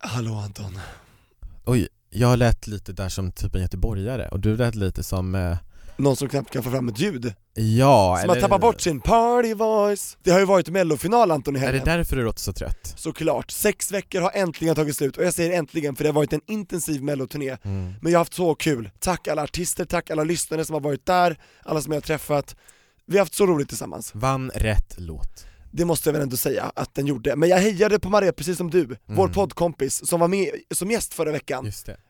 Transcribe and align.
Hallå 0.00 0.34
Anton. 0.34 0.78
Oj, 1.64 1.88
jag 2.10 2.38
lät 2.38 2.66
lite 2.66 2.92
där 2.92 3.08
som 3.08 3.32
typ 3.32 3.54
en 3.54 3.60
göteborgare 3.60 4.28
och 4.28 4.40
du 4.40 4.56
lät 4.56 4.74
lite 4.74 5.02
som, 5.02 5.34
eh, 5.34 5.56
Någon 5.96 6.16
som 6.16 6.28
knappt 6.28 6.50
kan 6.52 6.62
få 6.62 6.70
fram 6.70 6.88
ett 6.88 6.98
ljud. 7.00 7.34
ja 7.54 8.18
Som 8.20 8.28
har 8.28 8.40
tappat 8.40 8.60
bort 8.60 8.80
sin 8.80 9.00
party 9.00 9.54
voice. 9.54 10.16
Det 10.22 10.30
har 10.30 10.38
ju 10.38 10.44
varit 10.44 10.68
mellofinal 10.68 11.30
Anton 11.30 11.56
i 11.56 11.58
Är 11.58 11.60
det 11.60 11.66
helgen. 11.66 11.84
därför 11.84 12.16
du 12.16 12.24
låter 12.24 12.40
så 12.40 12.52
trött? 12.52 12.94
Såklart, 12.96 13.50
sex 13.50 13.92
veckor 13.92 14.20
har 14.20 14.30
äntligen 14.34 14.74
tagit 14.74 14.96
slut 14.96 15.16
och 15.16 15.24
jag 15.24 15.34
säger 15.34 15.58
äntligen 15.58 15.96
för 15.96 16.04
det 16.04 16.08
har 16.10 16.14
varit 16.14 16.32
en 16.32 16.40
intensiv 16.46 17.02
melloturné. 17.02 17.56
Mm. 17.62 17.94
Men 18.02 18.12
jag 18.12 18.18
har 18.18 18.20
haft 18.20 18.34
så 18.34 18.54
kul. 18.54 18.90
Tack 18.98 19.28
alla 19.28 19.42
artister, 19.42 19.84
tack 19.84 20.10
alla 20.10 20.24
lyssnare 20.24 20.64
som 20.64 20.74
har 20.74 20.80
varit 20.80 21.06
där, 21.06 21.38
alla 21.62 21.80
som 21.80 21.92
jag 21.92 21.96
har 21.96 22.06
träffat. 22.06 22.56
Vi 23.06 23.16
har 23.18 23.22
haft 23.22 23.34
så 23.34 23.46
roligt 23.46 23.68
tillsammans. 23.68 24.10
Vann 24.14 24.50
rätt 24.54 24.94
låt. 24.98 25.44
Det 25.70 25.84
måste 25.84 26.08
jag 26.08 26.12
väl 26.12 26.22
ändå 26.22 26.36
säga 26.36 26.72
att 26.76 26.94
den 26.94 27.06
gjorde. 27.06 27.36
Men 27.36 27.48
jag 27.48 27.58
hejade 27.58 27.98
på 27.98 28.10
Maria 28.10 28.32
precis 28.32 28.56
som 28.58 28.70
du, 28.70 28.86
vår 29.06 29.24
Mm. 29.24 29.32
poddkompis 29.32 30.06
som 30.08 30.20
var 30.20 30.28
med 30.28 30.50
som 30.74 30.90
gäst 30.90 31.14
förra 31.14 31.32
veckan 31.32 31.64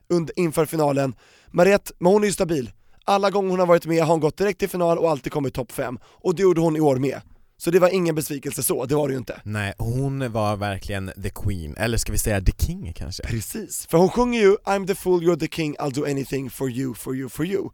under, 0.09 0.39
inför 0.39 0.65
finalen. 0.65 1.15
Mariette, 1.51 1.91
men 1.99 2.11
hon 2.11 2.23
är 2.23 2.27
ju 2.27 2.33
stabil. 2.33 2.71
Alla 3.05 3.29
gånger 3.29 3.49
hon 3.49 3.59
har 3.59 3.67
varit 3.67 3.85
med 3.85 4.03
har 4.03 4.11
hon 4.13 4.19
gått 4.19 4.37
direkt 4.37 4.59
till 4.59 4.69
final 4.69 4.97
och 4.97 5.09
alltid 5.09 5.31
kommit 5.31 5.53
topp 5.53 5.71
5. 5.71 5.99
Och 6.03 6.35
det 6.35 6.41
gjorde 6.41 6.61
hon 6.61 6.75
i 6.75 6.79
år 6.79 6.95
med. 6.95 7.21
Så 7.57 7.71
det 7.71 7.79
var 7.79 7.89
ingen 7.89 8.15
besvikelse 8.15 8.63
så, 8.63 8.85
det 8.85 8.95
var 8.95 9.07
det 9.07 9.11
ju 9.11 9.17
inte. 9.17 9.41
Nej, 9.43 9.73
hon 9.77 10.31
var 10.31 10.55
verkligen 10.55 11.11
the 11.23 11.29
queen, 11.29 11.75
eller 11.77 11.97
ska 11.97 12.11
vi 12.11 12.17
säga 12.17 12.41
the 12.41 12.51
king 12.65 12.93
kanske? 12.93 13.23
Precis, 13.23 13.87
för 13.89 13.97
hon 13.97 14.09
sjunger 14.09 14.41
ju 14.41 14.55
'I'm 14.55 14.87
the 14.87 14.95
fool, 14.95 15.23
you're 15.23 15.39
the 15.39 15.47
king, 15.47 15.75
I'll 15.77 15.93
do 15.93 16.03
anything 16.05 16.49
for 16.49 16.69
you, 16.69 16.93
for 16.93 17.15
you, 17.15 17.29
for 17.29 17.45
you' 17.45 17.69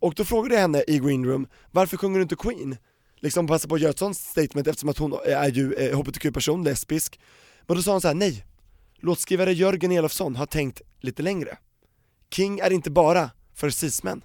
Och 0.00 0.14
då 0.14 0.24
frågade 0.24 0.54
jag 0.54 0.62
henne 0.62 0.84
i 0.88 0.98
Green 0.98 1.24
Room, 1.24 1.46
varför 1.70 1.96
sjunger 1.96 2.18
du 2.18 2.22
inte 2.22 2.36
Queen? 2.36 2.76
Liksom 3.20 3.46
passa 3.46 3.68
på 3.68 3.74
att 3.74 3.80
göra 3.80 3.90
ett 3.90 3.98
sånt 3.98 4.16
statement 4.16 4.66
eftersom 4.66 4.88
att 4.88 4.98
hon 4.98 5.18
är 5.26 5.48
ju 5.50 5.74
eh, 5.74 5.98
hbtq-person, 5.98 6.64
lesbisk. 6.64 7.20
Men 7.66 7.76
då 7.76 7.82
sa 7.82 7.92
hon 7.92 8.00
så 8.00 8.08
här: 8.08 8.14
nej, 8.14 8.44
låtskrivare 8.96 9.52
Jörgen 9.52 9.92
Elofsson 9.92 10.36
har 10.36 10.46
tänkt 10.46 10.82
lite 11.00 11.22
längre. 11.22 11.58
King 12.34 12.58
är 12.58 12.70
inte 12.70 12.90
bara 12.90 13.30
för 13.54 13.70
cismän. 13.70 14.22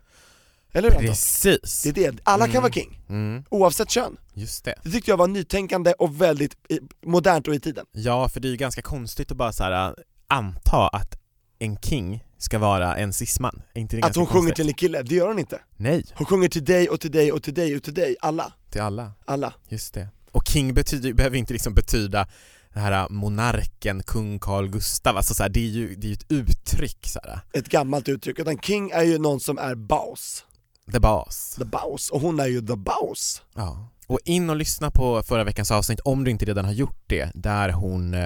Eller 0.72 0.91
hur? 0.91 1.08
Precis! 1.08 1.83
Det 1.83 1.89
är 1.89 2.11
det, 2.11 2.19
alla 2.23 2.47
kan 2.47 2.61
vara 2.61 2.73
king, 2.73 3.00
Mm, 3.09 3.44
oavsett 3.50 3.89
kön. 3.89 4.17
Just 4.33 4.66
det. 4.66 4.75
Det 4.83 4.91
tyckte 4.91 5.11
jag 5.11 5.17
var 5.17 5.28
nytänkande 5.28 5.94
och 5.94 6.22
väldigt 6.22 6.57
i, 6.69 6.80
modernt 7.05 7.47
och 7.47 7.55
i 7.55 7.59
tiden. 7.59 7.85
Ja, 7.91 8.30
för 8.30 8.39
det 8.39 8.47
är 8.47 8.50
ju 8.50 8.57
ganska 8.57 8.81
konstigt 8.81 9.31
att 9.31 9.38
bara 9.38 9.52
så 9.52 9.63
här 9.63 9.88
äh, 9.89 9.94
anta 10.28 10.88
att 10.88 11.19
en 11.59 11.78
king 11.78 12.23
ska 12.44 12.59
vara 12.59 12.95
en 12.95 13.13
cisman. 13.13 13.61
Inte 13.73 13.95
det 13.95 14.03
Att 14.03 14.16
hon 14.16 14.25
sjunger 14.25 14.53
till 14.53 14.67
en 14.67 14.73
kille, 14.73 15.02
det 15.02 15.16
gör 15.16 15.27
hon 15.27 15.39
inte 15.39 15.59
Nej, 15.77 16.05
Hon 16.13 16.25
sjunger 16.25 16.50
till 16.50 16.66
dig 16.66 16.89
och 16.89 17.02
till 17.02 17.11
dig 17.11 17.31
och 17.31 17.44
till 17.44 17.53
dig 17.53 17.75
och 17.75 17.83
till 17.83 17.94
dig, 17.94 18.16
alla, 18.22 18.53
till 18.69 18.81
alla. 18.81 19.11
alla 19.25 19.53
Just 19.69 19.94
det. 19.94 20.08
Och 20.31 20.47
king 20.47 20.73
betyder, 20.73 21.13
behöver 21.13 21.38
inte 21.38 21.53
liksom 21.53 21.73
betyda 21.73 22.27
den 22.73 22.83
här 22.83 22.91
äh, 22.91 23.09
monarken, 23.09 24.03
kung 24.03 24.39
Carl 24.39 24.69
Gustav, 24.69 25.17
alltså 25.17 25.33
så 25.33 25.44
här, 25.44 25.50
det 25.50 25.59
är 25.59 25.69
ju 25.69 25.95
det 25.95 26.08
är 26.09 26.13
ett 26.13 26.31
uttryck 26.31 27.08
så 27.08 27.19
här. 27.23 27.39
Ett 27.53 27.69
gammalt 27.69 28.09
uttryck, 28.09 28.39
utan 28.39 28.57
king 28.57 28.91
är 28.91 29.03
ju 29.03 29.17
någon 29.17 29.39
som 29.39 29.57
är 29.57 29.75
boss, 29.75 30.45
the 30.91 31.00
boss. 31.00 31.55
the 31.57 31.66
boss, 31.66 32.09
och 32.09 32.22
hon 32.22 32.39
är 32.39 32.47
ju 32.47 32.61
the 32.61 32.75
boss 32.75 33.41
Ja. 33.56 33.89
Och 34.07 34.19
in 34.25 34.50
och 34.50 34.56
lyssna 34.56 34.91
på 34.91 35.23
förra 35.23 35.44
veckans 35.44 35.72
avsnitt 35.72 36.00
om 36.00 36.23
du 36.23 36.31
inte 36.31 36.45
redan 36.45 36.66
har 36.66 36.72
gjort 36.72 37.03
det, 37.07 37.31
där 37.35 37.69
hon, 37.69 38.13
eh, 38.13 38.22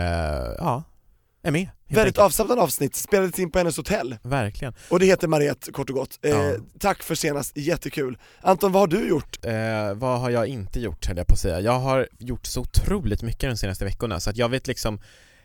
ja, 0.57 0.83
är 1.43 1.51
med. 1.51 1.69
Väldigt 1.89 2.17
avslappnat 2.17 2.57
avsnitt, 2.59 2.95
spelades 2.95 3.39
in 3.39 3.51
på 3.51 3.57
hennes 3.57 3.77
hotell, 3.77 4.17
Verkligen. 4.23 4.73
och 4.89 4.99
det 4.99 5.05
heter 5.05 5.27
Mariette 5.27 5.71
kort 5.71 5.89
och 5.89 5.95
gott. 5.95 6.19
Eh, 6.21 6.31
Ja. 6.31 6.53
Tack 6.79 7.03
för 7.03 7.15
senast, 7.15 7.57
jättekul. 7.57 8.17
Anton, 8.41 8.71
vad 8.71 8.81
har 8.81 8.87
du 8.87 9.07
gjort? 9.09 9.45
Eh, 9.45 9.93
vad 9.93 10.19
har 10.19 10.29
jag 10.29 10.47
inte 10.47 10.79
gjort 10.79 11.05
höll 11.07 11.17
jag 11.17 11.27
på 11.27 11.33
att 11.33 11.39
säga. 11.39 11.59
Jag 11.59 11.79
har 11.79 12.07
gjort 12.19 12.45
så 12.45 12.61
otroligt 12.61 13.21
mycket 13.23 13.49
de 13.49 13.57
senaste 13.57 13.85
veckorna 13.85 14.19
så 14.19 14.29
att 14.29 14.37
jag 14.37 14.49
vet 14.49 14.67
liksom 14.67 14.99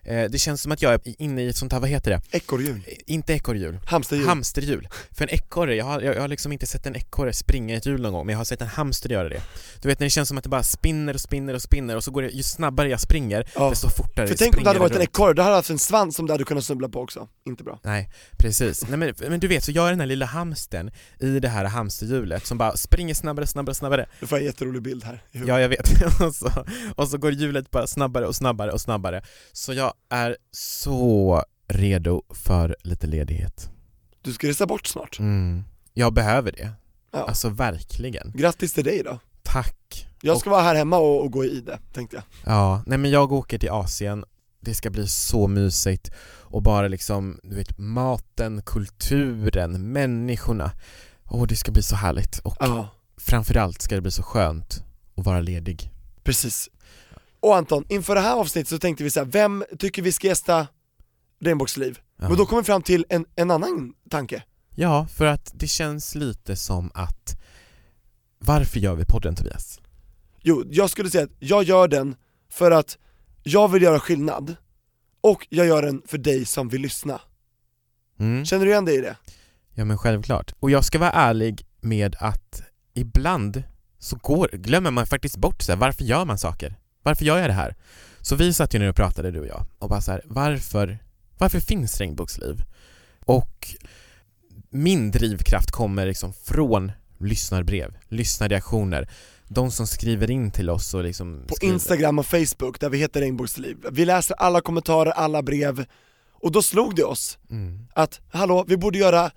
det 0.04 0.40
känns 0.40 0.62
som 0.62 0.72
att 0.72 0.82
jag 0.82 0.92
är 0.94 1.00
inne 1.22 1.42
i 1.42 1.48
ett 1.48 1.56
sånt 1.56 1.72
här, 1.72 1.80
vad 1.80 1.88
heter 1.88 2.10
det? 2.10 2.36
Ekorrhjul, 2.36 2.80
Eh, 2.86 2.94
Inte 3.06 3.32
ekorrhjul, 3.32 3.78
hamsterhjul, 3.86 4.26
hamsterhjul. 4.28 4.88
För 5.10 5.24
en 5.24 5.30
ekorre, 5.30 5.74
jag 5.76 5.84
har, 5.84 6.00
jag, 6.00 6.20
har 6.20 6.28
liksom 6.28 6.52
inte 6.52 6.66
sett 6.66 6.86
en 6.86 6.96
ekorre 6.96 7.32
springa 7.32 7.74
i 7.74 7.76
ett 7.76 7.86
hjul 7.86 8.02
någon 8.02 8.12
gång, 8.12 8.26
men 8.26 8.32
jag 8.32 8.38
har 8.41 8.44
sett 8.44 8.62
en 8.62 8.68
hamster 8.68 9.08
göra 9.10 9.28
det. 9.28 9.42
Du 9.82 9.88
vet 9.88 10.00
när 10.00 10.06
det 10.06 10.10
känns 10.10 10.28
som 10.28 10.38
att 10.38 10.44
det 10.44 10.50
bara 10.50 10.62
spinner 10.62 11.14
och 11.14 11.20
spinner 11.20 11.54
och 11.54 11.62
spinner 11.62 11.96
och 11.96 12.04
så 12.04 12.10
går 12.10 12.22
det, 12.22 12.28
ju 12.28 12.42
snabbare 12.42 12.88
jag 12.88 13.00
springer, 13.00 13.48
Ja. 13.54 13.70
desto 13.70 13.88
fortare 13.88 14.26
För 14.26 14.34
tänk 14.34 14.56
om 14.56 14.62
det 14.62 14.70
hade 14.70 14.80
varit 14.80 14.96
en 14.96 15.02
ekorre, 15.02 15.32
då 15.34 15.42
hade 15.42 15.52
du 15.54 15.56
haft 15.56 15.70
en 15.70 15.78
svans 15.78 16.16
som 16.16 16.26
du 16.26 16.32
hade 16.32 16.44
kunnat 16.44 16.64
snubbla 16.64 16.88
på 16.88 17.00
också, 17.00 17.28
inte 17.46 17.64
bra. 17.64 17.80
Nej, 17.82 18.10
precis. 18.38 18.88
Nej, 18.88 18.98
men, 18.98 19.14
men 19.28 19.41
du 19.41 19.48
vet, 19.48 19.64
så 19.64 19.72
jag 19.72 19.86
är 19.86 19.91
den 19.91 20.00
här 20.00 20.06
lilla 20.06 20.26
hamstern 20.26 20.91
i 21.20 21.41
det 21.41 21.48
här 21.48 21.64
hamsterhjulet 21.64 22.46
som 22.46 22.58
bara 22.58 22.76
springer 22.76 23.14
snabbare, 23.14 23.46
snabbare, 23.46 23.74
snabbare 23.74 24.06
Nu 24.20 24.26
får 24.26 24.38
en 24.38 24.44
jätterolig 24.44 24.82
bild 24.82 25.04
här. 25.04 25.22
Ja, 25.30 25.60
jag 25.60 25.68
vet. 25.68 26.02
och, 26.20 26.34
så, 26.34 26.64
och 26.96 27.08
så 27.08 27.18
går 27.18 27.32
hjulet 27.32 27.70
bara 27.70 27.86
snabbare 27.86 28.26
och 28.26 28.36
snabbare 28.36 28.72
och 28.72 28.80
snabbare. 28.80 29.22
Så 29.52 29.72
jag 29.72 29.91
är 30.08 30.36
så 30.50 31.42
redo 31.69 32.22
för 32.30 32.76
lite 32.82 33.06
ledighet. 33.06 33.70
Du 34.22 34.32
ska 34.32 34.48
resa 34.48 34.66
bort 34.66 34.86
snart. 34.86 35.19
Mm. 35.19 35.62
Jag 35.94 36.12
behöver 36.14 36.53
det. 36.53 36.72
Ja. 37.10 37.19
Alltså 37.19 37.48
verkligen. 37.48 38.32
Grattis 38.34 38.72
till 38.72 38.84
dig 38.84 39.03
då. 39.03 39.19
Tack. 39.42 40.08
Jag 40.22 40.38
ska 40.38 40.50
vara 40.50 40.62
här 40.62 40.75
hemma 40.75 40.98
och, 40.98 41.20
och 41.25 41.30
gå 41.32 41.44
i 41.44 41.60
det, 41.60 41.78
tänkte 41.92 42.16
jag. 42.16 42.25
Ja, 42.54 42.82
nej 42.86 42.98
men 42.98 43.10
jag 43.10 43.32
åker 43.32 43.58
till 43.58 43.70
Asien. 43.70 44.25
Det 44.60 44.75
ska 44.75 44.91
bli 44.91 45.06
så 45.08 45.48
mysigt 45.48 46.10
och 46.41 46.62
bara 46.62 46.88
liksom, 46.88 47.41
du 47.42 47.56
vet, 47.56 47.78
maten, 47.78 48.62
kulturen, 48.66 49.92
människorna. 49.92 50.70
Åh, 51.30 51.47
det 51.47 51.56
ska 51.56 51.72
bli 51.72 51.82
så 51.82 51.97
härligt 51.97 52.38
och 52.38 52.56
Ja, 52.60 52.88
framförallt 53.16 53.82
ska 53.82 53.94
det 53.94 54.00
bli 54.00 54.10
så 54.10 54.22
skönt 54.22 54.84
att 55.16 55.24
vara 55.24 55.41
ledig. 55.41 55.91
precis. 56.24 56.69
Och 57.42 57.56
Anton, 57.56 57.84
inför 57.88 58.14
det 58.14 58.20
här 58.20 58.34
avsnittet 58.34 58.69
så 58.69 58.78
tänkte 58.78 59.04
vi 59.04 59.10
så 59.10 59.20
här, 59.20 59.26
vem 59.26 59.64
tycker 59.78 60.03
vi 60.03 60.12
ska 60.12 60.26
gästa 60.26 60.66
Regnbågsliv? 61.41 61.98
Ja. 62.16 62.28
Men 62.28 62.38
då 62.38 62.47
kom 62.47 62.58
vi 62.58 62.64
fram 62.64 62.82
till 62.82 63.06
en, 63.08 63.26
en 63.34 63.50
annan 63.50 63.94
tanke. 64.10 64.42
Ja, 64.75 65.06
för 65.06 65.26
att 65.26 65.53
det 65.54 65.66
känns 65.66 66.14
lite 66.14 66.56
som 66.56 66.91
att 66.94 67.41
varför 68.38 68.80
gör 68.80 68.94
vi 68.94 69.04
podden 69.04 69.34
Tobias? 69.34 69.80
Jo, 70.41 70.64
jag 70.70 70.91
skulle 70.91 71.10
säga 71.10 71.25
att 71.25 71.30
jag 71.38 71.62
gör 71.62 71.88
den 71.88 72.16
för 72.50 72.70
att 72.70 72.98
jag 73.42 73.69
vill 73.69 73.82
göra 73.82 74.00
skillnad, 74.00 74.56
och 75.20 75.47
jag 75.50 75.66
gör 75.66 75.82
den 75.82 76.03
för 76.06 76.19
dig 76.19 76.44
som 76.44 76.69
vill 76.69 76.82
lyssna. 76.82 77.20
Mm. 78.19 78.44
Känner 78.44 78.64
du 78.64 78.70
igen 78.70 78.84
dig 78.84 78.98
i 78.98 79.00
det? 79.00 79.16
Ja 79.74 79.84
men 79.84 79.98
självklart. 79.98 80.53
Och 80.60 80.70
jag 80.70 80.84
ska 80.84 80.98
vara 80.98 81.10
ärlig 81.10 81.66
med 81.80 82.16
att 82.19 82.62
ibland 82.94 83.62
så 83.98 84.16
går, 84.16 84.48
glömmer 84.53 84.91
man 84.91 85.06
faktiskt 85.06 85.36
bort 85.36 85.62
så 85.62 85.72
här, 85.72 85.76
varför 85.76 86.04
gör 86.04 86.24
man 86.24 86.38
saker? 86.38 86.76
Varför 87.02 87.24
gör 87.24 87.38
jag 87.38 87.48
det 87.48 87.54
här? 87.54 87.74
Så 88.20 88.36
vi 88.36 88.52
satt 88.52 88.74
ju 88.74 88.78
nu 88.78 88.88
och 88.88 88.96
pratade 88.96 89.30
du 89.30 89.40
och 89.40 89.46
jag 89.46 89.64
och 89.78 89.88
bara 89.88 90.00
så 90.00 90.10
här, 90.12 90.22
varför, 90.24 90.98
varför 91.38 91.60
finns 91.60 91.98
regnbågsliv? 91.98 92.62
Och 93.24 93.74
min 94.70 95.10
drivkraft 95.10 95.70
kommer 95.70 96.06
liksom 96.06 96.32
från 96.32 96.92
lyssnarbrev, 97.18 97.96
lyssnarreaktioner, 98.08 99.08
de 99.48 99.70
som 99.70 99.86
skriver 99.86 100.30
in 100.30 100.50
till 100.50 100.70
oss 100.70 100.94
och 100.94 101.04
liksom 101.04 101.44
På 101.48 101.54
skriver. 101.54 101.74
Instagram 101.74 102.18
och 102.18 102.26
Facebook 102.26 102.80
där 102.80 102.88
vi 102.88 102.98
heter 102.98 103.20
Regnbågsliv. 103.20 103.76
Vi 103.92 104.04
läser 104.04 104.34
alla 104.34 104.60
kommentarer, 104.60 105.10
alla 105.10 105.42
brev, 105.42 105.84
och 106.32 106.52
då 106.52 106.62
slog 106.62 106.97
det 106.97 107.04
oss 107.04 107.38
Mm. 107.50 107.86
att, 107.94 108.21
hallå, 108.30 108.65
vi 108.68 108.77
borde 108.77 108.98
göra 108.98 109.30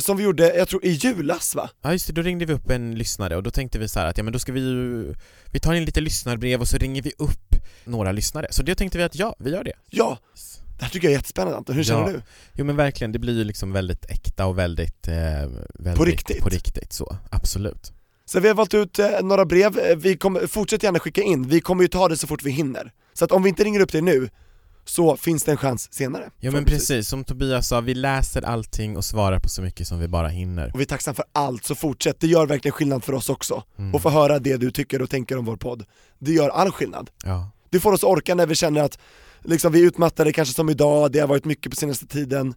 som 0.00 0.16
vi 0.16 0.22
gjorde, 0.22 0.56
jag 0.56 0.68
tror 0.68 0.84
i 0.84 0.90
julas 0.90 1.54
va? 1.54 1.70
Ja 1.82 1.92
just 1.92 2.06
det, 2.06 2.12
då 2.12 2.22
ringde 2.22 2.44
vi 2.44 2.52
upp 2.52 2.70
en 2.70 2.94
lyssnare 2.94 3.36
och 3.36 3.42
då 3.42 3.50
tänkte 3.50 3.78
vi 3.78 3.88
så 3.88 4.00
att 4.00 4.18
ja 4.18 4.24
men 4.24 4.32
då 4.32 4.38
ska 4.38 4.52
vi 4.52 4.60
ju 4.60 5.14
Vi 5.52 5.60
tar 5.60 5.74
in 5.74 5.84
lite 5.84 6.00
lyssnarbrev 6.00 6.60
och 6.60 6.68
så 6.68 6.78
ringer 6.78 7.02
vi 7.02 7.12
upp 7.18 7.54
några 7.84 8.12
lyssnare, 8.12 8.46
så 8.50 8.62
det 8.62 8.74
tänkte 8.74 8.98
vi 8.98 9.04
att 9.04 9.14
ja, 9.14 9.36
vi 9.38 9.50
gör 9.50 9.64
det 9.64 9.72
Ja, 9.90 10.18
det 10.78 10.84
här 10.84 10.90
tycker 10.90 11.06
jag 11.08 11.12
är 11.12 11.16
jättespännande 11.16 11.56
Anton, 11.56 11.76
hur 11.76 11.82
känner 11.84 12.00
Ja. 12.00 12.08
du? 12.12 12.22
Jo 12.52 12.64
men 12.64 12.76
verkligen, 12.76 13.12
det 13.12 13.18
blir 13.18 13.38
ju 13.38 13.44
liksom 13.44 13.72
väldigt 13.72 14.04
äkta 14.04 14.46
och 14.46 14.58
väldigt, 14.58 15.08
eh, 15.08 15.14
väldigt 15.74 15.96
På 15.96 16.04
riktigt. 16.04 16.42
På 16.42 16.48
riktigt 16.48 16.92
så, 16.92 17.16
absolut 17.30 17.92
Så 18.24 18.40
vi 18.40 18.48
har 18.48 18.54
valt 18.54 18.74
ut 18.74 18.98
eh, 18.98 19.08
några 19.22 19.44
brev, 19.44 19.78
Eh, 19.78 19.96
vi 19.96 20.16
kommer, 20.16 20.46
fortsätt 20.46 20.82
gärna 20.82 20.98
skicka 20.98 21.22
in, 21.22 21.48
vi 21.48 21.60
kommer 21.60 21.82
ju 21.82 21.88
ta 21.88 22.08
det 22.08 22.16
så 22.16 22.26
fort 22.26 22.42
vi 22.42 22.50
hinner. 22.50 22.92
Så 23.12 23.24
att 23.24 23.32
om 23.32 23.42
vi 23.42 23.48
inte 23.48 23.64
ringer 23.64 23.80
upp 23.80 23.92
dig 23.92 24.02
nu, 24.02 24.28
så 24.88 25.16
finns 25.16 25.44
det 25.44 25.50
en 25.50 25.56
chans 25.56 25.92
senare. 25.92 26.30
Ja 26.40 26.50
men 26.50 26.64
precis, 26.64 27.08
som 27.08 27.24
Tobias 27.24 27.68
sa, 27.68 27.80
vi 27.80 27.94
läser 27.94 28.42
allting 28.42 28.96
och 28.96 29.04
svarar 29.04 29.38
på 29.38 29.48
så 29.48 29.62
mycket 29.62 29.88
som 29.88 29.98
vi 29.98 30.08
bara 30.08 30.28
hinner 30.28 30.70
Och 30.74 30.80
vi 30.80 30.84
är 30.84 30.86
tacksamma 30.86 31.14
för 31.14 31.24
allt, 31.32 31.64
så 31.64 31.74
fortsätt, 31.74 32.20
det 32.20 32.26
gör 32.26 32.46
verkligen 32.46 32.72
skillnad 32.72 33.04
för 33.04 33.12
oss 33.12 33.28
också. 33.28 33.62
Mm. 33.78 33.94
Och 33.94 34.02
få 34.02 34.10
höra 34.10 34.38
det 34.38 34.56
du 34.56 34.70
tycker 34.70 35.02
och 35.02 35.10
tänker 35.10 35.38
om 35.38 35.44
vår 35.44 35.56
podd. 35.56 35.84
Det 36.18 36.32
gör 36.32 36.48
all 36.48 36.72
skillnad. 36.72 37.10
Ja, 37.24 37.50
Det 37.70 37.80
får 37.80 37.92
oss 37.92 38.02
orka 38.02 38.34
när 38.34 38.46
vi 38.46 38.54
känner 38.54 38.82
att 38.82 38.98
liksom 39.44 39.72
vi 39.72 39.82
är 39.82 39.86
utmattade 39.86 40.32
kanske 40.32 40.54
som 40.54 40.68
idag, 40.68 41.12
det 41.12 41.20
har 41.20 41.28
varit 41.28 41.44
mycket 41.44 41.72
på 41.72 41.76
senaste 41.76 42.06
tiden. 42.06 42.54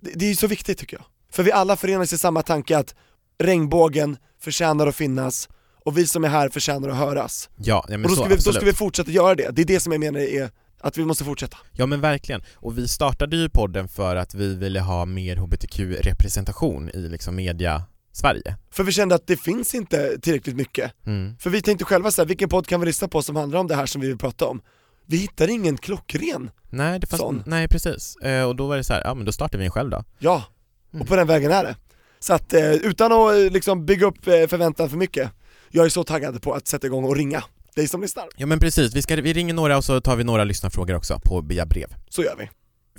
Det, 0.00 0.10
det 0.14 0.30
är 0.30 0.34
så 0.34 0.46
viktigt 0.46 0.78
tycker 0.78 0.96
jag. 0.96 1.04
För 1.32 1.42
vi 1.42 1.52
alla 1.52 1.76
förenas 1.76 2.12
i 2.12 2.18
samma 2.18 2.42
tanke 2.42 2.78
att 2.78 2.94
regnbågen 3.38 4.16
förtjänar 4.40 4.86
att 4.86 4.96
finnas 4.96 5.48
och 5.84 5.98
vi 5.98 6.06
som 6.06 6.24
är 6.24 6.28
här 6.28 6.48
förtjänar 6.48 6.88
att 6.88 6.96
höras. 6.96 7.50
Ja, 7.56 7.84
ja 7.88 7.98
men 7.98 8.04
och 8.04 8.10
då 8.10 8.16
så, 8.16 8.22
ska, 8.22 8.28
vi, 8.28 8.36
då 8.36 8.52
ska 8.52 8.64
vi 8.64 8.72
fortsätta 8.72 9.10
göra 9.10 9.34
det, 9.34 9.50
det 9.50 9.62
är 9.62 9.66
det 9.66 9.80
som 9.80 9.92
jag 9.92 10.00
menar 10.00 10.20
är 10.20 10.50
att 10.82 10.98
vi 10.98 11.04
måste 11.04 11.24
fortsätta. 11.24 11.56
Ja 11.72 11.86
men 11.86 12.00
verkligen, 12.00 12.42
och 12.54 12.78
vi 12.78 12.88
startade 12.88 13.36
ju 13.36 13.48
podden 13.48 13.88
för 13.88 14.16
att 14.16 14.34
vi 14.34 14.54
ville 14.54 14.80
ha 14.80 15.04
mer 15.04 15.36
hbtq-representation 15.36 16.88
i 16.94 16.98
liksom 17.08 17.36
media 17.36 17.82
Sverige. 18.12 18.56
För 18.70 18.84
vi 18.84 18.92
kände 18.92 19.14
att 19.14 19.26
det 19.26 19.36
finns 19.36 19.74
inte 19.74 20.18
tillräckligt 20.22 20.56
mycket. 20.56 20.92
Mm. 21.06 21.36
För 21.38 21.50
vi 21.50 21.62
tänkte 21.62 21.84
själva 21.84 22.10
så 22.10 22.22
här, 22.22 22.26
vilken 22.26 22.48
podd 22.48 22.66
kan 22.66 22.80
vi 22.80 22.86
lyssna 22.86 23.08
på 23.08 23.22
som 23.22 23.36
handlar 23.36 23.58
om 23.60 23.66
det 23.66 23.74
här 23.76 23.86
som 23.86 24.00
vi 24.00 24.08
vill 24.08 24.18
prata 24.18 24.46
om? 24.46 24.60
Vi 25.06 25.16
hittade 25.16 25.52
ingen 25.52 25.76
klockren, 25.76 26.50
Nej, 26.70 26.98
det 27.00 27.06
fanns, 27.06 27.20
Sån. 27.20 27.42
nej 27.46 27.68
precis, 27.68 28.16
eh, 28.16 28.44
och 28.44 28.56
då 28.56 28.66
var 28.66 28.76
det 28.76 28.84
så 28.84 28.92
här, 28.92 29.02
ja 29.04 29.14
men 29.14 29.24
då 29.24 29.32
startar 29.32 29.58
vi 29.58 29.64
en 29.64 29.70
själv 29.70 29.90
då. 29.90 30.04
ja, 30.18 30.44
Mm. 30.92 31.02
och 31.02 31.08
på 31.08 31.16
den 31.16 31.26
vägen 31.26 31.50
är 31.52 31.64
det. 31.64 31.76
Så 32.18 32.34
att 32.34 32.52
eh, 32.52 32.72
utan 32.72 33.12
att 33.12 33.32
eh, 33.34 33.52
liksom 33.52 33.86
bygga 33.86 34.06
upp 34.06 34.26
eh, 34.26 34.46
förväntan 34.46 34.90
för 34.90 34.96
mycket, 34.96 35.30
jag 35.70 35.84
är 35.84 35.88
så 35.88 36.04
taggad 36.04 36.42
på 36.42 36.52
att 36.52 36.66
sätta 36.68 36.86
igång 36.86 37.04
och 37.04 37.16
ringa 37.16 37.44
dig 37.74 37.88
som 37.88 38.00
lyssnar. 38.00 38.24
Ja 38.36 38.46
men 38.46 38.60
precis, 38.60 38.94
vi, 38.94 39.02
ska, 39.02 39.16
vi 39.16 39.32
ringer 39.32 39.54
några 39.54 39.76
och 39.76 39.84
så 39.84 40.00
tar 40.00 40.16
vi 40.16 40.24
några 40.24 40.44
lyssnarfrågor 40.44 40.94
också 40.94 41.20
på 41.24 41.40
via 41.40 41.66
brev. 41.66 41.94
Så 42.08 42.22
gör 42.22 42.36
vi. 42.38 42.48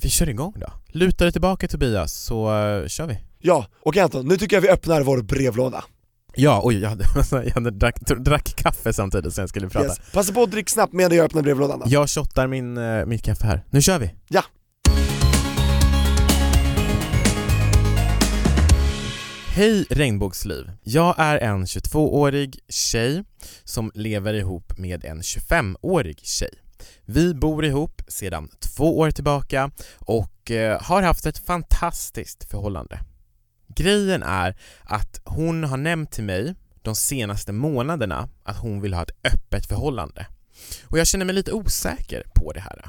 Vi 0.02 0.10
kör 0.10 0.30
igång 0.30 0.54
då. 0.58 0.68
Luta 0.88 1.24
dig 1.24 1.32
tillbaka 1.32 1.68
Tobias, 1.68 2.14
så 2.14 2.52
uh, 2.52 2.88
kör 2.88 3.08
vi. 3.08 3.20
Ja, 3.40 3.68
och 3.80 3.98
Anton, 3.98 4.28
nu 4.28 4.38
tycker 4.38 4.56
jag 4.56 4.62
vi 4.62 4.70
öppnar 4.70 5.02
vår 5.02 5.22
brevlåda. 5.22 5.84
Ja, 6.36 6.62
oj 6.64 6.80
jag, 6.80 6.90
hade, 6.90 7.06
jag 7.56 7.74
drack, 7.74 8.00
drack 8.18 8.56
kaffe 8.56 8.94
samtidigt 8.94 9.34
som 9.34 9.42
jag 9.42 9.50
skulle 9.50 9.70
prata. 9.70 9.86
Yes. 9.86 10.00
Passa 10.14 10.34
på 10.34 10.44
att 10.44 10.52
dricka 10.52 10.70
snabbt 10.70 10.94
medan 10.94 11.18
jag 11.18 11.26
öppnar 11.26 11.42
brevlådan 11.42 11.80
då. 11.80 11.86
Jag 11.90 12.10
shottar 12.10 12.48
min, 12.48 12.78
eh, 12.78 13.06
mitt 13.06 13.24
kaffe 13.24 13.46
här. 13.46 13.64
Nu 13.70 13.82
kör 13.82 14.00
vi! 14.00 14.14
Ja. 14.28 14.44
Hej 19.56 19.86
Regnbågsliv! 19.90 20.72
Jag 20.84 21.16
är 21.18 21.38
en 21.38 21.66
22-årig 21.66 22.60
tjej 22.70 23.24
som 23.64 23.92
lever 23.94 24.34
ihop 24.34 24.78
med 24.78 25.06
en 25.06 25.22
25-årig 25.22 26.20
tjej. 26.20 26.50
Vi 27.06 27.34
bor 27.34 27.66
ihop 27.66 28.02
sedan 28.08 28.50
två 28.60 29.00
år 29.00 29.12
tillbaka 29.12 29.72
och 29.96 30.52
eh, 30.52 30.82
har 30.82 31.02
haft 31.02 31.26
ett 31.26 31.46
fantastiskt 31.46 32.50
förhållande. 32.52 33.00
Grejen 33.68 34.24
är 34.24 34.56
att 34.84 35.22
hon 35.26 35.64
har 35.64 35.78
nämnt 35.78 36.12
till 36.12 36.24
mig 36.24 36.56
de 36.82 36.96
senaste 36.96 37.52
månaderna 37.52 38.30
att 38.44 38.58
hon 38.58 38.82
vill 38.82 38.94
ha 38.94 39.04
ett 39.04 39.34
öppet 39.34 39.66
förhållande. 39.66 40.28
Och 40.84 41.00
jag 41.00 41.08
känner 41.08 41.26
mig 41.26 41.36
lite 41.36 41.52
osäker 41.52 42.24
på 42.36 42.54
det 42.54 42.60
här. 42.62 42.86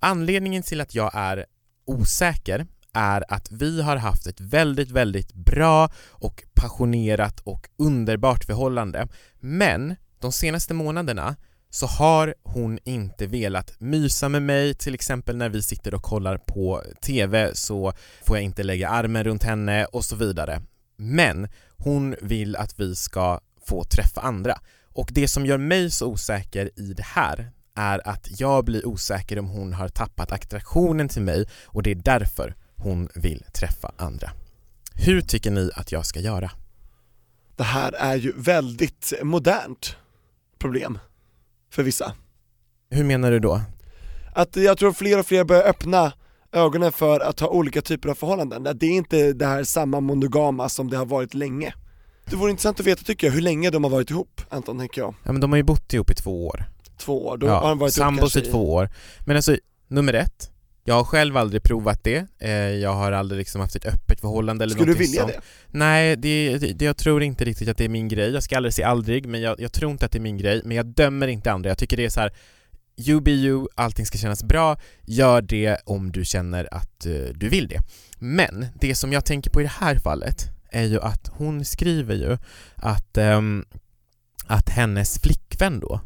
Anledningen 0.00 0.62
till 0.62 0.80
att 0.80 0.94
jag 0.94 1.10
är 1.14 1.46
osäker 1.86 2.66
är 2.92 3.24
att 3.28 3.52
vi 3.52 3.82
har 3.82 3.96
haft 3.96 4.26
ett 4.26 4.40
väldigt, 4.40 4.90
väldigt 4.90 5.32
bra 5.34 5.90
och 6.08 6.42
passionerat 6.54 7.40
och 7.40 7.68
underbart 7.78 8.44
förhållande. 8.44 9.08
Men 9.40 9.96
de 10.20 10.32
senaste 10.32 10.74
månaderna 10.74 11.36
så 11.70 11.86
har 11.86 12.34
hon 12.42 12.78
inte 12.84 13.26
velat 13.26 13.80
mysa 13.80 14.28
med 14.28 14.42
mig, 14.42 14.74
till 14.74 14.94
exempel 14.94 15.36
när 15.36 15.48
vi 15.48 15.62
sitter 15.62 15.94
och 15.94 16.02
kollar 16.02 16.38
på 16.38 16.82
TV 17.02 17.54
så 17.54 17.92
får 18.22 18.36
jag 18.36 18.44
inte 18.44 18.62
lägga 18.62 18.88
armen 18.88 19.24
runt 19.24 19.42
henne 19.42 19.84
och 19.84 20.04
så 20.04 20.16
vidare. 20.16 20.62
Men 20.96 21.48
hon 21.76 22.16
vill 22.20 22.56
att 22.56 22.80
vi 22.80 22.96
ska 22.96 23.40
få 23.66 23.84
träffa 23.84 24.20
andra. 24.20 24.58
Och 24.94 25.08
det 25.12 25.28
som 25.28 25.46
gör 25.46 25.58
mig 25.58 25.90
så 25.90 26.06
osäker 26.06 26.70
i 26.76 26.92
det 26.92 27.04
här 27.04 27.52
är 27.74 28.08
att 28.08 28.40
jag 28.40 28.64
blir 28.64 28.86
osäker 28.86 29.38
om 29.38 29.48
hon 29.48 29.72
har 29.72 29.88
tappat 29.88 30.32
attraktionen 30.32 31.08
till 31.08 31.22
mig 31.22 31.44
och 31.64 31.82
det 31.82 31.90
är 31.90 31.94
därför 31.94 32.54
hon 32.82 33.08
vill 33.14 33.44
träffa 33.52 33.92
andra. 33.96 34.30
Hur 34.94 35.20
tycker 35.20 35.50
ni 35.50 35.70
att 35.74 35.92
jag 35.92 36.06
ska 36.06 36.20
göra? 36.20 36.50
Det 37.56 37.62
här 37.62 37.92
är 37.92 38.16
ju 38.16 38.32
väldigt 38.36 39.12
modernt 39.22 39.96
problem 40.58 40.98
för 41.70 41.82
vissa. 41.82 42.12
Hur 42.90 43.04
menar 43.04 43.30
du 43.30 43.38
då? 43.38 43.60
Att 44.34 44.56
jag 44.56 44.78
tror 44.78 44.92
fler 44.92 45.18
och 45.18 45.26
fler 45.26 45.44
börjar 45.44 45.62
öppna 45.62 46.12
ögonen 46.52 46.92
för 46.92 47.20
att 47.20 47.40
ha 47.40 47.48
olika 47.48 47.82
typer 47.82 48.08
av 48.08 48.14
förhållanden. 48.14 48.66
Att 48.66 48.80
Det 48.80 48.86
är 48.86 48.90
inte 48.90 49.32
det 49.32 49.46
här 49.46 49.64
samma 49.64 50.00
monogama 50.00 50.68
som 50.68 50.90
det 50.90 50.96
har 50.96 51.06
varit 51.06 51.34
länge. 51.34 51.74
Det 52.24 52.36
vore 52.36 52.50
intressant 52.50 52.80
att 52.80 52.86
veta 52.86 53.02
tycker 53.02 53.26
jag, 53.26 53.34
hur 53.34 53.40
länge 53.40 53.70
de 53.70 53.84
har 53.84 53.90
varit 53.90 54.10
ihop, 54.10 54.40
Anton 54.48 54.78
tänker 54.78 55.00
jag. 55.00 55.14
Ja 55.24 55.32
men 55.32 55.40
de 55.40 55.50
har 55.50 55.56
ju 55.56 55.62
bott 55.62 55.92
ihop 55.92 56.10
i 56.10 56.14
två 56.14 56.46
år. 56.46 56.64
Två 56.98 57.26
år, 57.26 57.36
då 57.36 57.48
har 57.48 57.68
de 57.68 57.78
varit 57.78 57.98
ihop 57.98 58.18
kanske 58.18 58.40
i 58.40 58.50
två 58.50 58.74
år. 58.74 58.90
Men 59.26 59.36
alltså, 59.36 59.56
nummer 59.88 60.14
ett, 60.14 60.50
jag 60.84 60.94
har 60.94 61.04
själv 61.04 61.36
aldrig 61.36 61.62
provat 61.62 62.04
det, 62.04 62.26
eh, 62.38 62.50
jag 62.52 62.94
har 62.94 63.12
aldrig 63.12 63.38
liksom 63.38 63.60
haft 63.60 63.76
ett 63.76 63.86
öppet 63.86 64.20
förhållande 64.20 64.64
eller 64.64 64.74
Skulle 64.74 64.92
du 64.92 64.98
vilja 64.98 65.20
sånt. 65.20 65.32
det? 65.32 65.40
Nej, 65.70 66.16
det, 66.16 66.58
det, 66.58 66.84
jag 66.84 66.96
tror 66.96 67.22
inte 67.22 67.44
riktigt 67.44 67.68
att 67.68 67.76
det 67.76 67.84
är 67.84 67.88
min 67.88 68.08
grej. 68.08 68.30
Jag 68.30 68.42
ska 68.42 68.56
aldrig 68.56 68.74
säga 68.74 68.88
aldrig, 68.88 69.26
men 69.26 69.40
jag, 69.40 69.60
jag 69.60 69.72
tror 69.72 69.90
inte 69.90 70.06
att 70.06 70.12
det 70.12 70.18
är 70.18 70.20
min 70.20 70.38
grej. 70.38 70.62
Men 70.64 70.76
jag 70.76 70.86
dömer 70.86 71.28
inte 71.28 71.52
andra. 71.52 71.70
Jag 71.70 71.78
tycker 71.78 71.96
det 71.96 72.04
är 72.04 72.10
så 72.10 72.20
här. 72.20 72.32
You 72.96 73.20
be 73.20 73.30
you, 73.30 73.66
allting 73.74 74.06
ska 74.06 74.18
kännas 74.18 74.44
bra. 74.44 74.76
Gör 75.02 75.42
det 75.42 75.76
om 75.84 76.12
du 76.12 76.24
känner 76.24 76.74
att 76.74 77.06
eh, 77.06 77.12
du 77.34 77.48
vill 77.48 77.68
det. 77.68 77.80
Men 78.18 78.66
det 78.80 78.94
som 78.94 79.12
jag 79.12 79.24
tänker 79.24 79.50
på 79.50 79.60
i 79.60 79.64
det 79.64 79.72
här 79.80 79.98
fallet 79.98 80.50
är 80.70 80.84
ju 80.84 81.00
att 81.00 81.28
hon 81.32 81.64
skriver 81.64 82.14
ju 82.14 82.38
att, 82.74 83.16
ehm, 83.18 83.64
att 84.46 84.68
hennes 84.68 85.20
flickvän 85.22 85.80
då 85.80 86.00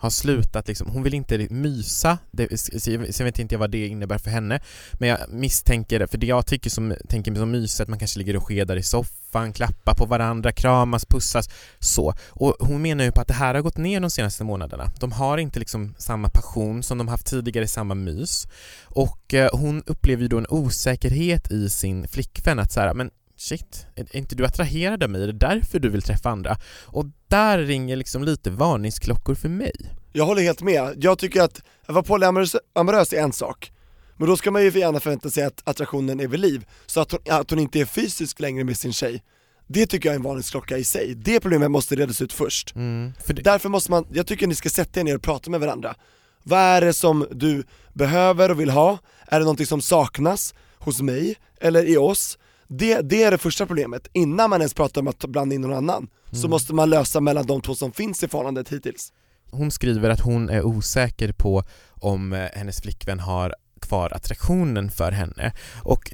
har 0.00 0.10
slutat 0.10 0.68
liksom, 0.68 0.90
hon 0.90 1.02
vill 1.02 1.14
inte 1.14 1.46
mysa, 1.50 2.18
det, 2.30 2.58
sen 2.58 3.24
vet 3.24 3.38
inte 3.38 3.54
jag 3.54 3.58
vad 3.58 3.70
det 3.70 3.86
innebär 3.86 4.18
för 4.18 4.30
henne 4.30 4.60
men 4.92 5.08
jag 5.08 5.18
misstänker 5.28 5.98
det, 5.98 6.06
för 6.06 6.18
det 6.18 6.26
jag 6.26 6.46
tycker 6.46 6.70
som, 6.70 6.94
tänker 7.08 7.34
som 7.34 7.50
mys 7.50 7.80
att 7.80 7.88
man 7.88 7.98
kanske 7.98 8.18
ligger 8.18 8.36
och 8.36 8.46
skedar 8.46 8.76
i 8.76 8.82
soffan, 8.82 9.52
klappar 9.52 9.94
på 9.94 10.06
varandra, 10.06 10.52
kramas, 10.52 11.04
pussas, 11.06 11.48
så. 11.78 12.14
Och 12.28 12.56
hon 12.58 12.82
menar 12.82 13.04
ju 13.04 13.12
på 13.12 13.20
att 13.20 13.28
det 13.28 13.34
här 13.34 13.54
har 13.54 13.62
gått 13.62 13.76
ner 13.76 14.00
de 14.00 14.10
senaste 14.10 14.44
månaderna. 14.44 14.92
De 15.00 15.12
har 15.12 15.38
inte 15.38 15.58
liksom 15.58 15.94
samma 15.98 16.28
passion 16.28 16.82
som 16.82 16.98
de 16.98 17.08
haft 17.08 17.26
tidigare, 17.26 17.68
samma 17.68 17.94
mys. 17.94 18.48
Och 18.84 19.34
eh, 19.34 19.50
hon 19.52 19.82
upplever 19.86 20.22
ju 20.22 20.28
då 20.28 20.38
en 20.38 20.46
osäkerhet 20.48 21.50
i 21.50 21.70
sin 21.70 22.08
flickvän 22.08 22.58
att 22.58 22.72
så 22.72 22.80
här, 22.80 22.94
men 22.94 23.10
shit, 23.40 23.86
är 23.96 24.16
inte 24.16 24.34
du 24.34 24.46
attraherad 24.46 25.02
av 25.02 25.10
mig? 25.10 25.22
Är 25.22 25.26
det 25.26 25.32
därför 25.32 25.78
du 25.78 25.88
vill 25.88 26.02
träffa 26.02 26.30
andra? 26.30 26.56
Och 26.86 27.06
där 27.28 27.58
ringer 27.58 27.96
liksom 27.96 28.24
lite 28.24 28.50
varningsklockor 28.50 29.34
för 29.34 29.48
mig. 29.48 29.72
Jag 30.12 30.24
håller 30.24 30.42
helt 30.42 30.62
med, 30.62 30.94
jag 30.96 31.18
tycker 31.18 31.42
att 31.42 31.62
att 31.86 31.94
vara 31.94 32.02
polyamorös 32.02 32.56
amorös 32.72 33.12
är 33.12 33.22
en 33.22 33.32
sak 33.32 33.72
Men 34.16 34.28
då 34.28 34.36
ska 34.36 34.50
man 34.50 34.62
ju 34.62 34.70
gärna 34.70 35.00
förvänta 35.00 35.30
sig 35.30 35.44
att 35.44 35.62
attraktionen 35.64 36.20
är 36.20 36.28
vid 36.28 36.40
liv, 36.40 36.66
så 36.86 37.00
att 37.00 37.12
hon, 37.12 37.20
att 37.28 37.50
hon 37.50 37.58
inte 37.58 37.80
är 37.80 37.84
fysisk 37.84 38.40
längre 38.40 38.64
med 38.64 38.76
sin 38.76 38.92
tjej 38.92 39.22
Det 39.66 39.86
tycker 39.86 40.08
jag 40.08 40.14
är 40.14 40.18
en 40.18 40.22
varningsklocka 40.22 40.78
i 40.78 40.84
sig, 40.84 41.14
det 41.14 41.40
problemet 41.40 41.70
måste 41.70 41.94
redas 41.96 42.22
ut 42.22 42.32
först 42.32 42.74
Mm, 42.74 43.12
för 43.24 43.34
det, 43.34 43.42
Därför 43.42 43.68
måste 43.68 43.90
man, 43.90 44.06
jag 44.12 44.26
tycker 44.26 44.46
ni 44.46 44.54
ska 44.54 44.68
sätta 44.68 45.00
er 45.00 45.04
ner 45.04 45.16
och 45.16 45.22
prata 45.22 45.50
med 45.50 45.60
varandra 45.60 45.94
Vad 46.42 46.60
är 46.60 46.80
det 46.80 46.92
som 46.92 47.26
du 47.30 47.64
behöver 47.92 48.50
och 48.50 48.60
vill 48.60 48.70
ha? 48.70 48.98
Är 49.26 49.38
det 49.38 49.44
någonting 49.44 49.66
som 49.66 49.80
saknas 49.80 50.54
hos 50.78 51.00
mig, 51.00 51.36
eller 51.60 51.88
i 51.88 51.96
oss? 51.96 52.38
Det, 52.72 53.00
det 53.00 53.22
är 53.22 53.30
det 53.30 53.38
första 53.38 53.66
problemet, 53.66 54.08
innan 54.12 54.50
man 54.50 54.60
ens 54.60 54.74
pratar 54.74 55.00
om 55.00 55.08
att 55.08 55.24
blanda 55.24 55.54
in 55.54 55.60
någon 55.60 55.72
annan 55.72 56.08
Så 56.32 56.48
måste 56.48 56.74
man 56.74 56.90
lösa 56.90 57.20
mellan 57.20 57.46
de 57.46 57.60
två 57.60 57.74
som 57.74 57.92
finns 57.92 58.22
i 58.22 58.28
förhållandet 58.28 58.68
hittills 58.68 59.12
hon 59.50 59.70
skriver 59.70 60.10
att 60.10 60.20
hon 60.20 60.48
är 60.48 60.62
osäker 60.62 61.32
på 61.32 61.62
om 61.90 62.32
eh, 62.32 62.48
hennes 62.52 62.80
flickvän 62.80 63.20
har 63.20 63.54
kvar 63.80 64.12
attraktionen 64.14 64.90
för 64.90 65.12
henne. 65.12 65.52
Och 65.82 66.12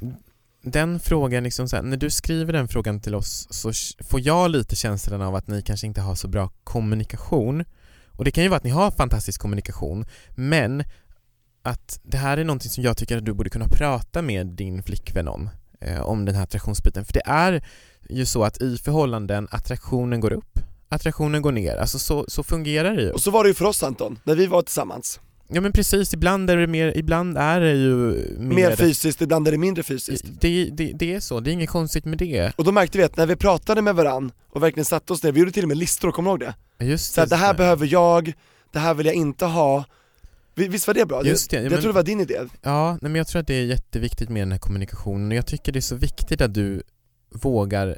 den 0.63 0.99
frågan, 0.99 1.43
liksom 1.43 1.69
så 1.69 1.75
här, 1.75 1.83
när 1.83 1.97
du 1.97 2.09
skriver 2.09 2.53
den 2.53 2.67
frågan 2.67 3.01
till 3.01 3.15
oss 3.15 3.47
så 3.49 3.71
får 4.03 4.19
jag 4.19 4.51
lite 4.51 4.75
känslan 4.75 5.21
av 5.21 5.35
att 5.35 5.47
ni 5.47 5.61
kanske 5.61 5.87
inte 5.87 6.01
har 6.01 6.15
så 6.15 6.27
bra 6.27 6.49
kommunikation. 6.63 7.63
Och 8.11 8.25
det 8.25 8.31
kan 8.31 8.43
ju 8.43 8.49
vara 8.49 8.57
att 8.57 8.63
ni 8.63 8.69
har 8.69 8.91
fantastisk 8.91 9.41
kommunikation, 9.41 10.05
men 10.35 10.83
att 11.63 11.99
det 12.03 12.17
här 12.17 12.37
är 12.37 12.43
någonting 12.43 12.71
som 12.71 12.83
jag 12.83 12.97
tycker 12.97 13.17
att 13.17 13.25
du 13.25 13.33
borde 13.33 13.49
kunna 13.49 13.67
prata 13.67 14.21
med 14.21 14.47
din 14.47 14.83
flickvän 14.83 15.27
om, 15.27 15.49
eh, 15.79 16.01
om 16.01 16.25
den 16.25 16.35
här 16.35 16.43
attraktionsbiten. 16.43 17.05
För 17.05 17.13
det 17.13 17.23
är 17.25 17.61
ju 18.09 18.25
så 18.25 18.43
att 18.43 18.61
i 18.61 18.77
förhållanden, 18.77 19.47
attraktionen 19.51 20.19
går 20.19 20.33
upp, 20.33 20.59
attraktionen 20.89 21.41
går 21.41 21.51
ner. 21.51 21.75
Alltså 21.75 21.99
så, 21.99 22.25
så 22.27 22.43
fungerar 22.43 22.95
det 22.95 23.01
ju. 23.01 23.11
Och 23.11 23.21
så 23.21 23.31
var 23.31 23.43
det 23.43 23.47
ju 23.47 23.53
för 23.53 23.65
oss 23.65 23.83
Anton, 23.83 24.19
när 24.23 24.35
vi 24.35 24.47
var 24.47 24.61
tillsammans 24.61 25.19
Ja 25.49 25.61
men 25.61 25.71
precis, 25.71 26.13
ibland 26.13 26.49
är 26.49 26.57
det 26.57 26.67
mer, 26.67 26.97
ibland 26.97 27.37
är 27.37 27.59
det 27.61 27.73
ju 27.73 27.95
mer... 28.39 28.55
Mer 28.55 28.75
fysiskt, 28.75 29.21
ibland 29.21 29.47
är 29.47 29.51
det 29.51 29.57
mindre 29.57 29.83
fysiskt 29.83 30.25
det, 30.41 30.69
det, 30.73 30.91
det 30.95 31.13
är 31.13 31.19
så, 31.19 31.39
det 31.39 31.51
är 31.51 31.53
inget 31.53 31.69
konstigt 31.69 32.05
med 32.05 32.17
det. 32.17 32.53
Och 32.55 32.63
då 32.63 32.71
märkte 32.71 32.97
vi 32.97 33.03
att 33.03 33.17
när 33.17 33.25
vi 33.25 33.35
pratade 33.35 33.81
med 33.81 33.95
varann 33.95 34.31
och 34.49 34.63
verkligen 34.63 34.85
satte 34.85 35.13
oss 35.13 35.23
ner, 35.23 35.31
vi 35.31 35.39
gjorde 35.39 35.51
till 35.51 35.63
och 35.63 35.67
med 35.67 35.77
listor, 35.77 36.11
kommer 36.11 36.37
du 36.37 36.45
ihåg 36.45 36.55
det? 36.79 36.85
Just 36.85 37.13
Så 37.13 37.21
här, 37.21 37.27
det 37.27 37.35
här 37.35 37.53
så. 37.53 37.57
behöver 37.57 37.87
jag, 37.87 38.33
det 38.71 38.79
här 38.79 38.93
vill 38.93 39.05
jag 39.05 39.15
inte 39.15 39.45
ha 39.45 39.85
Visst 40.57 40.87
var 40.87 40.93
det 40.93 41.05
bra? 41.05 41.25
Just 41.25 41.49
det, 41.49 41.57
ja, 41.57 41.63
jag 41.63 41.71
men- 41.71 41.81
tror 41.81 41.89
det 41.91 41.95
var 41.95 42.03
din 42.03 42.19
idé 42.21 42.39
Ja, 42.61 42.91
nej, 42.91 42.99
men 43.11 43.15
jag 43.15 43.27
tror 43.27 43.39
att 43.39 43.47
det 43.47 43.53
är 43.53 43.65
jätteviktigt 43.65 44.29
med 44.29 44.41
den 44.41 44.51
här 44.51 44.59
kommunikationen 44.59 45.31
och 45.31 45.37
jag 45.37 45.45
tycker 45.45 45.71
det 45.71 45.79
är 45.79 45.81
så 45.81 45.95
viktigt 45.95 46.41
att 46.41 46.53
du 46.53 46.83
vågar 47.29 47.97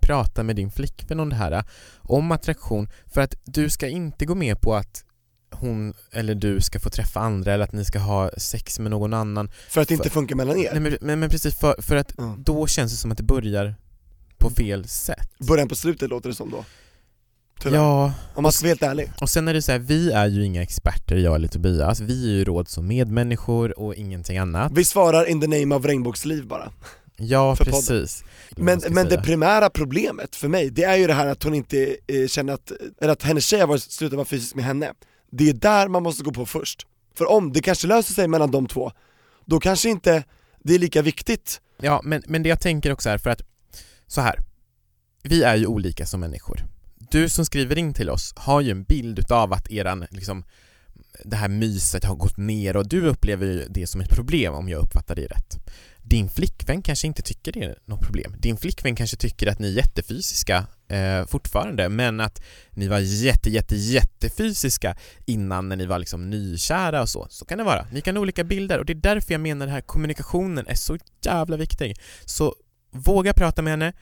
prata 0.00 0.42
med 0.42 0.56
din 0.56 0.70
flickvän 0.70 1.20
om 1.20 1.28
det 1.28 1.36
här, 1.36 1.64
om 1.98 2.32
attraktion, 2.32 2.88
för 3.06 3.20
att 3.20 3.34
du 3.44 3.70
ska 3.70 3.88
inte 3.88 4.26
gå 4.26 4.34
med 4.34 4.60
på 4.60 4.74
att 4.74 5.04
hon 5.50 5.94
eller 6.12 6.34
du 6.34 6.60
ska 6.60 6.80
få 6.80 6.90
träffa 6.90 7.20
andra 7.20 7.52
eller 7.54 7.64
att 7.64 7.72
ni 7.72 7.84
ska 7.84 7.98
ha 7.98 8.30
sex 8.36 8.78
med 8.78 8.90
någon 8.90 9.14
annan. 9.14 9.50
För 9.68 9.80
att 9.80 9.88
det 9.88 9.94
inte 9.94 10.10
funkar 10.10 10.36
mellan 10.36 10.58
er. 10.58 10.70
Nej, 10.72 10.80
men, 10.80 10.96
men, 11.00 11.20
men 11.20 11.30
precis, 11.30 11.54
för, 11.58 11.82
för 11.82 11.96
att 11.96 12.12
Ja. 12.18 12.34
då 12.38 12.66
känns 12.66 12.92
det 12.92 12.98
som 12.98 13.10
att 13.12 13.16
det 13.18 13.22
börjar 13.24 13.74
på 14.38 14.50
fel 14.50 14.88
sätt. 14.88 15.30
Början 15.38 15.68
på 15.68 15.74
slutet 15.74 16.10
låter 16.10 16.28
det 16.28 16.34
som 16.34 16.50
då. 16.50 16.64
Tyvärr. 17.60 17.76
Ja, 17.76 18.12
Om 18.34 18.42
man 18.42 18.52
ska 18.52 18.64
vara 18.64 18.70
helt 18.70 18.82
ärlig. 18.82 19.10
och 19.20 19.28
sen 19.28 19.48
är 19.48 19.54
det 19.54 19.62
så 19.62 19.72
här, 19.72 19.78
vi 19.78 20.12
är 20.12 20.26
ju 20.26 20.44
inga 20.44 20.62
experter, 20.62 21.16
jag 21.16 21.34
eller 21.34 21.48
Tobias. 21.48 22.00
Vi 22.00 22.24
är 22.32 22.36
ju 22.36 22.44
råd 22.44 22.68
som 22.68 22.86
medmänniskor 22.86 23.78
och 23.78 23.94
ingenting 23.94 24.38
annat. 24.38 24.72
Vi 24.72 24.84
svarar 24.84 25.24
in 25.24 25.40
the 25.40 25.46
name 25.46 25.74
of 25.74 25.84
regnbågsliv 25.84 26.46
bara. 26.46 26.72
Ja, 27.16 27.56
precis. 27.56 28.24
Men, 28.50 28.80
men 28.90 29.08
det 29.08 29.22
primära 29.22 29.70
problemet 29.70 30.36
för 30.36 30.48
mig, 30.48 30.70
det 30.70 30.84
är 30.84 30.96
ju 30.96 31.06
det 31.06 31.12
här 31.14 31.26
att 31.26 31.42
hon 31.42 31.54
inte 31.54 31.96
eh, 32.06 32.26
känner 32.26 32.52
att, 32.52 32.72
eller 33.00 33.12
att 33.12 33.22
hennes 33.22 33.46
tjej 33.46 33.60
har 33.60 33.78
slutat 33.78 34.16
vara 34.16 34.24
fysisk 34.26 34.54
med 34.54 34.64
henne. 34.64 34.92
Det 35.30 35.48
är 35.48 35.52
där 35.52 35.88
man 35.88 36.02
måste 36.02 36.24
gå 36.24 36.32
på 36.32 36.46
först. 36.46 36.86
För 37.14 37.30
om 37.30 37.52
det 37.52 37.60
kanske 37.62 37.86
löser 37.86 38.14
sig 38.14 38.28
mellan 38.28 38.50
de 38.50 38.66
två, 38.66 38.92
då 39.44 39.60
kanske 39.60 39.88
inte 39.88 40.24
det 40.62 40.74
är 40.74 40.78
lika 40.78 41.02
viktigt. 41.02 41.60
Ja, 41.80 42.00
men, 42.04 42.22
men 42.26 42.42
det 42.42 42.48
jag 42.48 42.60
tänker 42.60 42.92
också 42.92 43.10
är 43.10 43.18
för 43.18 43.30
att, 43.30 43.42
så 44.06 44.20
här. 44.20 44.38
Vi 45.22 45.42
är 45.42 45.56
ju 45.56 45.66
olika 45.66 46.06
som 46.06 46.20
människor. 46.20 46.64
Du 47.10 47.28
som 47.28 47.44
skriver 47.44 47.78
in 47.78 47.94
till 47.94 48.10
oss 48.10 48.32
har 48.36 48.60
ju 48.60 48.70
en 48.70 48.84
bild 48.84 49.18
utav 49.18 49.52
att 49.52 49.70
eran, 49.70 50.06
liksom, 50.10 50.44
det 51.24 51.36
här 51.36 51.48
myset 51.48 52.04
har 52.04 52.14
gått 52.14 52.36
ner 52.36 52.76
och 52.76 52.88
du 52.88 53.06
upplever 53.06 53.46
ju 53.46 53.66
det 53.70 53.86
som 53.86 54.00
ett 54.00 54.10
problem 54.10 54.54
om 54.54 54.68
jag 54.68 54.82
uppfattar 54.82 55.14
dig 55.14 55.26
rätt. 55.26 55.56
Din 56.02 56.28
flickvän 56.28 56.82
kanske 56.82 57.06
inte 57.06 57.22
tycker 57.22 57.52
det 57.52 57.64
är 57.64 57.78
något 57.84 58.00
problem. 58.00 58.34
Din 58.38 58.56
flickvän 58.56 58.96
kanske 58.96 59.16
tycker 59.16 59.46
att 59.46 59.58
ni 59.58 59.68
är 59.68 59.72
jättefysiska 59.72 60.66
eh, 60.88 61.26
fortfarande 61.26 61.88
men 61.88 62.20
att 62.20 62.42
ni 62.70 62.88
var 62.88 62.98
jätte, 62.98 63.50
jätte, 63.50 63.76
jättefysiska 63.76 64.96
innan 65.26 65.68
när 65.68 65.76
ni 65.76 65.86
var 65.86 65.98
liksom 65.98 66.30
nykära 66.30 67.02
och 67.02 67.08
så. 67.08 67.26
Så 67.30 67.44
kan 67.44 67.58
det 67.58 67.64
vara. 67.64 67.86
Ni 67.92 68.00
kan 68.00 68.16
ha 68.16 68.22
olika 68.22 68.44
bilder 68.44 68.78
och 68.78 68.84
det 68.84 68.92
är 68.92 68.94
därför 68.94 69.34
jag 69.34 69.40
menar 69.40 69.66
den 69.66 69.74
här 69.74 69.80
kommunikationen 69.80 70.66
är 70.66 70.74
så 70.74 70.98
jävla 71.22 71.56
viktig. 71.56 71.96
Så 72.24 72.54
våga 72.90 73.32
prata 73.32 73.62
med 73.62 73.70
henne, 73.70 73.92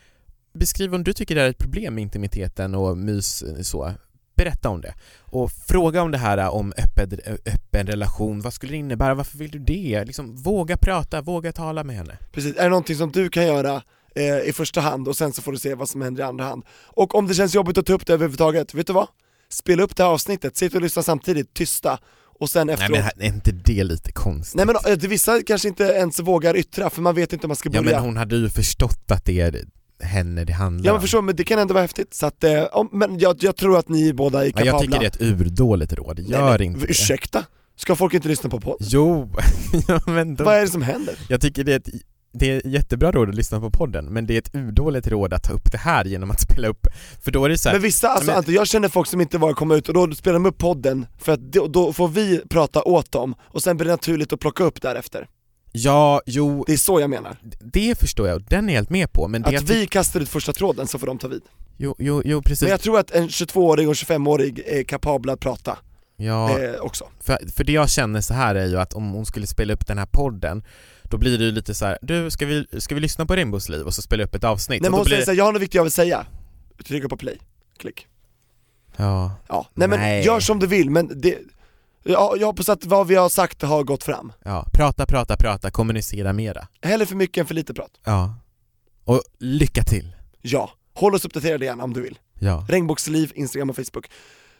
beskriv 0.57 0.95
om 0.95 1.05
du 1.05 1.13
tycker 1.13 1.35
det 1.35 1.43
är 1.43 1.49
ett 1.51 1.59
problem 1.59 1.95
med 1.95 2.03
intimiteten 2.03 2.75
och 2.75 2.99
mys 2.99 3.45
så. 3.63 3.93
Berätta 4.37 4.69
om 4.69 4.81
det. 4.81 4.95
Och 5.21 5.53
fråga 5.53 6.03
om 6.03 6.11
det 6.11 6.19
här 6.19 6.51
om 6.51 6.73
öppen, 6.77 7.21
öppen 7.47 7.87
relation, 7.87 8.41
vad 8.41 8.53
skulle 8.53 8.73
det 8.73 8.77
innebära, 8.77 9.15
varför 9.15 9.39
vill 9.39 9.51
du 9.51 9.59
det? 9.59 10.05
Liksom, 10.05 10.37
våga 10.37 10.77
prata, 10.77 11.21
våga 11.21 11.53
tala 11.53 11.85
med 11.85 11.97
henne. 11.97 12.19
Precis, 12.33 12.57
är 12.57 12.63
det 12.63 12.69
någonting 12.69 12.97
som 12.97 13.13
du 13.13 13.29
kan 13.29 13.47
göra 13.47 13.83
eh, 14.15 14.49
i 14.49 14.53
första 14.53 14.81
hand 14.81 15.09
och 15.09 15.17
sen 15.17 15.33
så 15.33 15.43
får 15.43 15.53
du 15.53 15.59
se 15.59 15.75
vad 15.75 15.89
som 15.89 16.03
händer 16.03 16.23
i 16.23 16.27
andra 16.27 16.45
hand. 16.45 16.65
Och 16.85 17.15
om 17.15 17.27
det 17.27 17.35
känns 17.35 17.55
jobbigt 17.55 17.79
att 17.79 17.87
ta 17.87 17.93
upp 17.93 18.07
det 18.07 18.13
överhuvudtaget, 18.13 18.75
vet 18.75 18.87
du 18.87 18.93
vad? 18.93 19.07
Spela 19.49 19.83
upp 19.83 19.97
det 19.97 20.03
här 20.03 20.11
avsnittet, 20.11 20.57
sitt 20.57 20.75
och 20.75 20.81
lyssna 20.81 21.03
samtidigt, 21.03 21.55
tysta, 21.55 21.99
och 22.39 22.51
sen 22.51 22.67
Nej 22.67 22.75
efteråt 22.75 22.91
men 22.91 23.03
här- 23.03 23.13
är 23.19 23.27
inte 23.27 23.53
det 23.53 23.85
lite 23.85 24.13
konstigt? 24.13 24.57
Nej 24.57 24.67
men 24.67 24.77
eh, 24.93 24.99
vissa 25.09 25.43
kanske 25.43 25.69
inte 25.69 25.85
ens 25.85 26.21
vågar 26.21 26.57
yttra 26.57 26.91
för 26.91 27.03
man 27.03 27.15
vet 27.15 27.33
inte 27.33 27.47
om 27.47 27.49
man 27.49 27.57
ska 27.57 27.71
ja 27.73 27.83
börja 27.83 27.97
men 27.97 28.05
hon 28.05 28.17
hade 28.17 28.37
ju 28.37 28.49
förstått 28.49 29.11
att 29.11 29.25
det 29.25 29.41
är 29.41 29.65
henne 30.01 30.45
det 30.45 30.53
handlar 30.53 30.87
Ja 30.87 30.93
men 30.93 30.97
om. 30.97 31.01
förstår, 31.03 31.23
men 31.23 31.37
det 31.37 31.45
kan 31.45 31.59
ändå 31.59 31.75
vara 31.75 31.83
häftigt, 31.83 32.15
så 32.15 32.27
att, 32.27 32.45
eh, 32.45 32.63
om, 32.73 32.89
men 32.93 33.19
jag, 33.19 33.37
jag 33.41 33.57
tror 33.57 33.79
att 33.79 33.89
ni 33.89 34.13
båda 34.13 34.41
är 34.43 34.47
Ja, 34.47 34.51
kapabla 34.53 34.67
jag 34.73 34.81
tycker 34.81 34.99
det 35.01 35.07
är 35.07 35.09
ett 35.11 35.41
urdåligt 35.41 35.93
råd, 35.93 36.19
Nej, 36.19 36.31
gör 36.31 36.59
men, 36.59 36.63
inte 36.63 36.81
det. 36.81 36.91
Ursäkta? 36.91 37.45
Ska 37.77 37.97
folk 37.97 38.15
inte 38.15 38.29
lyssna 38.29 38.51
på 38.51 38.61
podd? 38.61 38.77
Jo, 38.81 39.31
ja, 39.89 40.01
men 40.07 40.37
Vad 40.37 40.55
är 40.55 40.59
de, 40.59 40.65
det 40.67 40.71
som 40.73 40.83
händer? 40.83 41.15
jag 41.29 41.41
tycker 41.41 41.65
det 41.65 41.73
är 41.73 41.77
ett 41.77 41.89
det 42.39 42.51
är 42.51 42.67
jättebra 42.67 43.13
råd 43.13 43.29
att 43.29 43.35
lyssna 43.35 43.61
på 43.61 43.71
podden, 43.71 44.05
men 44.05 44.27
det 44.27 44.35
är 44.35 44.39
ett 44.39 44.55
urdåligt 44.55 45.07
råd 45.09 45.33
att 45.33 45.43
ta 45.43 45.53
upp 45.53 45.73
det 45.73 45.79
här 45.79 46.05
genom 46.05 46.31
att 46.31 46.41
spela 46.51 46.69
upp, 46.69 46.87
för 47.25 47.31
då 47.31 47.45
är 47.45 47.49
det 47.49 47.59
så 47.59 47.69
här, 47.69 47.75
Men 47.77 47.83
vissa, 47.83 48.09
alltså 48.09 48.27
men- 48.31 48.37
Ante, 48.39 48.53
jag 48.53 48.67
känner 48.67 48.89
folk 48.89 49.09
som 49.09 49.21
inte 49.21 49.39
vågar 49.39 49.55
komma 49.55 49.75
ut 49.75 49.89
och 49.89 49.95
då 49.95 50.11
spelar 50.15 50.35
de 50.35 50.47
upp 50.47 50.59
podden 50.59 51.07
för 51.19 51.33
att 51.33 51.41
då, 51.53 51.67
då 51.67 51.93
får 51.93 52.09
vi 52.09 52.41
prata 52.51 52.83
åt 52.83 53.13
dem 53.13 53.35
och 53.43 53.63
sen 53.63 53.77
blir 53.77 53.85
det 53.85 53.93
naturligt 53.93 54.33
att 54.33 54.41
plocka 54.41 54.65
upp 54.65 54.83
därefter. 54.83 55.27
Ja, 55.77 56.23
jo, 56.27 56.65
Det 56.67 56.73
är 56.73 56.77
så 56.77 57.01
jag 57.01 57.11
menar. 57.11 57.37
det 57.61 57.99
förstår 57.99 58.29
jag 58.29 58.37
och 58.37 58.43
den 58.43 58.69
är 58.69 58.73
jag 58.73 58.79
helt 58.79 58.91
med 58.91 59.13
på, 59.13 59.29
men 59.29 59.43
det 59.43 59.57
Att 59.57 59.71
vi 59.71 59.87
kastar 59.87 60.21
ut 60.21 60.29
första 60.29 60.53
tråden 60.53 60.87
så 60.87 60.99
får 60.99 61.07
de 61.07 61.19
ta 61.19 61.29
vid. 61.29 61.43
jo, 61.77 61.95
jo, 61.99 62.23
jo, 62.25 62.43
precis, 62.43 62.63
Men 62.63 62.71
jag 62.71 62.81
tror 62.81 62.99
att 62.99 63.11
en 63.11 63.29
22-åring 63.29 63.89
och 63.89 63.95
25-årig 63.95 64.63
är 64.67 64.83
kapabla 64.85 65.33
att 65.33 65.41
prata 65.41 65.79
ja, 66.17 66.59
eh, 66.61 66.81
också. 66.81 67.09
För, 67.21 67.39
för 67.57 67.65
det 67.65 67.73
jag 67.73 67.91
känner 67.91 68.21
så 68.21 68.35
här 68.35 68.55
är 68.55 68.67
ju 68.67 68.77
att 68.79 68.93
om 68.95 69.11
hon 69.13 69.27
skulle 69.27 69.47
spela 69.47 69.73
upp 69.75 69.87
den 69.87 69.99
här 69.99 70.07
podden 70.07 70.65
Då 71.03 71.19
blir 71.19 71.39
det 71.39 71.45
ju 71.45 71.53
lite 71.53 71.75
så 71.75 71.85
här, 71.87 71.99
du 72.03 72.31
ska 72.31 72.47
vi, 72.47 72.67
ska 72.79 72.95
vi 72.95 73.01
lyssna 73.01 73.27
på 73.27 73.37
Rainbows 73.37 73.69
liv 73.69 73.87
och 73.87 73.95
så 73.95 74.03
spela 74.03 74.25
upp 74.25 74.35
ett 74.35 74.45
avsnitt? 74.45 74.83
Nej 74.83 74.91
men 74.91 74.99
hon 74.99 75.05
blir 75.05 75.15
säger 75.15 75.25
såhär, 75.25 75.39
jag 75.39 75.45
har 75.45 75.53
något 75.53 75.63
viktigt 75.63 75.75
jag 75.75 75.83
vill 75.83 75.93
säga. 75.93 76.27
Trycka 76.87 77.09
på 77.09 77.17
play, 77.17 77.39
klick. 77.79 78.07
Ja, 78.97 79.33
Ja, 79.49 79.67
nej 79.75 79.89
men 79.89 80.01
Nej. 80.01 80.25
gör 80.25 80.41
som 80.41 80.59
du 80.59 80.67
vill 80.67 80.91
men 80.91 81.21
det, 81.21 81.39
ja, 82.07 82.35
jag 82.41 82.47
hoppas 82.47 82.69
att 82.69 82.85
vad 82.85 83.07
vi 83.07 83.15
har 83.15 83.29
sagt 83.29 83.63
har 83.63 83.85
gått 83.85 84.05
fram. 84.05 84.33
ja, 84.45 84.67
prata, 84.73 85.07
prata, 85.07 85.37
prata, 85.37 85.71
kommunicera 85.71 86.33
mera 86.33 86.69
Hellre 86.83 87.07
för 87.07 87.17
mycket 87.17 87.41
än 87.41 87.47
för 87.47 87.55
lite 87.55 87.75
prat. 87.75 87.91
Ja 88.05 88.35
Och 89.05 89.23
lycka 89.39 89.83
till! 89.83 90.13
Ja, 90.43 90.71
håll 90.95 91.15
oss 91.15 91.25
uppdaterade 91.25 91.65
igen 91.65 91.81
om 91.81 91.93
du 91.93 92.01
vill. 92.03 92.19
Ja, 92.39 92.67
Regnbågsliv, 92.69 93.33
Instagram 93.35 93.71
och 93.71 93.77
Facebook. 93.77 94.11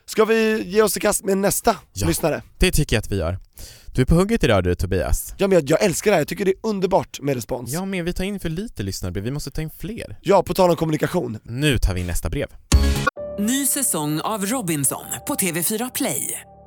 Ska 0.07 0.25
vi 0.25 0.63
ge 0.65 0.83
oss 0.83 0.97
i 0.97 1.01
kast 1.01 1.25
med 1.25 1.39
nästa 1.39 1.77
Ja. 1.93 2.07
lyssnare? 2.09 2.43
det 2.59 2.71
tycker 2.73 2.97
jag 2.97 3.01
att 3.01 3.11
vi 3.13 3.17
gör 3.17 3.39
Du 3.95 4.03
är 4.03 4.07
på 4.07 4.15
hugget 4.15 4.45
idag 4.45 4.65
du 4.65 4.75
Tobias 4.75 5.35
Ja 5.39 5.47
men 5.49 5.59
jag, 5.59 5.71
jag 5.71 5.83
älskar 5.85 6.11
det 6.11 6.15
här, 6.15 6.21
jag 6.21 6.29
tycker 6.29 6.45
det 6.45 6.51
är 6.51 6.57
underbart 6.69 7.21
med 7.21 7.35
respons. 7.35 7.73
Ja 7.73 7.85
men 7.85 8.05
vi 8.05 8.13
tar 8.13 8.25
in 8.25 8.41
för 8.41 8.49
lite 8.49 8.83
lyssnarbrev, 8.83 9.25
vi 9.25 9.31
måste 9.31 9.51
ta 9.51 9.63
in 9.63 9.71
fler 9.71 10.17
Ja, 10.23 10.43
på 10.43 10.55
tal 10.55 10.71
om 10.71 10.77
kommunikation. 10.77 11.39
Nu 11.43 11.79
tar 11.79 11.95
vi 11.95 12.01
in 12.01 12.07
nästa 12.07 12.29
brev 12.29 12.47
Ny 13.39 13.67
säsong 13.67 14.21
av 14.21 14.47
Robinson 14.47 15.05
på 15.29 15.35
TV4 15.35 15.91
Play. 15.95 16.41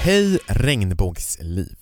Hej 0.00 0.38
regnbågsliv! 0.46 1.76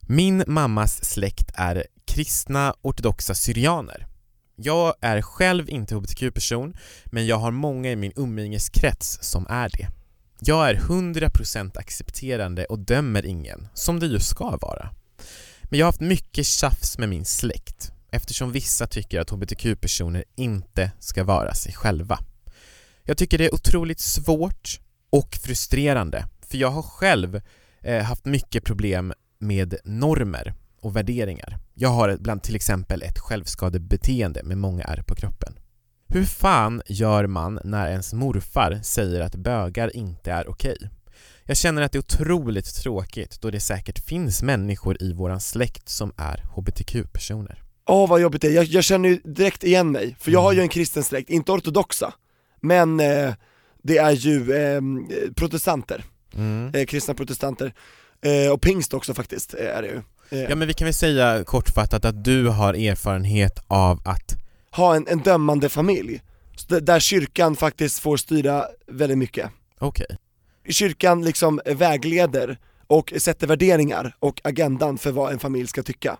Min 0.00 0.44
mammas 0.46 1.04
släkt 1.04 1.50
är 1.54 1.86
kristna 2.06 2.74
ortodoxa 2.82 3.34
syrianer. 3.34 4.06
Jag 4.56 4.94
är 5.00 5.22
själv 5.22 5.70
inte 5.70 5.94
hbtq-person, 5.94 6.76
men 7.06 7.26
jag 7.26 7.36
har 7.36 7.50
många 7.50 7.90
i 7.90 7.96
min 7.96 8.12
umgängeskrets 8.16 9.18
som 9.22 9.46
är 9.48 9.68
det. 9.68 9.88
Jag 10.40 10.70
är 10.70 10.74
100% 10.74 11.78
accepterande 11.78 12.64
och 12.64 12.78
dömer 12.78 13.26
ingen, 13.26 13.68
som 13.74 14.00
det 14.00 14.06
ju 14.06 14.20
ska 14.20 14.56
vara. 14.56 14.90
Men 15.62 15.78
jag 15.78 15.86
har 15.86 15.92
haft 15.92 16.00
mycket 16.00 16.46
tjafs 16.46 16.98
med 16.98 17.08
min 17.08 17.24
släkt, 17.24 17.92
eftersom 18.10 18.52
vissa 18.52 18.86
tycker 18.86 19.20
att 19.20 19.30
hbtq-personer 19.30 20.24
inte 20.36 20.90
ska 20.98 21.24
vara 21.24 21.54
sig 21.54 21.72
själva. 21.72 22.18
Jag 23.04 23.16
tycker 23.16 23.38
det 23.38 23.44
är 23.44 23.54
otroligt 23.54 24.00
svårt 24.00 24.80
och 25.10 25.34
frustrerande, 25.42 26.24
för 26.50 26.58
jag 26.58 26.70
har 26.70 26.82
själv 26.82 27.40
eh, 27.82 28.02
haft 28.02 28.24
mycket 28.24 28.64
problem 28.64 29.12
med 29.38 29.74
normer 29.84 30.54
och 30.80 30.96
värderingar. 30.96 31.58
Jag 31.74 31.88
har 31.88 32.16
bland 32.16 32.42
till 32.42 32.56
exempel 32.56 33.02
ett 33.02 33.18
självskadebeteende 33.18 34.42
med 34.42 34.58
många 34.58 34.84
ärr 34.84 35.02
på 35.02 35.14
kroppen. 35.14 35.58
Hur 36.08 36.24
fan 36.24 36.82
gör 36.86 37.26
man 37.26 37.60
när 37.64 37.90
ens 37.90 38.12
morfar 38.12 38.80
säger 38.82 39.20
att 39.20 39.34
bögar 39.34 39.96
inte 39.96 40.32
är 40.32 40.48
okej? 40.48 40.76
Jag 41.44 41.56
känner 41.56 41.82
att 41.82 41.92
det 41.92 41.98
är 41.98 42.00
otroligt 42.00 42.74
tråkigt 42.74 43.40
då 43.40 43.50
det 43.50 43.60
säkert 43.60 43.98
finns 43.98 44.42
människor 44.42 45.02
i 45.02 45.12
våran 45.12 45.40
släkt 45.40 45.88
som 45.88 46.12
är 46.16 46.42
hbtq-personer. 46.56 47.62
Åh 47.86 48.08
vad 48.08 48.20
jobbigt 48.20 48.42
det 48.42 48.48
är, 48.48 48.52
jag, 48.52 48.64
jag 48.64 48.84
känner 48.84 49.08
ju 49.08 49.20
direkt 49.24 49.64
igen 49.64 49.90
mig, 49.90 50.16
för 50.20 50.30
jag 50.30 50.42
har 50.42 50.52
ju 50.52 50.60
en 50.60 50.68
kristen 50.68 51.04
släkt, 51.04 51.30
inte 51.30 51.52
ortodoxa, 51.52 52.14
men 52.60 53.00
eh, 53.00 53.34
det 53.82 53.98
är 53.98 54.10
ju 54.10 54.52
eh, 54.52 54.80
protestanter, 55.36 56.04
Mm. 56.38 56.74
eh, 56.74 56.84
kristna 56.86 57.14
protestanter, 57.14 57.74
eh, 58.20 58.52
och 58.52 58.60
pingst 58.60 58.94
också 58.94 59.14
faktiskt 59.14 59.54
eh, 59.54 59.76
är 59.76 59.82
det 59.82 59.88
ju. 59.88 60.02
Eh, 60.30 60.50
Ja 60.50 60.56
men 60.56 60.68
vi 60.68 60.74
kan 60.74 60.84
väl 60.84 60.94
säga 60.94 61.44
kortfattat 61.44 62.04
att 62.04 62.24
du 62.24 62.48
har 62.48 62.74
erfarenhet 62.74 63.64
av 63.68 64.00
att 64.04 64.36
Ha 64.70 64.96
en, 64.96 65.06
en 65.08 65.18
dömande 65.18 65.68
familj 65.68 66.22
där 66.68 67.00
kyrkan 67.00 67.56
faktiskt 67.56 67.98
får 67.98 68.16
styra 68.16 68.66
väldigt 68.86 69.18
mycket. 69.18 69.50
Okej. 69.78 70.06
Kyrkan 70.68 71.24
liksom 71.24 71.60
vägleder 71.66 72.58
och 72.86 73.12
sätter 73.18 73.46
värderingar 73.46 74.16
och 74.18 74.40
agendan 74.44 74.98
för 74.98 75.12
vad 75.12 75.32
en 75.32 75.38
familj 75.38 75.66
ska 75.66 75.82
tycka. 75.82 76.18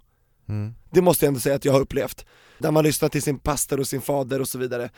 Mm. 0.49 0.75
Det 0.91 1.03
måste 1.03 1.25
jag 1.25 1.29
ändå 1.29 1.41
säga 1.41 1.55
att 1.55 1.65
jag 1.65 1.73
har 1.73 1.81
upplevt. 1.81 2.27
Där 2.59 2.71
man 2.71 2.85
lyssnar 2.85 3.09
till 3.09 3.23
sin 3.23 3.39
pastor 3.39 3.81
och 3.81 3.87
sin 3.87 4.01
fader 4.01 4.41
och 4.41 4.49
så 4.49 4.59
vidare. 4.59 4.91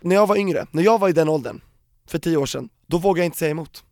När 0.00 0.16
jag 0.16 0.26
var 0.26 0.36
yngre, 0.36 0.66
när 0.70 0.82
jag 0.82 0.98
var 0.98 1.08
i 1.08 1.12
den 1.12 1.28
åldern, 1.28 1.60
för 2.06 2.18
tio 2.18 2.36
år 2.36 2.46
sedan, 2.46 2.68
då 2.86 2.98
vågade 2.98 3.20
jag 3.20 3.26
inte 3.26 3.38
säga 3.38 3.50
emot. 3.50 3.84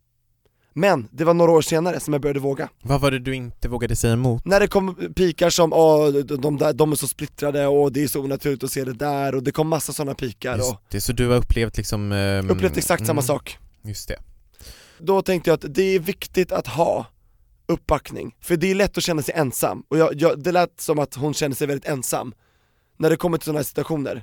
Men 0.75 1.09
det 1.11 1.25
var 1.25 1.35
några 1.35 1.53
år 1.53 1.63
senare 1.63 2.01
som 2.01 2.13
jag 2.15 2.23
började 2.23 2.41
våga. 2.41 2.69
Vad 2.83 3.01
var 3.01 3.11
det 3.11 3.19
du 3.19 3.35
inte 3.35 3.69
vågade 3.69 3.97
säga 3.97 4.13
emot? 4.13 4.45
När 4.45 4.61
det 4.61 4.69
kom 4.69 5.13
pikar 5.17 5.51
som 5.51 5.73
åh, 5.73 6.11
de, 6.11 6.59
där, 6.59 6.73
de 6.73 6.93
är 6.93 6.97
så 6.97 7.09
splittrade 7.09 7.67
och 7.67 7.93
det 7.93 8.03
är 8.03 8.09
så 8.09 8.21
onaturligt 8.21 8.65
att 8.65 8.71
se 8.71 8.85
det 8.85 8.93
där 8.93 9.35
och 9.35 9.43
det 9.43 9.53
kom 9.53 9.69
massa 9.69 9.93
sådana 9.93 10.15
pikar 10.15 10.53
och 10.53 10.59
Just 10.59 10.77
det, 10.91 11.01
så 11.01 11.13
du 11.13 11.29
har 11.29 11.37
upplevt 11.37 11.77
liksom... 11.77 12.13
ehm, 12.13 12.51
upplevt 12.51 12.77
exakt 12.77 13.07
samma 13.07 13.21
mm, 13.21 13.27
sak. 13.27 13.59
Just 13.83 14.09
det. 14.09 14.17
Då 14.99 15.23
tänkte 15.23 15.51
jag 15.51 15.55
att 15.55 15.75
det 15.75 15.83
är 15.83 15.99
viktigt 15.99 16.53
att 16.53 16.67
ha 16.67 17.07
uppbackning, 17.67 18.37
för 18.41 18.57
det 18.57 18.71
är 18.71 18.75
lätt 18.75 18.99
att 18.99 19.05
känna 19.05 19.23
sig 19.23 19.35
ensam, 19.35 19.83
och 19.89 19.99
jag, 19.99 20.21
jag, 20.21 20.43
det 20.43 20.53
lät 20.53 20.81
som 20.81 20.99
att 20.99 21.15
hon 21.15 21.35
kände 21.35 21.57
sig 21.57 21.67
väldigt 21.67 21.89
ensam 21.89 22.35
när 22.99 23.11
det 23.11 23.17
kommer 23.17 23.39
till 23.39 23.45
sådana 23.45 23.59
här 23.59 23.65
situationer. 23.65 24.17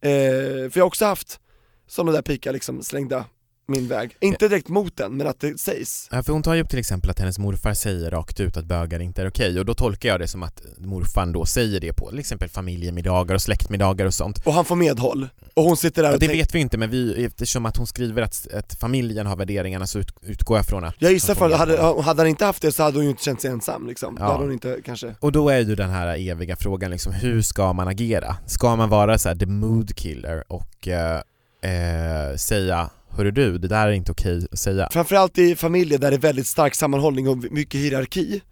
Eh, 0.00 0.70
för 0.70 0.72
jag 0.74 0.84
har 0.84 0.86
också 0.86 1.04
haft 1.04 1.40
sådana 1.88 2.12
där 2.12 2.22
pikar 2.22 2.52
liksom 2.52 2.82
slängda 2.82 3.24
min 3.66 3.88
väg, 3.88 4.16
inte 4.20 4.48
direkt 4.48 4.68
mot 4.68 4.96
den, 4.96 5.16
men 5.16 5.26
att 5.26 5.40
det 5.40 5.60
sägs. 5.60 6.08
Ja, 6.12 6.22
för 6.22 6.32
hon 6.32 6.42
tar 6.42 6.54
ju 6.54 6.62
upp 6.62 6.68
till 6.68 6.78
exempel 6.78 7.10
att 7.10 7.18
hennes 7.18 7.38
morfar 7.38 7.74
säger 7.74 8.10
rakt 8.10 8.40
ut 8.40 8.56
att 8.56 8.64
bögar 8.64 9.00
inte 9.00 9.22
är 9.22 9.28
okej 9.28 9.58
och 9.58 9.64
då 9.64 9.74
tolkar 9.74 10.08
jag 10.08 10.20
det 10.20 10.28
som 10.28 10.42
att 10.42 10.62
morfar 10.78 11.26
då 11.26 11.46
säger 11.46 11.80
det 11.80 11.92
på 11.92 12.08
till 12.10 12.18
exempel 12.18 12.48
familjemiddagar 12.48 13.34
och 13.34 13.42
släktmiddagar 13.42 14.06
och 14.06 14.14
sånt. 14.14 14.46
Och 14.46 14.52
han 14.52 14.64
får 14.64 14.76
medhåll, 14.76 15.28
och 15.54 15.64
hon 15.64 15.76
sitter 15.76 16.02
där 16.02 16.08
Ja, 16.08 16.14
och 16.14 16.20
det 16.20 16.26
tänker, 16.26 16.42
vet 16.42 16.54
vi 16.54 16.58
inte 16.58 16.78
men 16.78 16.90
vi, 16.90 17.24
eftersom 17.24 17.66
att 17.66 17.76
hon 17.76 17.86
skriver 17.86 18.22
att, 18.22 18.48
att 18.54 18.74
familjen 18.74 19.26
har 19.26 19.36
värderingarna 19.36 19.86
så 19.86 19.98
ut, 19.98 20.12
utgår 20.22 20.56
jag 20.58 20.66
från 20.66 20.84
att 20.84 20.94
jag 20.98 21.12
gissar 21.12 21.34
för 21.34 21.50
att 21.50 21.58
hade, 21.58 22.02
hade 22.02 22.22
han 22.22 22.28
inte 22.28 22.44
haft 22.44 22.62
det 22.62 22.72
så 22.72 22.82
hade 22.82 22.96
hon 22.96 23.04
ju 23.04 23.10
inte 23.10 23.22
känt 23.22 23.40
sig 23.40 23.50
ensam 23.50 23.86
liksom, 23.86 24.16
Ja. 24.20 24.24
då 24.26 24.32
hade 24.32 24.44
hon 24.44 24.52
inte 24.52 24.80
kanske 24.84 25.14
Och 25.20 25.32
då 25.32 25.48
är 25.48 25.58
ju 25.58 25.74
den 25.74 25.90
här 25.90 26.30
eviga 26.30 26.56
frågan 26.56 26.90
liksom, 26.90 27.12
hur 27.12 27.42
ska 27.42 27.72
man 27.72 27.88
agera? 27.88 28.36
Ska 28.46 28.76
man 28.76 28.88
vara 28.88 29.18
så 29.18 29.28
här 29.28 29.36
the 29.36 29.46
mood 29.46 29.96
killer 29.96 30.44
och 30.52 30.88
eh, 30.88 31.20
eh, 31.62 32.36
säga 32.36 32.90
Hörru 33.16 33.30
du, 33.30 33.58
det 33.58 33.68
där 33.68 33.86
är 33.86 33.92
inte 33.92 34.12
okej 34.12 34.46
att 34.52 34.58
säga. 34.58 34.88
Framförallt 34.92 35.38
i 35.38 35.56
familjer 35.56 35.98
där 35.98 36.10
det 36.10 36.16
är 36.16 36.20
väldigt 36.20 36.46
stark 36.46 36.74
sammanhållning 36.74 37.28
och 37.28 37.38
mycket 37.38 37.80
hierarki, 37.80 38.42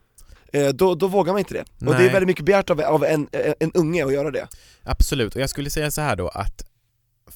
eh, 0.53 0.69
då, 0.69 0.95
då 0.95 1.07
vågar 1.07 1.33
man 1.33 1.39
inte 1.39 1.55
det. 1.55 1.61
Och 1.61 1.93
det 1.93 1.99
Nej. 1.99 2.07
är 2.07 2.13
väldigt 2.13 2.27
mycket 2.27 2.45
begärt 2.45 2.71
av, 2.71 2.81
av 2.81 3.05
en, 3.05 3.29
en, 3.61 3.73
unge 3.73 4.07
att 4.07 4.13
göra 4.13 4.31
det. 4.31 4.49
Absolut, 4.83 5.35
och 5.35 5.41
jag 5.41 5.51
skulle 5.51 5.71
säga 5.71 5.91
så 5.91 6.01
här 6.01 6.17
då 6.17 6.29
att 6.29 6.63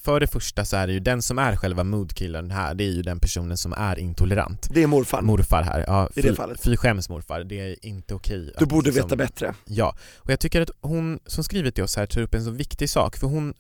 för 0.05 0.21
det 0.21 0.27
första 0.27 0.65
så 0.65 0.77
är 0.77 0.87
det 0.87 0.93
ju 0.93 1.01
den 1.01 1.23
som 1.23 1.39
är 1.39 1.57
själva 1.57 1.85
moodkillern 1.85 2.51
här, 2.51 2.75
det 2.75 2.85
är 2.85 2.91
ju 2.91 3.03
den 3.03 3.21
personen 3.21 3.57
som 3.57 3.73
är 3.73 3.99
intolerant. 3.99 4.69
Det 4.71 4.83
är 4.83 4.87
morfar. 4.87 5.23
Morfar 5.23 5.63
här, 5.63 5.85
ja, 5.87 6.09
I 6.15 6.21
det 6.21 6.29
fy, 6.29 6.35
fallet. 6.35 6.61
fy 6.65 6.77
skäms 6.77 7.09
morfar, 7.09 7.45
det 7.45 7.61
är 7.61 7.87
inte 7.87 8.15
okej. 8.15 8.53
Du 8.59 8.67
borde 8.67 8.91
liksom- 8.91 9.09
veta 9.09 9.17
bättre. 9.17 9.55
Ja, 9.65 9.97
och 10.17 10.31
jag 10.31 10.41
tycker 10.41 10.61
att 10.61 10.71
hon 10.81 11.19
som 11.27 11.45
skriver 11.45 11.71
till 11.71 11.85
oss 11.85 11.97
här 11.97 12.07
tar 12.07 12.21
upp 12.21 12.35
en 12.35 12.45
så 12.45 12.51
viktig 12.51 12.91
sak, 12.91 13.17
för 13.17 13.27
hon 13.27 13.55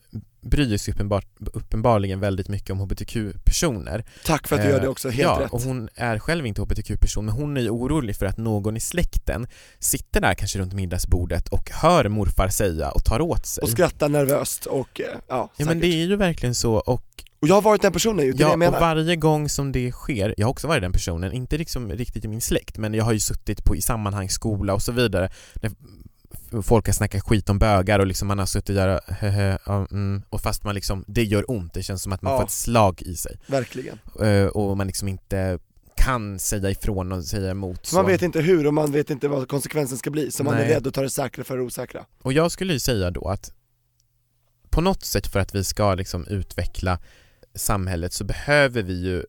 bryr 0.45 0.77
sig 0.79 0.95
uppenbart, 0.95 1.27
uppenbarligen 1.53 2.21
väldigt 2.21 2.49
mycket 2.49 2.71
om 2.71 2.79
hbtq-personer. 2.81 4.05
Tack 4.25 4.49
för 4.49 4.57
att 4.57 4.63
du 4.63 4.69
gör 4.69 4.81
det 4.81 4.89
också, 4.89 5.09
helt 5.09 5.23
ja, 5.23 5.41
rätt. 5.41 5.51
och 5.53 5.61
hon 5.61 5.89
är 5.95 6.19
själv 6.19 6.47
inte 6.47 6.63
hbtq-person, 6.63 7.25
men 7.25 7.35
hon 7.35 7.57
är 7.57 7.61
ju 7.61 7.71
orolig 7.71 8.17
för 8.17 8.27
att 8.27 8.37
någon 8.37 8.77
i 8.77 8.81
släkten 8.81 9.47
sitter 9.79 10.21
där 10.21 10.35
kanske 10.35 10.59
runt 10.59 10.73
middagsbordet 10.73 11.49
och 11.49 11.71
hör 11.71 12.09
morfar 12.09 12.49
säga 12.49 12.91
och 12.91 13.05
tar 13.05 13.21
åt 13.21 13.47
sig. 13.47 13.63
Och 13.63 13.69
skrattar 13.69 14.09
nervöst 14.09 14.67
och, 14.67 15.01
eh, 15.01 15.07
ja, 15.07 15.21
ja 15.29 15.51
säkert. 15.57 15.67
men 15.69 15.81
det 15.81 15.87
är 15.87 16.07
ju 16.07 16.17
verkligen 16.17 16.55
så, 16.55 16.75
och 16.75 17.03
Och 17.41 17.49
jag 17.49 17.55
har 17.55 17.63
varit 17.63 17.83
den 17.83 17.93
personen 17.93 18.27
ju, 18.27 18.33
det 18.33 18.39
är 18.39 18.41
Ja, 18.41 18.47
det 18.47 18.51
jag 18.51 18.53
och 18.53 18.59
menar. 18.59 18.81
varje 18.81 19.17
gång 19.17 19.49
som 19.49 19.73
det 19.73 19.93
sker, 19.93 20.35
jag 20.37 20.47
har 20.47 20.51
också 20.51 20.69
varit 20.69 20.83
den 20.83 20.93
personen, 20.93 21.33
inte 21.33 21.59
liksom 21.59 21.91
riktigt 21.93 22.25
i 22.25 22.29
min 22.29 22.41
släkt, 22.41 22.79
men 22.79 22.95
jag 22.95 23.05
har 23.05 23.13
ju 23.13 23.21
suttit 23.21 23.65
på 23.65 23.77
i 23.77 23.83
sammanhang, 23.83 24.29
skola 24.29 24.75
och 24.75 24.83
så 24.83 24.93
vidare, 24.93 25.29
när 25.63 25.71
folk 26.63 26.87
har 26.87 26.93
snackat 26.93 27.23
skit 27.23 27.49
om 27.51 27.59
bögar 27.59 27.99
och 27.99 28.07
liksom 28.07 28.29
man 28.29 28.39
har 28.39 28.47
suttit 28.47 28.77
där 28.77 28.89
och, 28.89 29.15
hehe, 29.15 29.59
ja, 29.67 29.87
mm, 29.91 30.23
och 30.31 30.41
fast 30.41 30.65
man 30.65 30.75
liksom, 30.75 31.05
det 31.07 31.25
gör 31.25 31.51
ont, 31.51 31.75
det 31.75 31.83
känns 31.83 32.03
som 32.03 32.13
att 32.13 32.23
man 32.23 32.33
Ja. 32.33 32.39
får 32.39 32.45
ett 32.45 32.51
slag 32.51 33.03
i 33.03 33.17
sig 33.17 33.39
Verkligen. 33.47 33.99
Eh, 34.23 34.47
och 34.47 34.77
man 34.77 34.87
liksom 34.87 35.09
inte 35.09 35.59
kan 35.97 36.39
säga 36.39 36.71
ifrån 36.71 37.13
och 37.13 37.25
säga 37.25 37.51
emot 37.51 37.93
Man 37.93 38.05
så. 38.05 38.09
vet 38.09 38.23
inte 38.23 38.41
hur 38.41 38.67
och 38.67 38.75
man 38.75 38.93
vet 38.93 39.11
inte 39.11 39.29
vad 39.29 39.49
konsekvensen 39.49 39.99
ska 39.99 40.11
bli, 40.11 40.31
så 40.31 40.45
man 40.45 40.55
är 40.55 40.65
rädd 40.69 40.87
att 40.87 40.95
ta 40.95 41.03
det 41.03 41.11
säkra 41.11 41.45
för 41.45 41.57
det 41.57 41.63
osäkra. 41.63 42.05
Och 42.23 42.33
jag 42.33 42.53
skulle 42.53 42.73
ju 42.73 42.79
säga 42.79 43.11
då 43.11 43.29
att 43.29 43.53
på 44.71 44.81
något 44.81 45.05
sätt 45.05 45.27
för 45.27 45.41
att 45.41 45.55
vi 45.55 45.65
ska 45.65 45.95
liksom 45.95 46.27
utveckla 46.27 46.99
samhället 47.55 48.13
så 48.13 48.25
behöver 48.25 48.83
vi 48.83 49.01
ju 49.05 49.25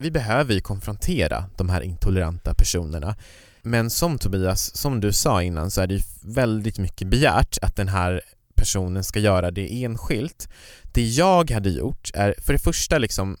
vi 0.00 0.10
behöver 0.10 0.54
ju 0.54 0.60
konfrontera 0.60 1.44
de 1.56 1.68
här 1.68 1.80
intoleranta 1.80 2.54
personerna. 2.54 3.16
Men 3.62 3.90
som 3.90 4.18
Tobias, 4.18 4.76
som 4.76 5.00
du 5.00 5.12
sa 5.12 5.42
innan 5.42 5.70
så 5.70 5.80
är 5.80 5.86
det 5.86 5.94
ju 5.94 6.02
väldigt 6.22 6.78
mycket 6.78 7.08
begärt 7.08 7.58
att 7.62 7.76
den 7.76 7.88
här 7.88 8.22
personen 8.54 9.04
ska 9.04 9.18
göra 9.18 9.50
det 9.50 9.84
enskilt. 9.84 10.48
Det 10.82 11.02
jag 11.02 11.50
hade 11.50 11.70
gjort 11.70 12.10
är 12.14 12.34
för 12.38 12.52
det 12.52 12.58
första 12.58 12.98
liksom 12.98 13.36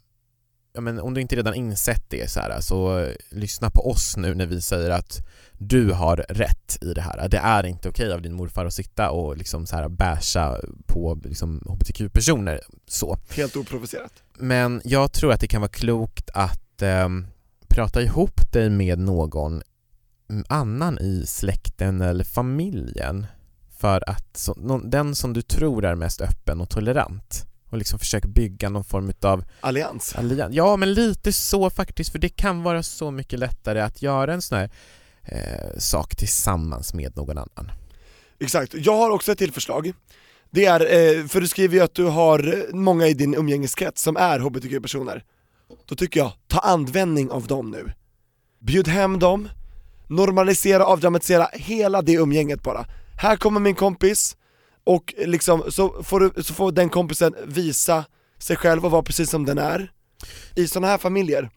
ja, 0.78 0.80
men 0.80 1.00
om 1.00 1.14
du 1.14 1.20
inte 1.20 1.36
redan 1.36 1.54
insett 1.54 2.04
det 2.08 2.30
så 2.30 2.40
här, 2.40 2.60
så 2.60 2.98
eh, 2.98 3.12
lyssna 3.30 3.70
på 3.70 3.90
oss 3.90 4.16
nu 4.16 4.34
när 4.34 4.46
vi 4.46 4.60
säger 4.60 4.90
att 4.90 5.26
du 5.52 5.92
har 5.92 6.16
rätt 6.16 6.78
i 6.82 6.94
det 6.94 7.00
här. 7.00 7.28
Det 7.28 7.38
är 7.38 7.66
inte 7.66 7.88
okej 7.88 8.12
av 8.12 8.22
din 8.22 8.34
morfar 8.34 8.66
att 8.66 8.74
sitta 8.74 9.10
och 9.10 9.36
liksom 9.36 9.66
så 9.66 9.76
här 9.76 9.88
basha 9.88 10.60
på 10.86 11.20
liksom 11.24 11.62
hbtq-personer 11.68 12.60
så. 12.86 13.18
Helt 13.30 13.56
oprovocerat. 13.56 14.12
Men 14.34 14.80
jag 14.84 15.12
tror 15.12 15.32
att 15.32 15.40
det 15.40 15.46
kan 15.46 15.60
vara 15.60 15.70
klokt 15.70 16.30
att 16.34 16.82
ehm, 16.82 17.26
prata 17.68 18.02
ihop 18.02 18.52
dig 18.52 18.70
med 18.70 18.98
någon 18.98 19.62
annan 20.48 20.98
i 20.98 21.24
släkten 21.26 22.00
eller 22.00 22.24
familjen 22.24 23.26
för 23.78 24.10
att 24.10 24.36
så, 24.36 24.54
någon, 24.54 24.90
den 24.90 25.14
som 25.14 25.32
du 25.32 25.42
tror 25.42 25.84
är 25.84 25.94
mest 25.94 26.20
öppen 26.20 26.60
och 26.60 26.70
tolerant 26.70 27.46
och 27.70 27.78
liksom 27.78 27.98
försök 27.98 28.24
bygga 28.24 28.68
någon 28.68 28.84
form 28.84 29.12
av 29.22 29.44
Allians. 29.60 30.14
allians. 30.16 30.54
Ja, 30.54 30.76
men 30.76 30.94
lite 30.94 31.32
så 31.32 31.70
faktiskt, 31.70 32.12
för 32.12 32.18
det 32.18 32.28
kan 32.28 32.62
vara 32.62 32.82
så 32.82 33.10
mycket 33.10 33.38
lättare 33.38 33.80
att 33.80 34.02
göra 34.02 34.34
en 34.34 34.42
sån 34.42 34.58
här 34.58 34.70
eh, 35.22 35.78
sak 35.78 36.16
tillsammans 36.16 36.94
med 36.94 37.16
någon 37.16 37.38
annan. 37.38 37.70
Exakt, 38.40 38.74
jag 38.74 38.96
har 38.96 39.10
också 39.10 39.32
ett 39.32 39.38
till 39.38 39.52
förslag. 39.52 39.92
Det 40.50 40.64
är, 40.64 40.80
eh, 40.80 41.26
för 41.26 41.40
du 41.40 41.48
skriver 41.48 41.74
ju 41.74 41.80
att 41.80 41.94
du 41.94 42.04
har 42.04 42.66
många 42.72 43.06
i 43.06 43.14
din 43.14 43.34
umgängeskrets 43.34 44.02
som 44.02 44.16
är 44.16 44.38
hbtq-personer. 44.38 45.24
Då 45.86 45.94
tycker 45.94 46.20
jag, 46.20 46.32
ta 46.46 46.58
användning 46.58 47.30
av 47.30 47.46
dem 47.46 47.70
nu. 47.70 47.92
Bjud 48.58 48.88
hem 48.88 49.18
dem, 49.18 49.48
normalisera, 50.08 50.84
avdramatisera 50.84 51.48
hela 51.52 52.02
det 52.02 52.12
umgänget 52.12 52.62
bara. 52.62 52.86
Här 53.16 53.36
kommer 53.36 53.60
min 53.60 53.74
kompis, 53.74 54.36
och 54.88 55.14
liksom, 55.18 55.62
så 55.68 56.02
får, 56.02 56.20
du, 56.20 56.42
så 56.42 56.54
får 56.54 56.72
den 56.72 56.88
kompisen 56.88 57.34
visa 57.46 58.04
sig 58.38 58.56
själv 58.56 58.84
och 58.84 58.90
vara 58.90 59.02
precis 59.02 59.30
som 59.30 59.44
den 59.44 59.58
är. 59.58 59.92
I 60.56 60.68
sådana 60.68 60.86
här 60.86 60.98
familjer, 60.98 61.50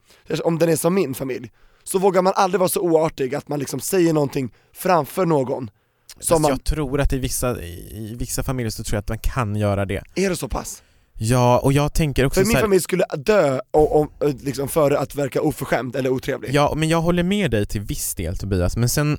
om 0.43 0.59
den 0.59 0.69
är 0.69 0.75
som 0.75 0.93
min 0.93 1.13
familj, 1.13 1.51
så 1.83 1.99
vågar 1.99 2.21
man 2.21 2.33
aldrig 2.35 2.59
vara 2.59 2.69
så 2.69 2.81
oartig 2.81 3.35
att 3.35 3.47
man 3.47 3.59
liksom 3.59 3.79
säger 3.79 4.13
någonting 4.13 4.53
framför 4.73 5.25
någon 5.25 5.71
som 6.19 6.35
Fast 6.35 6.41
man, 6.41 6.51
jag 6.51 6.63
tror 6.63 7.01
att 7.01 7.13
i 7.13 7.17
vissa, 7.17 7.61
i 7.61 8.15
vissa 8.19 8.43
familjer 8.43 8.71
så 8.71 8.83
tror 8.83 8.95
jag 8.95 9.01
att 9.01 9.09
man 9.09 9.19
kan 9.19 9.55
göra 9.55 9.85
det. 9.85 10.03
är 10.15 10.29
det 10.29 10.35
så 10.35 10.47
pass? 10.47 10.83
Ja, 11.23 11.59
och 11.59 11.73
jag 11.73 11.93
tänker 11.93 12.25
också 12.25 12.39
För 12.39 12.47
min 12.47 12.55
här, 12.55 12.61
familj 12.61 12.81
skulle 12.81 13.05
dö 13.17 13.59
och, 13.71 14.01
och, 14.01 14.11
liksom 14.43 14.67
före 14.67 14.99
att 14.99 15.15
verka 15.15 15.41
oförskämd 15.41 15.95
eller 15.95 16.09
otrevlig. 16.09 16.49
Ja, 16.53 16.73
men 16.75 16.89
jag 16.89 17.01
håller 17.01 17.23
med 17.23 17.51
dig 17.51 17.65
till 17.65 17.81
viss 17.81 18.15
del 18.15 18.37
Tobias, 18.37 18.77
men 18.77 18.89
sen 18.89 19.17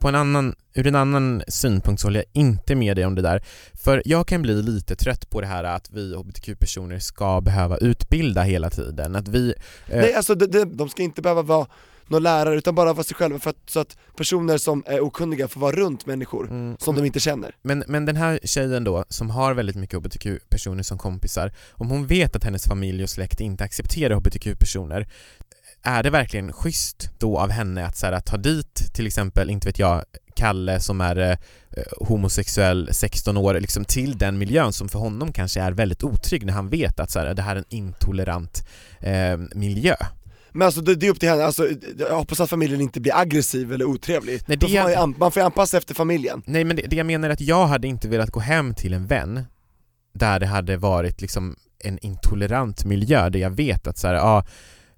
på 0.00 0.08
en 0.08 0.14
annan, 0.14 0.54
ur 0.74 0.86
en 0.86 0.94
annan 0.94 1.42
synpunkt 1.48 2.00
så 2.00 2.06
håller 2.06 2.20
jag 2.20 2.42
inte 2.42 2.74
med 2.74 2.96
dig 2.96 3.06
om 3.06 3.14
det 3.14 3.22
där. 3.22 3.44
För 3.74 4.02
jag 4.04 4.26
kan 4.26 4.42
bli 4.42 4.62
lite 4.62 4.96
trött 4.96 5.30
på 5.30 5.40
det 5.40 5.46
här 5.46 5.64
att 5.64 5.90
vi 5.90 6.14
hbtq-personer 6.14 6.98
ska 6.98 7.40
behöva 7.40 7.76
utbilda 7.76 8.42
hela 8.42 8.70
tiden. 8.70 9.16
Att 9.16 9.28
vi... 9.28 9.54
eh, 9.86 10.00
Nej 10.00 10.14
alltså 10.14 10.34
de, 10.34 10.46
de, 10.46 10.76
de 10.76 10.88
ska 10.88 11.02
inte 11.02 11.22
behöva 11.22 11.42
vara 11.42 11.66
någon 12.10 12.22
lärare 12.22 12.56
utan 12.56 12.74
bara 12.74 12.92
vara 12.92 13.04
sig 13.04 13.16
själva 13.16 13.38
för 13.38 13.50
att, 13.50 13.70
så 13.70 13.80
att 13.80 13.96
personer 14.16 14.58
som 14.58 14.84
är 14.86 15.00
okunniga 15.00 15.48
får 15.48 15.60
vara 15.60 15.76
runt 15.76 16.06
människor 16.06 16.50
mm, 16.50 16.76
som 16.78 16.96
de 16.96 17.04
inte 17.04 17.20
känner. 17.20 17.54
Men, 17.62 17.84
men 17.86 18.04
den 18.04 18.16
här 18.16 18.40
tjejen 18.44 18.84
då, 18.84 19.04
som 19.08 19.30
har 19.30 19.54
väldigt 19.54 19.76
mycket 19.76 19.98
hbtq-personer 19.98 20.82
som 20.82 20.98
kompisar, 20.98 21.52
om 21.72 21.90
hon 21.90 22.06
vet 22.06 22.36
att 22.36 22.44
hennes 22.44 22.64
familj 22.64 23.02
och 23.02 23.10
släkt 23.10 23.40
inte 23.40 23.64
accepterar 23.64 24.14
hbtq-personer, 24.14 25.08
är 25.82 26.02
det 26.02 26.10
verkligen 26.10 26.52
schysst 26.52 27.10
då 27.18 27.38
av 27.38 27.50
henne 27.50 27.86
att, 27.86 27.96
så 27.96 28.06
här, 28.06 28.12
att 28.12 28.26
ta 28.26 28.36
dit 28.36 28.94
till 28.94 29.06
exempel, 29.06 29.50
inte 29.50 29.68
vet 29.68 29.78
jag, 29.78 30.04
Kalle 30.34 30.80
som 30.80 31.00
är 31.00 31.16
eh, 31.16 31.36
homosexuell, 32.00 32.88
16 32.92 33.36
år, 33.36 33.60
liksom 33.60 33.84
till 33.84 34.18
den 34.18 34.38
miljön 34.38 34.72
som 34.72 34.88
för 34.88 34.98
honom 34.98 35.32
kanske 35.32 35.60
är 35.60 35.72
väldigt 35.72 36.04
otrygg 36.04 36.46
när 36.46 36.52
han 36.52 36.68
vet 36.68 37.00
att 37.00 37.10
så 37.10 37.18
här, 37.18 37.34
det 37.34 37.42
här 37.42 37.56
är 37.56 37.58
en 37.58 37.64
intolerant 37.68 38.68
eh, 39.00 39.36
miljö. 39.54 39.94
Men 40.52 40.62
alltså 40.66 40.80
det, 40.80 40.94
det 40.94 41.06
är 41.06 41.10
upp 41.10 41.20
till 41.20 41.28
henne, 41.28 41.44
alltså, 41.44 41.68
jag 41.98 42.16
hoppas 42.16 42.40
att 42.40 42.50
familjen 42.50 42.80
inte 42.80 43.00
blir 43.00 43.16
aggressiv 43.18 43.72
eller 43.72 43.84
otrevlig. 43.84 44.40
Nej, 44.46 44.56
det- 44.56 44.66
får 44.68 44.74
man, 44.82 44.90
ju 44.90 44.96
an, 44.96 45.14
man 45.18 45.32
får 45.32 45.40
anpassa 45.40 45.76
efter 45.78 45.94
familjen. 45.94 46.42
Nej 46.46 46.64
men 46.64 46.76
det, 46.76 46.82
det 46.82 46.96
jag 46.96 47.06
menar 47.06 47.28
är 47.28 47.32
att 47.32 47.40
jag 47.40 47.66
hade 47.66 47.88
inte 47.88 48.08
velat 48.08 48.30
gå 48.30 48.40
hem 48.40 48.74
till 48.74 48.94
en 48.94 49.06
vän 49.06 49.44
där 50.14 50.40
det 50.40 50.46
hade 50.46 50.76
varit 50.76 51.20
liksom 51.20 51.56
en 51.84 51.98
intolerant 51.98 52.84
miljö 52.84 53.28
där 53.30 53.40
jag 53.40 53.50
vet 53.50 53.86
att 53.86 53.98
så 53.98 54.06
här, 54.06 54.14
ja, 54.14 54.44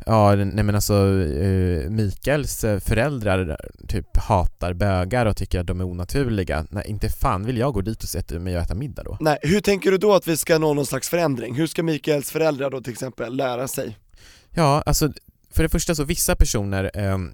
ja, 0.07 0.35
nej 0.35 0.65
men 0.65 0.75
alltså 0.75 0.95
uh, 0.95 1.91
Mikaels 1.91 2.65
eh, 2.65 2.81
föräldrar 2.81 3.61
typ 3.89 4.17
hatar 4.17 4.73
bögar 4.73 5.27
och 5.27 5.37
tycker 5.37 5.61
att 5.61 5.67
de 5.67 5.81
är 5.81 5.85
onaturliga. 5.85 6.67
Nej, 6.71 6.85
inte 6.89 7.09
fan 7.09 7.45
vill 7.47 7.59
jag 7.59 7.75
gå 7.75 7.81
dit 7.81 8.03
och 8.03 8.09
sätta 8.09 8.39
mig 8.39 8.57
och 8.57 8.63
äta 8.63 8.75
middag 8.75 9.03
då. 9.03 9.17
Nej, 9.21 9.39
hur 9.43 9.61
tänker 9.61 9.91
du 9.91 9.99
då 9.99 10.15
att 10.15 10.29
vi 10.29 10.37
ska 10.37 10.59
nå 10.59 10.75
någon 10.75 10.87
slags 10.87 11.09
förändring? 11.09 11.55
Hur 11.55 11.67
ska 11.67 11.83
Mikaels 11.83 12.31
föräldrar 12.31 12.71
då 12.71 12.81
till 12.81 12.93
exempel 12.93 13.37
lära 13.37 13.69
sig? 13.69 13.99
Ja, 14.51 14.83
alltså 14.87 15.13
för 15.53 15.63
det 15.63 15.69
första 15.69 15.95
så 15.95 16.05
vissa 16.05 16.37
personer 16.37 16.91
ehm, 16.95 17.33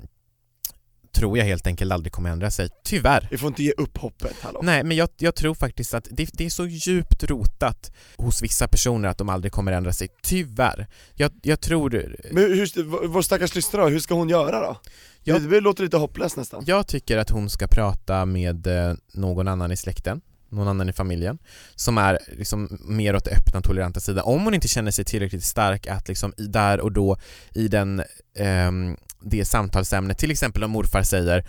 tror 1.12 1.38
jag 1.38 1.44
helt 1.44 1.66
enkelt 1.66 1.92
aldrig 1.92 2.12
kommer 2.12 2.30
ändra 2.30 2.50
sig, 2.50 2.68
tyvärr. 2.84 3.28
Vi 3.30 3.38
får 3.38 3.48
inte 3.48 3.62
ge 3.62 3.72
upp 3.72 3.96
hoppet, 3.98 4.36
hallå. 4.42 4.60
Nej, 4.62 4.84
men 4.84 4.96
jag, 4.96 5.08
jag 5.16 5.34
tror 5.34 5.54
faktiskt 5.54 5.94
att 5.94 6.08
det, 6.10 6.30
det 6.32 6.46
är 6.46 6.50
så 6.50 6.66
djupt 6.66 7.24
rotat 7.24 7.92
hos 8.16 8.42
vissa 8.42 8.68
personer 8.68 9.08
att 9.08 9.18
de 9.18 9.28
aldrig 9.28 9.52
kommer 9.52 9.72
ändra 9.72 9.92
sig, 9.92 10.08
tyvärr. 10.22 10.86
Jag, 11.14 11.32
jag 11.42 11.60
tror... 11.60 12.16
Men 12.32 12.42
hur, 12.42 13.06
vår 13.06 13.22
stackars 13.22 13.54
lyssnare 13.54 13.90
hur 13.90 14.00
ska 14.00 14.14
hon 14.14 14.28
göra 14.28 14.60
då? 14.60 14.76
Jag- 15.22 15.42
Det 15.50 15.60
låter 15.60 15.82
lite 15.84 15.96
hopplöst 15.96 16.36
nästan. 16.36 16.62
Jag 16.66 16.86
tycker 16.86 17.16
att 17.18 17.30
hon 17.30 17.50
ska 17.50 17.66
prata 17.66 18.24
med 18.26 18.66
eh, 18.66 18.94
någon 19.14 19.48
annan 19.48 19.72
i 19.72 19.76
släkten, 19.76 20.20
någon 20.48 20.68
annan 20.68 20.88
i 20.88 20.92
familjen, 20.92 21.38
som 21.74 21.98
är 21.98 22.18
liksom 22.36 22.78
mer 22.80 23.16
åt 23.16 23.24
det 23.24 23.30
öppna, 23.30 23.60
toleranta 23.60 24.00
sidan. 24.00 24.24
Om 24.24 24.44
hon 24.44 24.54
inte 24.54 24.68
känner 24.68 24.90
sig 24.90 25.04
tillräckligt 25.04 25.44
stark 25.44 25.86
att 25.86 26.08
liksom 26.08 26.32
där 26.36 26.80
och 26.80 26.92
då 26.92 27.16
i 27.54 27.68
den, 27.68 28.02
ehm, 28.38 28.96
det 29.20 29.44
samtalsämnet, 29.44 30.18
till 30.18 30.30
exempel 30.30 30.64
om 30.64 30.70
morfar 30.70 31.02
säger 31.02 31.46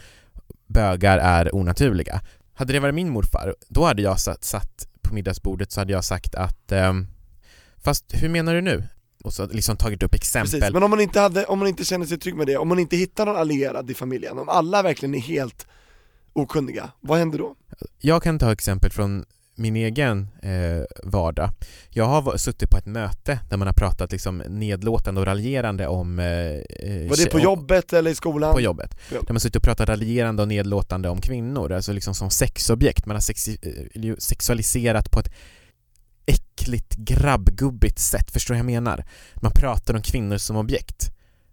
bögar 0.67 1.17
är 1.17 1.55
onaturliga. 1.55 2.21
Hade 2.53 2.73
det 2.73 2.79
varit 2.79 2.95
min 2.95 3.09
morfar, 3.09 3.55
då 3.67 3.85
hade 3.85 4.01
jag 4.01 4.19
satt, 4.19 4.43
satt 4.43 4.87
på 5.01 5.13
middagsbordet 5.13 5.71
så 5.71 5.81
hade 5.81 5.93
jag 5.93 6.05
sagt 6.05 6.35
att 6.35 6.71
ehm, 6.71 7.07
fast 7.83 8.05
hur 8.09 8.29
menar 8.29 8.55
du 8.55 8.61
nu? 8.61 8.83
Och 9.23 9.33
så 9.33 9.47
liksom 9.47 9.77
tagit 9.77 10.03
upp 10.03 10.13
exempel. 10.13 10.59
Precis, 10.59 10.73
men 10.73 10.83
om 10.83 10.89
man, 10.89 11.01
inte 11.01 11.19
hade, 11.19 11.45
om 11.45 11.59
man 11.59 11.67
inte 11.67 11.85
känner 11.85 12.05
sig 12.05 12.17
trygg 12.17 12.35
med 12.35 12.47
det, 12.47 12.57
om 12.57 12.67
man 12.67 12.79
inte 12.79 12.97
hittar 12.97 13.25
någon 13.25 13.35
allierad 13.35 13.91
i 13.91 13.93
familjen, 13.93 14.39
om 14.39 14.49
alla 14.49 14.81
verkligen 14.81 15.15
är 15.15 15.19
helt 15.19 15.67
okunniga, 16.33 16.91
vad 16.99 17.19
händer 17.19 17.37
då? 17.37 17.55
Jag 17.99 18.23
kan 18.23 18.39
ta 18.39 18.51
exempel 18.51 18.91
från 18.91 19.25
min 19.55 19.75
egen 19.75 20.27
eh, 20.41 20.83
vardag. 21.03 21.49
Jag 21.89 22.05
har 22.05 22.37
suttit 22.37 22.69
på 22.69 22.77
ett 22.77 22.85
möte 22.85 23.39
där 23.49 23.57
man 23.57 23.67
har 23.67 23.73
pratat 23.73 24.11
liksom 24.11 24.37
nedlåtande 24.37 25.21
och 25.21 25.27
raljerande 25.27 25.87
om... 25.87 26.19
Eh, 26.19 26.25
Var 27.09 27.17
det 27.25 27.31
på 27.31 27.39
jobbet 27.39 27.93
eller 27.93 28.11
i 28.11 28.15
skolan? 28.15 28.53
På 28.53 28.61
jobbet. 28.61 28.99
Ja. 29.11 29.21
Där 29.21 29.33
man 29.33 29.39
suttit 29.39 29.55
och 29.55 29.63
pratat 29.63 29.89
raljerande 29.89 30.41
och 30.41 30.47
nedlåtande 30.47 31.09
om 31.09 31.21
kvinnor, 31.21 31.71
alltså 31.71 31.93
liksom 31.93 32.15
som 32.15 32.29
sexobjekt. 32.29 33.05
Man 33.05 33.15
har 33.15 33.21
sexi- 33.21 34.09
eh, 34.09 34.15
sexualiserat 34.17 35.11
på 35.11 35.19
ett 35.19 35.31
äckligt 36.25 36.95
grabbgubbigt 36.95 37.99
sätt, 37.99 38.31
förstår 38.31 38.53
du 38.53 38.57
vad 38.61 38.65
jag 38.71 38.81
menar? 38.81 39.05
Man 39.35 39.51
pratar 39.55 39.93
om 39.93 40.01
kvinnor 40.01 40.37
som 40.37 40.55
objekt. 40.55 41.11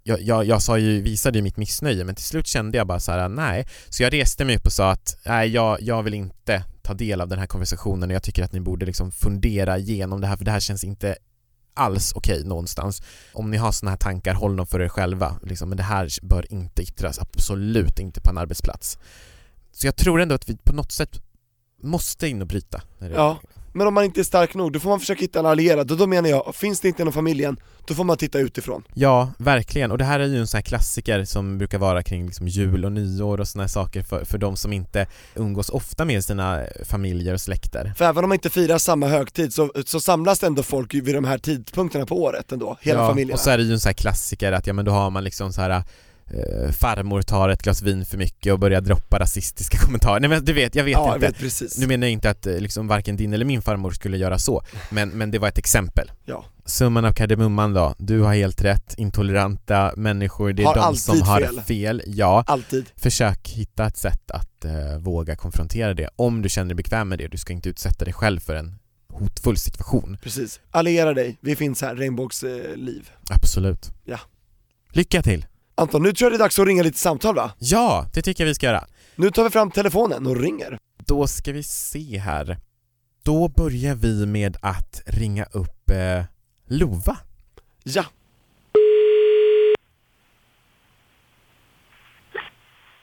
Jag, 0.08 0.22
jag, 0.22 0.44
jag 0.44 0.62
sa 0.62 0.78
ju, 0.78 1.02
visade 1.02 1.38
ju 1.38 1.42
mitt 1.42 1.56
missnöje 1.56 2.04
men 2.04 2.14
till 2.14 2.24
slut 2.24 2.46
kände 2.46 2.78
jag 2.78 2.86
bara 2.86 3.00
så 3.00 3.12
här: 3.12 3.28
nej. 3.28 3.66
Så 3.88 4.02
jag 4.02 4.12
reste 4.12 4.44
mig 4.44 4.56
upp 4.56 4.66
och 4.66 4.72
sa 4.72 4.90
att 4.90 5.18
nej, 5.26 5.48
jag, 5.48 5.82
jag 5.82 6.02
vill 6.02 6.14
inte 6.14 6.64
ta 6.82 6.94
del 6.94 7.20
av 7.20 7.28
den 7.28 7.38
här 7.38 7.46
konversationen 7.46 8.10
och 8.10 8.14
jag 8.14 8.22
tycker 8.22 8.44
att 8.44 8.52
ni 8.52 8.60
borde 8.60 8.86
liksom 8.86 9.12
fundera 9.12 9.78
igenom 9.78 10.20
det 10.20 10.26
här 10.26 10.36
för 10.36 10.44
det 10.44 10.50
här 10.50 10.60
känns 10.60 10.84
inte 10.84 11.16
alls 11.74 12.12
okej 12.12 12.44
någonstans. 12.44 13.02
Om 13.32 13.50
ni 13.50 13.56
har 13.56 13.72
sådana 13.72 13.90
här 13.90 13.98
tankar, 13.98 14.34
håll 14.34 14.56
dem 14.56 14.66
för 14.66 14.80
er 14.80 14.88
själva. 14.88 15.38
Liksom, 15.42 15.68
men 15.68 15.76
det 15.76 15.84
här 15.84 16.08
bör 16.22 16.52
inte 16.52 16.82
yttras, 16.82 17.18
absolut 17.18 17.98
inte 17.98 18.20
på 18.20 18.30
en 18.30 18.38
arbetsplats. 18.38 18.98
Så 19.72 19.86
jag 19.86 19.96
tror 19.96 20.20
ändå 20.20 20.34
att 20.34 20.48
vi 20.48 20.56
på 20.56 20.72
något 20.72 20.92
sätt 20.92 21.20
måste 21.82 22.28
in 22.28 22.42
och 22.42 22.48
bryta. 22.48 22.82
Ja, 22.98 23.40
men 23.76 23.86
om 23.86 23.94
man 23.94 24.04
inte 24.04 24.20
är 24.20 24.24
stark 24.24 24.54
nog, 24.54 24.72
då 24.72 24.80
får 24.80 24.90
man 24.90 25.00
försöka 25.00 25.20
hitta 25.20 25.38
en 25.38 25.46
allierad, 25.46 25.90
och 25.90 25.96
då 25.96 26.06
menar 26.06 26.28
jag, 26.28 26.54
finns 26.54 26.80
det 26.80 26.88
inte 26.88 27.02
inom 27.02 27.12
familjen, 27.12 27.56
då 27.86 27.94
får 27.94 28.04
man 28.04 28.16
titta 28.16 28.38
utifrån. 28.38 28.82
Ja, 28.94 29.30
verkligen. 29.38 29.90
Och 29.90 29.98
det 29.98 30.04
här 30.04 30.20
är 30.20 30.26
ju 30.26 30.38
en 30.38 30.46
sån 30.46 30.58
här 30.58 30.62
klassiker 30.62 31.24
som 31.24 31.58
brukar 31.58 31.78
vara 31.78 32.02
kring 32.02 32.26
liksom 32.26 32.48
jul 32.48 32.84
och 32.84 32.92
nyår 32.92 33.40
och 33.40 33.48
såna 33.48 33.62
här 33.64 33.68
saker 33.68 34.02
för, 34.02 34.24
för 34.24 34.38
de 34.38 34.56
som 34.56 34.72
inte 34.72 35.06
umgås 35.34 35.70
ofta 35.70 36.04
med 36.04 36.24
sina 36.24 36.62
familjer 36.84 37.34
och 37.34 37.40
släkter. 37.40 37.92
För 37.96 38.04
även 38.04 38.24
om 38.24 38.28
man 38.28 38.36
inte 38.36 38.50
firar 38.50 38.78
samma 38.78 39.08
högtid 39.08 39.54
så, 39.54 39.72
så 39.84 40.00
samlas 40.00 40.42
ändå 40.42 40.62
folk 40.62 40.94
vid 40.94 41.14
de 41.14 41.24
här 41.24 41.38
tidpunkterna 41.38 42.06
på 42.06 42.22
året 42.22 42.52
ändå, 42.52 42.76
hela 42.80 43.00
ja, 43.00 43.08
familjen. 43.08 43.34
Och 43.34 43.40
så 43.40 43.50
är 43.50 43.58
det 43.58 43.64
ju 43.64 43.72
en 43.72 43.80
sån 43.80 43.88
här 43.88 43.94
klassiker 43.94 44.52
att 44.52 44.66
ja 44.66 44.72
men 44.72 44.84
då 44.84 44.92
har 44.92 45.10
man 45.10 45.24
liksom 45.24 45.52
så 45.52 45.60
här 45.60 45.82
eh, 46.30 46.70
farmor 46.72 47.22
tar 47.22 47.48
ett 47.48 47.62
glas 47.62 47.82
vin 47.82 48.04
för 48.04 48.18
mycket 48.18 48.52
och 48.52 48.58
börjar 48.58 48.80
droppa 48.80 49.18
rasistiska 49.18 49.78
kommentarer. 49.84 50.20
Nej 50.20 50.30
men 50.30 50.44
du 50.44 50.52
vet, 50.52 50.74
jag 50.74 50.84
vet 50.84 50.92
ja, 50.92 51.06
jag 51.06 51.16
inte. 51.16 51.26
vet 51.26 51.38
precis. 51.38 51.78
Nu 51.78 51.86
menar 51.86 52.06
jag 52.06 52.12
inte 52.12 52.30
att 52.30 52.46
eh, 52.46 52.58
liksom 52.58 52.88
varken 52.88 53.16
din 53.16 53.32
eller 53.32 53.44
min 53.44 53.62
farmor 53.62 53.90
skulle 53.90 54.16
göra 54.16 54.38
så, 54.38 54.62
men, 54.90 55.08
men 55.08 55.30
det 55.30 55.38
var 55.38 55.48
ett 55.48 55.58
exempel. 55.58 56.10
Ja. 56.24 56.44
Summan 56.64 57.04
av 57.04 57.12
kardemumman 57.12 57.72
då, 57.74 57.94
du 57.98 58.20
har 58.20 58.34
helt 58.34 58.62
rätt, 58.62 58.94
intoleranta 58.98 59.92
människor, 59.96 60.52
det 60.52 60.62
är 60.62 60.66
Har 60.66 60.74
de 60.74 60.96
som 60.96 61.22
har 61.22 61.40
fel. 61.40 61.60
fel. 61.60 62.02
Ja, 62.06 62.44
Alltid. 62.46 62.86
försök 62.96 63.48
hitta 63.48 63.86
ett 63.86 63.96
sätt 63.96 64.30
att 64.30 64.64
eh, 64.64 64.98
våga 64.98 65.36
konfrontera 65.36 65.94
det 65.94 66.08
om 66.16 66.42
du 66.42 66.48
känner 66.48 66.68
dig 66.68 66.74
bekväm 66.74 67.08
med 67.08 67.18
det. 67.18 67.28
Du 67.28 67.38
ska 67.38 67.52
inte 67.52 67.68
utsätta 67.68 68.04
dig 68.04 68.14
själv 68.14 68.40
för 68.40 68.54
en 68.54 68.78
hotfull 69.12 69.56
situation. 69.56 70.18
Precis. 70.22 70.60
Alliera 70.70 71.14
dig, 71.14 71.38
vi 71.40 71.56
finns 71.56 71.82
här, 71.82 71.94
Regnbågs 71.96 72.42
eh. 72.42 72.76
Absolut. 73.30 73.90
Ja. 74.04 74.18
Lycka 74.92 75.22
till! 75.22 75.46
Anton, 75.78 76.02
nu 76.02 76.12
tror 76.12 76.26
jag 76.26 76.32
det 76.32 76.36
är 76.42 76.44
dags 76.44 76.58
att 76.58 76.66
ringa 76.66 76.82
lite 76.82 76.98
samtal 76.98 77.34
va? 77.34 77.50
Ja, 77.58 78.04
det 78.14 78.22
tycker 78.22 78.44
jag 78.44 78.48
vi 78.48 78.54
ska 78.54 78.66
göra. 78.66 78.84
Nu 79.16 79.30
tar 79.30 79.44
vi 79.44 79.50
fram 79.50 79.70
telefonen 79.70 80.26
och 80.26 80.36
ringer. 80.40 80.78
Då 81.06 81.26
ska 81.26 81.52
vi 81.52 81.62
se 81.62 82.18
här. 82.18 82.56
Då 83.24 83.48
börjar 83.48 83.94
vi 83.94 84.26
med 84.26 84.56
att 84.62 85.02
ringa 85.06 85.44
upp 85.44 85.90
eh, 85.90 86.24
Lova. 86.68 87.16
Ja. 87.84 88.04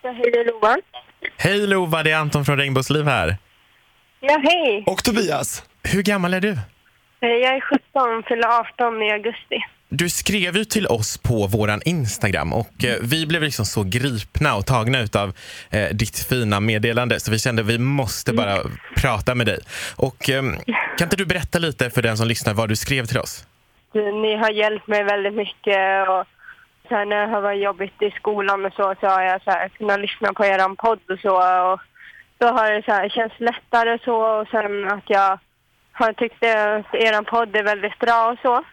Ja, 0.03 0.12
hej, 0.12 0.31
det 0.33 0.39
är 0.39 0.45
Lovan. 0.45 0.81
Hej 1.38 1.67
Lova, 1.67 2.03
det 2.03 2.12
är 2.12 2.17
Anton 2.17 2.45
från 2.45 2.57
Regnbågsliv 2.57 3.05
här. 3.05 3.38
Ja, 4.19 4.41
hej. 4.43 4.83
Och 4.88 5.03
Tobias. 5.03 5.63
Hur 5.83 6.03
gammal 6.03 6.33
är 6.33 6.41
du? 6.41 6.51
Eh, 6.51 6.57
Jag 7.43 7.55
är 7.55 7.62
17, 7.62 8.23
fyller 8.27 8.47
18 8.59 9.01
i 9.03 9.12
augusti. 9.12 9.55
Du 9.95 10.10
skrev 10.10 10.58
ju 10.58 10.65
till 10.65 10.88
oss 10.88 11.17
på 11.17 11.47
våran 11.47 11.82
Instagram 11.86 12.53
och 12.53 12.86
eh, 12.86 12.97
vi 13.01 13.25
blev 13.27 13.41
liksom 13.41 13.65
så 13.65 13.84
gripna 13.84 14.56
och 14.56 14.65
tagna 14.65 14.99
utav 14.99 15.27
eh, 15.71 15.89
ditt 15.95 16.17
fina 16.29 16.60
meddelande 16.60 17.19
så 17.19 17.32
vi 17.32 17.39
kände 17.39 17.62
att 17.62 17.67
vi 17.67 17.79
måste 17.79 18.34
bara 18.34 18.58
prata 18.95 19.36
med 19.36 19.45
dig. 19.45 19.60
Och 19.97 20.29
eh, 20.29 20.43
kan 20.97 21.06
inte 21.06 21.15
du 21.15 21.25
berätta 21.25 21.60
lite 21.60 21.89
för 21.89 22.01
den 22.01 22.17
som 22.17 22.27
lyssnar 22.27 22.53
vad 22.53 22.69
du 22.69 22.75
skrev 22.75 23.06
till 23.06 23.19
oss? 23.19 23.47
Du, 23.93 24.12
Ni 24.12 24.36
har 24.36 24.49
hjälpt 24.49 24.88
mig 24.88 25.03
väldigt 25.03 25.34
mycket 25.34 26.10
och 26.10 26.25
här, 26.89 27.06
när 27.06 27.27
har 27.27 27.41
varit 27.41 27.63
jobbigt 27.63 28.01
i 28.01 28.12
skolan 28.12 28.65
och 28.65 28.73
så, 28.73 28.95
så 28.99 29.08
har 29.08 29.21
jag 29.21 29.41
så 29.41 29.51
här, 29.51 29.69
kunnat 29.69 29.99
lyssna 29.99 30.34
på 30.34 30.45
er 30.45 30.75
podd 30.75 30.99
och 31.10 31.19
så. 31.19 31.36
Och 31.71 31.79
då 32.38 32.47
har 32.47 32.71
det 32.71 32.84
så 32.86 32.91
här, 32.91 33.10
känts 33.10 33.39
lättare 33.39 33.99
så 34.06 34.15
och 34.15 34.47
sen 34.47 34.88
att 34.88 35.03
jag 35.08 35.39
har 35.91 36.13
tyckt 36.13 36.43
att 36.43 36.95
er 37.06 37.23
podd 37.23 37.56
är 37.56 37.63
väldigt 37.63 37.99
bra 37.99 38.32
och 38.32 38.39
så. 38.41 38.63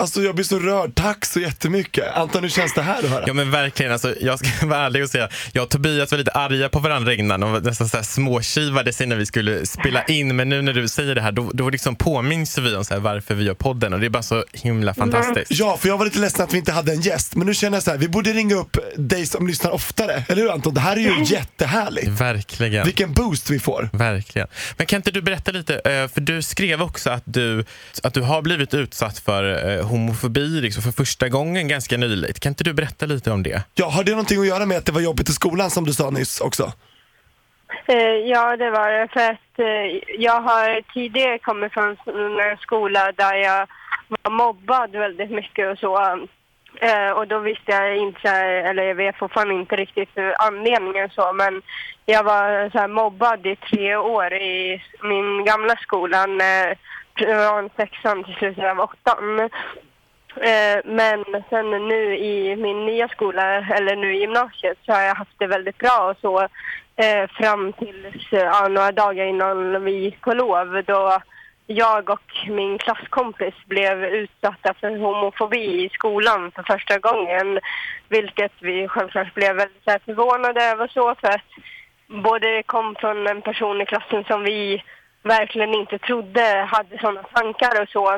Alltså 0.00 0.22
jag 0.22 0.34
blir 0.34 0.44
så 0.44 0.58
rörd, 0.58 0.94
tack 0.94 1.24
så 1.24 1.40
jättemycket. 1.40 2.14
Anton, 2.14 2.42
hur 2.42 2.50
känns 2.50 2.74
det 2.74 2.82
här 2.82 2.98
att 2.98 3.10
höra? 3.10 3.24
Ja 3.26 3.32
men 3.32 3.50
verkligen, 3.50 3.92
alltså, 3.92 4.14
jag 4.20 4.38
ska 4.38 4.48
vara 4.66 4.80
ärlig 4.80 5.02
och 5.02 5.10
säga, 5.10 5.28
jag 5.52 5.62
och 5.62 5.70
Tobias 5.70 6.10
var 6.10 6.18
lite 6.18 6.30
arga 6.30 6.68
på 6.68 6.78
varandra 6.78 7.14
innan 7.14 7.42
och 7.42 7.62
nästan 7.62 7.88
så 7.88 7.96
här 7.96 8.04
småkivade 8.04 8.92
sig 8.92 9.06
när 9.06 9.16
vi 9.16 9.26
skulle 9.26 9.66
spela 9.66 10.04
in 10.04 10.36
men 10.36 10.48
nu 10.48 10.62
när 10.62 10.72
du 10.72 10.88
säger 10.88 11.14
det 11.14 11.20
här 11.20 11.32
då, 11.32 11.50
då 11.54 11.70
liksom 11.70 11.96
påminns 11.96 12.58
vi 12.58 12.76
om 12.76 12.84
så 12.84 12.94
här 12.94 13.00
varför 13.00 13.34
vi 13.34 13.44
gör 13.44 13.54
podden 13.54 13.92
och 13.92 14.00
det 14.00 14.06
är 14.06 14.10
bara 14.10 14.22
så 14.22 14.44
himla 14.52 14.94
fantastiskt. 14.94 15.50
Ja, 15.50 15.76
för 15.76 15.88
jag 15.88 15.98
var 15.98 16.04
lite 16.04 16.18
ledsen 16.18 16.44
att 16.44 16.54
vi 16.54 16.58
inte 16.58 16.72
hade 16.72 16.92
en 16.92 17.00
gäst, 17.00 17.34
men 17.36 17.46
nu 17.46 17.54
känner 17.54 17.76
jag 17.76 17.82
så 17.82 17.90
här, 17.90 17.98
vi 17.98 18.08
borde 18.08 18.32
ringa 18.32 18.54
upp 18.54 18.76
dig 18.96 19.26
som 19.26 19.46
lyssnar 19.46 19.70
oftare. 19.70 20.24
Eller 20.28 20.42
hur 20.42 20.50
Anton? 20.52 20.74
Det 20.74 20.80
här 20.80 20.96
är 20.96 21.00
ju 21.00 21.24
jättehärligt. 21.24 22.08
Verkligen. 22.08 22.84
Vilken 22.84 23.12
boost 23.12 23.50
vi 23.50 23.58
får. 23.58 23.90
Verkligen. 23.92 24.48
Men 24.76 24.86
kan 24.86 24.96
inte 24.96 25.10
du 25.10 25.22
berätta 25.22 25.50
lite, 25.50 25.74
eh, 25.74 26.08
för 26.08 26.20
du 26.20 26.42
skrev 26.42 26.82
också 26.82 27.10
att 27.10 27.22
du, 27.24 27.64
att 28.02 28.14
du 28.14 28.20
har 28.20 28.42
blivit 28.42 28.74
utsatt 28.74 29.18
för 29.18 29.78
eh, 29.78 29.87
homofobi 29.88 30.60
liksom 30.60 30.82
för 30.82 30.90
första 30.92 31.28
gången 31.28 31.68
ganska 31.68 31.96
nyligt. 31.96 32.40
Kan 32.40 32.50
inte 32.50 32.64
du 32.64 32.72
berätta 32.74 33.06
lite 33.06 33.30
om 33.30 33.42
det? 33.42 33.62
Ja, 33.74 33.86
har 33.88 34.04
det 34.04 34.10
någonting 34.10 34.40
att 34.40 34.46
göra 34.46 34.66
med 34.66 34.78
att 34.78 34.86
det 34.86 34.92
var 34.92 35.00
jobbigt 35.00 35.28
i 35.28 35.32
skolan 35.32 35.70
som 35.70 35.84
du 35.84 35.92
sa 35.92 36.10
nyss 36.10 36.40
också? 36.40 36.72
Eh, 37.86 37.96
Ja, 38.32 38.56
det 38.56 38.70
var 38.70 38.90
det. 38.90 39.08
För 39.12 39.20
att 39.30 39.58
eh, 39.58 40.00
jag 40.18 40.40
har 40.40 40.92
tidigare 40.94 41.38
kommit 41.38 41.72
från 41.72 41.90
en 42.40 42.56
skola 42.60 43.12
där 43.16 43.34
jag 43.34 43.66
var 44.08 44.30
mobbad 44.30 44.90
väldigt 44.92 45.30
mycket 45.30 45.72
och 45.72 45.78
så. 45.78 45.96
Eh, 46.80 47.10
Och 47.10 47.28
då 47.28 47.38
visste 47.38 47.72
jag 47.72 47.96
inte, 47.96 48.30
eller 48.68 48.82
jag 48.82 48.94
vet 48.94 49.16
fortfarande 49.18 49.54
inte 49.54 49.76
riktigt 49.76 50.08
anledningen 50.38 51.08
så, 51.10 51.32
men 51.32 51.62
jag 52.06 52.22
var 52.24 52.70
så 52.70 52.78
här 52.78 52.88
mobbad 52.88 53.46
i 53.46 53.56
tre 53.56 53.96
år 53.96 54.32
i 54.34 54.82
min 55.02 55.44
gamla 55.44 55.76
skola, 55.76 56.18
eh, 56.24 56.76
från 57.18 57.70
sexan 57.76 58.24
till 58.24 58.34
slutet 58.34 58.64
av 58.64 58.80
åttan. 58.80 59.40
Eh, 60.40 60.80
men 60.84 61.24
sen 61.50 61.70
nu 61.70 62.16
i 62.16 62.56
min 62.56 62.86
nya 62.86 63.08
skola, 63.08 63.66
eller 63.76 63.96
nu 63.96 64.14
i 64.14 64.20
gymnasiet, 64.20 64.78
så 64.86 64.92
har 64.92 65.00
jag 65.00 65.14
haft 65.14 65.38
det 65.38 65.46
väldigt 65.46 65.78
bra 65.78 66.10
och 66.10 66.16
så 66.20 66.40
eh, 66.96 67.28
fram 67.30 67.72
till 67.72 68.06
eh, 68.06 68.38
ja, 68.38 68.68
några 68.68 68.92
dagar 68.92 69.24
innan 69.24 69.84
vi 69.84 69.92
gick 69.92 70.20
på 70.20 70.34
lov. 70.34 70.82
Då 70.86 71.18
jag 71.66 72.10
och 72.10 72.48
min 72.48 72.78
klasskompis 72.78 73.54
blev 73.66 74.04
utsatta 74.04 74.74
för 74.74 74.96
homofobi 74.96 75.84
i 75.84 75.88
skolan 75.88 76.50
för 76.50 76.62
första 76.62 76.98
gången. 76.98 77.58
Vilket 78.08 78.52
vi 78.60 78.88
självklart 78.88 79.34
blev 79.34 79.56
väldigt 79.56 79.84
så 79.84 79.90
här, 79.90 80.00
förvånade 80.04 80.64
över 80.64 80.88
så 80.88 81.14
för 81.14 81.28
att 81.28 81.50
både 82.06 82.56
det 82.56 82.62
kom 82.62 82.94
från 82.94 83.26
en 83.26 83.42
person 83.42 83.80
i 83.80 83.86
klassen 83.86 84.24
som 84.24 84.42
vi 84.44 84.82
verkligen 85.28 85.74
inte 85.74 85.98
trodde 85.98 86.68
hade 86.68 86.98
sådana 86.98 87.22
tankar 87.22 87.82
och 87.82 87.88
så. 87.88 88.14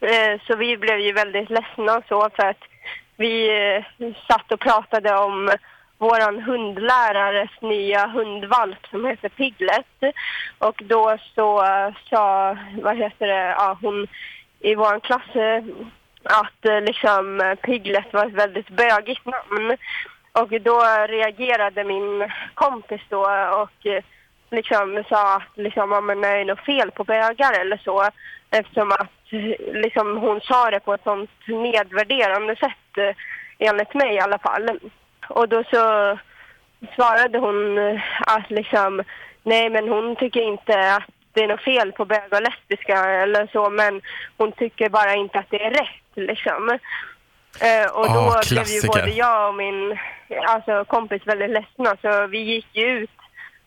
Eh, 0.00 0.40
så 0.46 0.56
vi 0.56 0.76
blev 0.76 0.98
ju 0.98 1.12
väldigt 1.12 1.50
ledsna 1.50 1.96
och 1.96 2.04
så 2.08 2.30
för 2.36 2.46
att 2.46 2.64
vi 3.16 3.34
eh, 3.98 4.12
satt 4.28 4.52
och 4.52 4.60
pratade 4.60 5.16
om 5.16 5.50
våran 5.98 6.42
hundlärares 6.42 7.50
nya 7.60 8.06
hundvalp 8.06 8.86
som 8.90 9.04
heter 9.04 9.28
Piglet. 9.28 10.14
Och 10.58 10.82
då 10.84 11.18
så 11.34 11.66
sa, 12.10 12.56
vad 12.82 12.96
heter 12.96 13.26
det, 13.26 13.54
ja, 13.58 13.78
hon 13.82 14.06
i 14.60 14.74
vår 14.74 15.00
klass 15.00 15.34
eh, 15.34 15.64
att 16.24 16.84
liksom 16.84 17.56
Piglet 17.62 18.12
var 18.12 18.26
ett 18.26 18.32
väldigt 18.32 18.68
bögigt 18.68 19.26
namn. 19.26 19.76
Och 20.32 20.60
då 20.60 20.80
reagerade 21.08 21.84
min 21.84 22.30
kompis 22.54 23.00
då 23.08 23.20
och 23.62 23.86
liksom 24.50 25.04
sa 25.08 25.36
att 25.36 25.56
liksom, 25.56 25.92
ja, 25.92 26.00
men 26.00 26.24
är 26.24 26.44
något 26.44 26.64
fel 26.64 26.90
på 26.90 27.04
bögar 27.04 27.60
eller 27.60 27.76
så. 27.84 28.08
Eftersom 28.50 28.92
att 28.92 29.10
liksom, 29.72 30.16
hon 30.16 30.40
sa 30.40 30.70
det 30.70 30.80
på 30.80 30.94
ett 30.94 31.04
sånt 31.04 31.30
nedvärderande 31.46 32.56
sätt, 32.56 32.98
eh, 32.98 33.14
enligt 33.68 33.94
mig 33.94 34.14
i 34.14 34.20
alla 34.20 34.38
fall. 34.38 34.80
Och 35.28 35.48
då 35.48 35.64
så 35.64 36.18
svarade 36.94 37.38
hon 37.38 37.78
eh, 37.78 38.00
att 38.20 38.50
liksom, 38.50 39.02
nej 39.42 39.70
men 39.70 39.88
hon 39.88 40.16
tycker 40.16 40.40
inte 40.40 40.94
att 40.96 41.04
det 41.32 41.40
är 41.42 41.48
något 41.48 41.64
fel 41.64 41.92
på 41.92 42.04
bögar 42.04 42.36
och 42.36 42.42
lesbiska 42.42 42.96
eller 43.10 43.46
så, 43.52 43.70
men 43.70 44.00
hon 44.36 44.52
tycker 44.52 44.88
bara 44.88 45.14
inte 45.14 45.38
att 45.38 45.50
det 45.50 45.64
är 45.64 45.70
rätt 45.70 46.28
liksom. 46.28 46.78
Eh, 47.60 47.90
och 47.92 48.06
då 48.06 48.20
Ah, 48.20 48.42
blev 48.48 48.66
ju 48.66 48.80
klassiker. 48.80 48.88
både 48.88 49.10
jag 49.10 49.48
och 49.48 49.54
min 49.54 49.98
alltså, 50.46 50.84
kompis 50.84 51.22
väldigt 51.26 51.50
ledsna, 51.50 51.96
så 52.02 52.26
vi 52.26 52.38
gick 52.38 52.66
ju 52.72 52.86
ut 52.86 53.10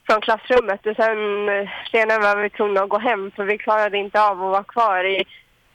från 0.05 0.21
klassrummet 0.21 0.85
och 0.85 0.95
sen 0.95 1.49
eh, 1.49 1.69
senare 1.91 2.19
var 2.19 2.35
vi 2.35 2.49
tvungna 2.49 2.81
att 2.81 2.89
gå 2.89 2.99
hem 2.99 3.31
för 3.35 3.43
vi 3.43 3.57
klarade 3.57 3.97
inte 3.97 4.21
av 4.21 4.31
att 4.31 4.51
vara 4.51 4.63
kvar 4.63 5.03
i 5.03 5.23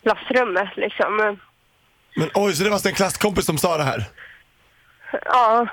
klassrummet 0.02 0.76
liksom. 0.76 1.36
Men 2.16 2.30
oj, 2.34 2.52
så 2.52 2.62
det 2.62 2.68
var 2.68 2.74
alltså 2.74 2.88
en 2.88 2.94
klasskompis 2.94 3.46
som 3.46 3.58
sa 3.58 3.76
det 3.76 3.84
här? 3.84 4.04
Ja, 5.24 5.66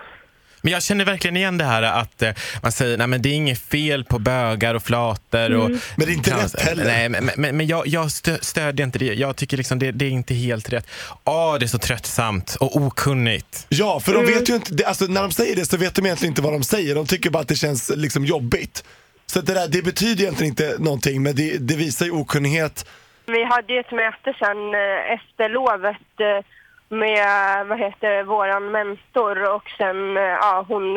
Men 0.66 0.74
jag 0.74 0.84
känner 0.84 1.06
verkligen 1.06 1.38
igen 1.38 1.58
det 1.58 1.64
här 1.66 1.82
att 1.84 2.22
eh, 2.22 2.32
man 2.64 2.72
säger 2.72 2.98
nej 2.98 3.08
men 3.08 3.22
det 3.22 3.30
är 3.30 3.34
inget 3.34 3.60
fel 3.60 4.04
på 4.04 4.20
bögar 4.20 4.76
och 4.76 4.84
flator. 4.84 5.54
Och, 5.56 5.70
Men 5.70 5.80
det 5.98 6.06
är 6.06 6.14
inte 6.14 6.38
rätt 6.44 6.60
heller. 6.62 6.84
Nej, 6.86 7.10
men, 7.10 7.30
men, 7.38 7.58
men 7.58 7.68
jag, 7.68 7.88
jag 7.88 8.12
stö, 8.12 8.38
stödjer 8.42 8.86
inte 8.86 9.00
det. 9.00 9.06
Jag 9.14 9.36
tycker 9.36 9.58
liksom 9.58 9.80
det, 9.80 9.92
det 9.92 10.06
är 10.06 10.10
inte 10.10 10.34
helt 10.34 10.70
rätt. 10.74 10.88
Åh, 11.24 11.56
det 11.60 11.66
är 11.66 11.68
så 11.68 11.78
tröttsamt 11.78 12.56
och 12.60 12.76
okunnigt. 12.76 13.66
Ja, 13.70 14.00
för 14.00 14.14
de 14.14 14.26
vet 14.26 14.50
ju 14.50 14.56
inte, 14.56 14.74
det- 14.74 14.86
alltså 14.86 15.06
när 15.06 15.22
de 15.22 15.32
säger 15.32 15.56
det 15.56 15.66
så 15.66 15.78
vet 15.78 15.96
de 15.96 16.06
egentligen 16.06 16.32
inte 16.32 16.42
vad 16.42 16.54
de 16.54 16.64
säger. 16.64 16.96
De 16.96 17.06
tycker 17.06 17.30
bara 17.30 17.40
att 17.42 17.48
det 17.48 17.56
känns 17.56 17.92
liksom 17.96 18.26
jobbigt. 18.26 18.84
Så 19.26 19.42
det, 19.42 19.54
där, 19.54 19.68
det 19.68 19.82
betyder 19.82 20.24
egentligen 20.24 20.50
inte 20.52 20.76
någonting, 20.80 21.24
men 21.24 21.36
det, 21.36 21.58
det 21.58 21.76
visar 21.76 22.06
ju 22.06 22.12
okunnighet. 22.12 22.86
vi 23.28 23.44
hade 23.44 23.74
ju 23.74 23.80
ett 23.80 23.92
möte 23.92 24.34
sen 24.40 24.58
eh, 24.74 25.14
efter 25.18 25.50
lovet 25.50 26.06
eh, 26.20 26.46
med, 26.90 27.68
vad 27.68 27.80
heter 27.80 28.24
våran 28.24 28.72
mentor 28.72 29.56
och 29.56 29.70
sen, 29.78 30.18
eh, 30.18 30.24
ja, 30.24 30.66
hon, 30.68 30.94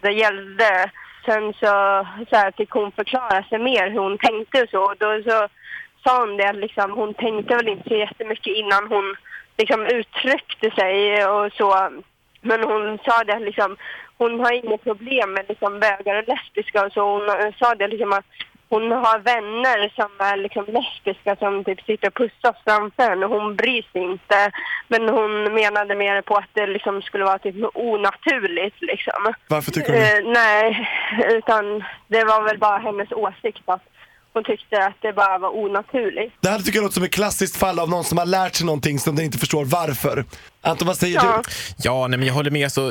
det 0.00 0.12
gällde. 0.12 0.90
Sen 1.24 1.52
så, 1.52 2.06
så 2.30 2.36
här, 2.36 2.52
fick 2.56 2.70
hon 2.70 2.92
förklara 2.92 3.42
sig 3.42 3.58
mer 3.58 3.90
hur 3.90 3.98
hon 3.98 4.18
tänkte 4.18 4.62
och 4.62 4.68
så. 4.68 4.82
Och 4.82 4.96
då 4.98 5.22
så 5.22 5.48
sa 6.04 6.20
hon 6.20 6.36
det 6.36 6.48
att 6.48 6.56
liksom, 6.56 6.90
hon 6.90 7.14
tänkte 7.14 7.56
väl 7.56 7.68
inte 7.68 7.88
så 7.88 7.94
jättemycket 7.94 8.56
innan 8.56 8.88
hon 8.88 9.16
liksom 9.58 9.86
uttryckte 9.86 10.70
sig 10.70 11.26
och 11.26 11.52
så. 11.52 11.90
Men 12.40 12.62
hon 12.62 12.98
sa 13.04 13.24
det 13.24 13.34
att 13.34 13.42
liksom, 13.42 13.76
hon 14.18 14.40
har 14.40 14.52
inget 14.52 14.84
problem 14.84 15.32
med 15.32 15.44
liksom 15.48 15.80
bögar 15.80 16.18
och 16.18 16.28
lesbiska 16.28 16.86
och 16.86 16.92
så. 16.92 17.12
Hon 17.12 17.52
sa 17.58 17.74
det 17.74 17.88
liksom 17.88 18.12
att 18.12 18.24
hon 18.72 18.92
har 18.92 19.18
vänner 19.18 19.92
som 19.96 20.10
är 20.18 20.36
liksom 20.36 20.64
lesbiska 20.64 21.36
som 21.36 21.64
typ 21.64 21.80
sitter 21.82 22.08
och 22.08 22.14
pussas 22.14 22.56
framför 22.64 23.02
henne 23.02 23.26
och 23.26 23.40
hon 23.40 23.56
bryr 23.56 23.82
sig 23.92 24.02
inte. 24.02 24.50
Men 24.88 25.08
hon 25.08 25.54
menade 25.54 25.94
mer 25.94 26.22
på 26.22 26.34
att 26.36 26.50
det 26.52 26.66
liksom 26.66 27.02
skulle 27.02 27.24
vara 27.24 27.38
typ 27.38 27.56
onaturligt 27.74 28.80
liksom. 28.80 29.34
Varför 29.48 29.70
tycker 29.72 29.92
hon 29.92 30.00
det? 30.00 30.18
Eh, 30.18 30.42
nej, 30.42 30.88
utan 31.36 31.84
det 32.08 32.24
var 32.24 32.42
väl 32.42 32.58
bara 32.58 32.78
hennes 32.78 33.12
åsikt 33.12 33.62
att 33.64 33.91
hon 34.34 34.44
tyckte 34.44 34.86
att 34.86 34.96
det 35.02 35.12
bara 35.12 35.38
var 35.38 35.56
onaturligt. 35.56 36.34
Det 36.40 36.48
här 36.48 36.58
tycker 36.58 36.78
jag 36.78 36.82
låter 36.82 36.94
som 36.94 37.02
ett 37.04 37.10
klassiskt 37.12 37.56
fall 37.56 37.78
av 37.78 37.90
någon 37.90 38.04
som 38.04 38.18
har 38.18 38.26
lärt 38.26 38.54
sig 38.54 38.66
någonting 38.66 38.98
som 38.98 39.16
den 39.16 39.24
inte 39.24 39.38
förstår 39.38 39.64
varför. 39.64 40.24
Anton, 40.60 40.86
vad 40.88 40.96
säger 40.96 41.14
Ja. 41.14 41.42
du? 41.46 41.50
Ja, 41.76 42.06
nej, 42.06 42.18
men 42.18 42.26
jag 42.28 42.34
håller 42.34 42.50
med. 42.50 42.72
Så 42.72 42.90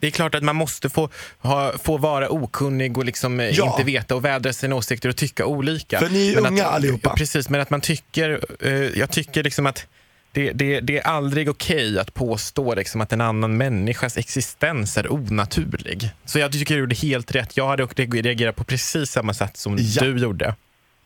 det 0.00 0.06
är 0.06 0.10
klart 0.10 0.34
att 0.34 0.42
man 0.42 0.56
måste 0.56 0.90
få, 0.90 1.08
ha, 1.38 1.72
få 1.84 1.96
vara 1.98 2.28
okunnig 2.30 2.98
och 2.98 3.04
liksom 3.04 3.40
eh, 3.40 3.46
Ja. 3.48 3.70
inte 3.70 3.84
veta 3.84 4.14
och 4.16 4.24
vädra 4.24 4.52
sina 4.52 4.76
åsikter 4.76 5.08
och 5.08 5.16
tycka 5.16 5.46
olika. 5.46 5.98
För 6.00 6.08
ni 6.08 6.30
är 6.32 6.34
Men 6.34 6.46
unga 6.46 6.66
att, 6.66 6.74
allihopa. 6.74 7.14
Precis, 7.16 7.48
men 7.48 7.60
att 7.60 7.70
man 7.70 7.80
tycker, 7.80 8.40
eh, 8.60 8.72
jag 8.72 9.10
tycker 9.10 9.42
liksom 9.42 9.66
att 9.66 9.86
det, 10.32 10.52
det, 10.52 10.80
det 10.80 10.98
är 10.98 11.02
aldrig 11.06 11.48
okej 11.50 11.98
att 11.98 12.14
påstå 12.14 12.74
liksom 12.74 13.00
att 13.00 13.12
en 13.12 13.20
annan 13.20 13.56
människas 13.56 14.16
existens 14.16 14.96
är 14.96 15.12
onaturlig. 15.12 16.10
Så 16.24 16.38
jag 16.38 16.52
tycker 16.52 16.74
du 16.74 16.80
gjorde 16.80 16.94
helt 16.94 17.34
rätt. 17.34 17.56
Jag 17.56 17.68
hade 17.68 17.84
också 17.84 17.94
reagerat 18.02 18.56
på 18.56 18.64
precis 18.64 19.10
samma 19.10 19.34
sätt 19.34 19.56
som 19.56 19.76
Ja. 19.80 20.02
du 20.02 20.18
gjorde. 20.18 20.54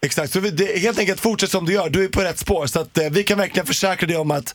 Exakt, 0.02 0.32
så 0.32 0.40
vi, 0.40 0.50
det, 0.50 0.78
helt 0.78 0.98
enkelt 0.98 1.20
fortsätt 1.20 1.50
som 1.50 1.66
du 1.66 1.72
gör, 1.72 1.88
du 1.88 2.04
är 2.04 2.08
på 2.08 2.20
rätt 2.20 2.38
spår. 2.38 2.66
Så 2.66 2.80
att 2.80 2.98
eh, 2.98 3.10
vi 3.10 3.24
kan 3.24 3.38
verkligen 3.38 3.66
försäkra 3.66 4.06
dig 4.06 4.16
om 4.16 4.30
att 4.30 4.54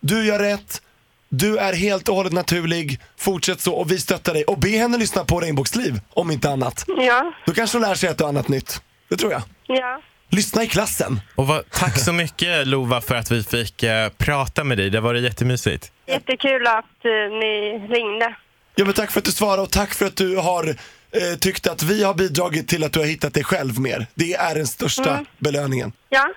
du 0.00 0.24
gör 0.26 0.38
rätt, 0.38 0.82
du 1.28 1.58
är 1.58 1.72
helt 1.72 2.08
och 2.08 2.14
hållet 2.14 2.32
naturlig, 2.32 3.00
fortsätt 3.16 3.60
så 3.60 3.74
och 3.74 3.90
vi 3.90 3.98
stöttar 3.98 4.34
dig. 4.34 4.44
Och 4.44 4.58
be 4.58 4.68
henne 4.68 4.98
lyssna 4.98 5.24
på 5.24 5.40
Regnbågsliv, 5.40 6.00
om 6.10 6.30
inte 6.30 6.50
annat. 6.50 6.84
Ja, 6.86 7.32
Då 7.46 7.52
kanske 7.52 7.78
hon 7.78 7.82
lär 7.88 7.94
sig 7.94 8.08
ett 8.08 8.20
och 8.20 8.28
annat 8.28 8.48
nytt. 8.48 8.82
Det 9.08 9.16
tror 9.16 9.32
jag. 9.32 9.42
ja. 9.66 10.02
Lyssna 10.30 10.62
i 10.62 10.66
klassen. 10.66 11.20
Och 11.34 11.46
vad, 11.46 11.70
tack 11.70 11.98
så 11.98 12.12
mycket 12.12 12.66
Lova 12.66 13.00
för 13.00 13.14
att 13.14 13.30
vi 13.30 13.42
fick 13.42 13.82
eh, 13.82 14.08
prata 14.08 14.64
med 14.64 14.78
dig. 14.78 14.90
Det 14.90 15.00
var 15.00 15.14
jättemysigt. 15.14 15.92
Jättekul 16.06 16.66
att 16.66 17.04
eh, 17.04 17.10
ni 17.40 17.78
ringde. 17.90 18.34
Ja, 18.74 18.84
men 18.84 18.94
tack 18.94 19.10
för 19.10 19.20
att 19.20 19.24
du 19.24 19.32
svarade 19.32 19.62
och 19.62 19.70
tack 19.70 19.94
för 19.94 20.06
att 20.06 20.16
du 20.16 20.36
har 20.36 20.76
eh, 21.10 21.38
tyckt 21.38 21.66
att 21.66 21.82
vi 21.82 22.04
har 22.04 22.14
bidragit 22.14 22.68
till 22.68 22.84
att 22.84 22.92
du 22.92 22.98
har 22.98 23.06
hittat 23.06 23.34
dig 23.34 23.44
själv 23.44 23.80
mer. 23.80 24.06
Det 24.14 24.34
är 24.34 24.54
den 24.54 24.66
största 24.66 25.24
belöningen. 25.38 25.92
Ja, 26.08 26.28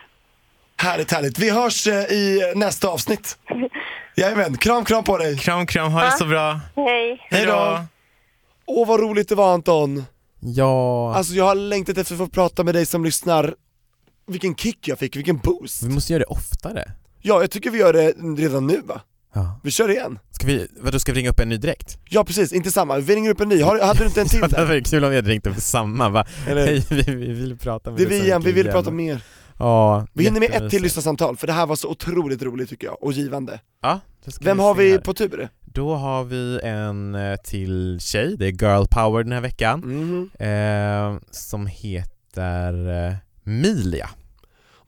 Härligt, 0.77 1.11
härligt. 1.11 1.39
Vi 1.39 1.49
hörs 1.49 1.87
eh, 1.87 1.93
i 2.03 2.53
nästa 2.55 2.87
avsnitt. 2.87 3.37
Jajamän, 4.15 4.57
kram, 4.57 4.85
kram 4.85 5.03
på 5.03 5.17
dig. 5.17 5.37
Kram, 5.37 5.67
kram. 5.67 5.91
Ha 5.91 6.05
det 6.05 6.11
så 6.11 6.25
bra. 6.25 6.59
hej. 6.75 7.27
Hej 7.29 7.45
då. 7.45 7.83
Åh, 8.65 8.87
vad 8.87 8.99
roligt 8.99 9.29
det 9.29 9.35
var 9.35 9.53
Anton. 9.53 10.03
Ja, 10.39 11.13
Alltså 11.15 11.33
jag 11.33 11.45
har 11.45 11.55
längtat 11.55 11.97
efter 11.97 12.13
att 12.13 12.19
få 12.19 12.27
prata 12.27 12.63
med 12.63 12.75
dig 12.75 12.85
som 12.85 13.05
lyssnar. 13.05 13.55
Vilken 14.27 14.55
kick 14.55 14.87
jag 14.87 14.99
fick, 14.99 15.15
vilken 15.15 15.37
boost. 15.37 15.83
vi 15.83 15.89
måste 15.89 16.13
göra 16.13 16.19
det 16.19 16.25
oftare. 16.25 16.91
Ja, 17.21 17.41
jag 17.41 17.51
tycker 17.51 17.69
vi 17.71 17.77
gör 17.79 17.93
det 17.93 18.11
redan 18.43 18.67
nu 18.67 18.81
va? 18.85 19.01
Ja. 19.33 19.59
Vi 19.63 19.71
kör 19.71 19.89
igen. 19.91 20.19
Ska 20.31 20.47
vi, 20.47 20.67
vadå, 20.81 20.99
ska 20.99 21.13
vi 21.13 21.19
ringa 21.19 21.29
upp 21.29 21.39
en 21.39 21.49
ny 21.49 21.57
direkt? 21.57 21.97
Ja 22.09 22.23
precis, 22.23 22.53
inte 22.53 22.71
samma. 22.71 22.97
Vi 22.99 23.15
ringer 23.15 23.29
upp 23.29 23.41
en 23.41 23.49
ny. 23.49 23.61
Har, 23.61 23.79
hade 23.79 23.99
du 23.99 24.05
inte 24.05 24.21
en 24.21 24.27
till 24.27 24.41
Det 24.41 24.47
där? 24.47 24.65
var 24.65 24.79
kul 24.85 25.03
om 25.03 25.09
vi 25.09 25.15
hade 25.15 25.29
ringt 25.29 25.47
upp 25.47 25.57
samma 25.57 26.09
va? 26.09 26.25
Eller- 26.47 26.65
Hej, 26.65 26.85
vi, 26.89 27.01
vi 27.01 27.33
vill 27.33 27.57
prata 27.57 27.89
med 27.91 27.99
Det 27.99 28.03
är 28.03 28.09
vi 28.09 28.19
igen, 28.23 28.41
vi 28.41 28.51
vill 28.51 28.65
igen. 28.65 28.73
prata 28.73 28.91
mer. 28.91 29.21
Ja, 29.57 30.07
Vi 30.13 30.23
hinner 30.23 30.39
med 30.39 30.51
ett 30.51 30.69
till 30.71 30.81
lyssnarsamtal, 30.83 31.37
för 31.37 31.47
det 31.47 31.53
här 31.53 31.65
var 31.65 31.75
så 31.75 31.89
otroligt 31.89 32.41
roligt 32.43 32.69
tycker 32.69 32.87
jag, 32.87 33.03
och 33.03 33.13
givande. 33.13 33.59
Ja, 33.81 33.99
Vem 34.41 34.59
har 34.59 34.75
vi 34.75 34.91
här. 34.91 34.97
på 34.97 35.13
tur? 35.13 35.49
Då 35.65 35.95
har 35.95 36.23
vi 36.23 36.59
en 36.63 37.15
eh, 37.15 37.35
till 37.35 37.97
tjej, 38.01 38.35
det 38.37 38.45
är 38.45 38.51
girl 38.51 38.85
power 38.91 39.23
den 39.23 39.31
här 39.33 39.41
veckan, 39.41 39.79
Mhm. 39.79 40.29
eh, 40.39 41.21
som 41.31 41.67
heter 41.67 43.07
eh, 43.07 43.13
Milia. 43.43 44.09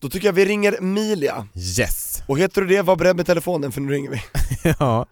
Då 0.02 0.10
tycker 0.10 0.28
jag 0.28 0.34
vi 0.34 0.46
ringer 0.46 0.82
Milia. 0.82 1.48
Yes! 1.56 2.24
Och 2.28 2.40
heter 2.40 2.62
du 2.62 2.68
det, 2.68 2.82
var 2.82 2.96
beredd 2.96 3.16
med 3.16 3.26
telefonen 3.26 3.72
för 3.72 3.82
nu 3.82 3.92
ringer 3.94 4.10
vi. 4.10 4.22
ja. 4.80 5.06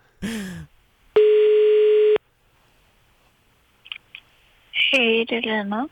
Hej, 4.92 5.26
det 5.26 5.36
är 5.36 5.42
Lina. 5.42 5.88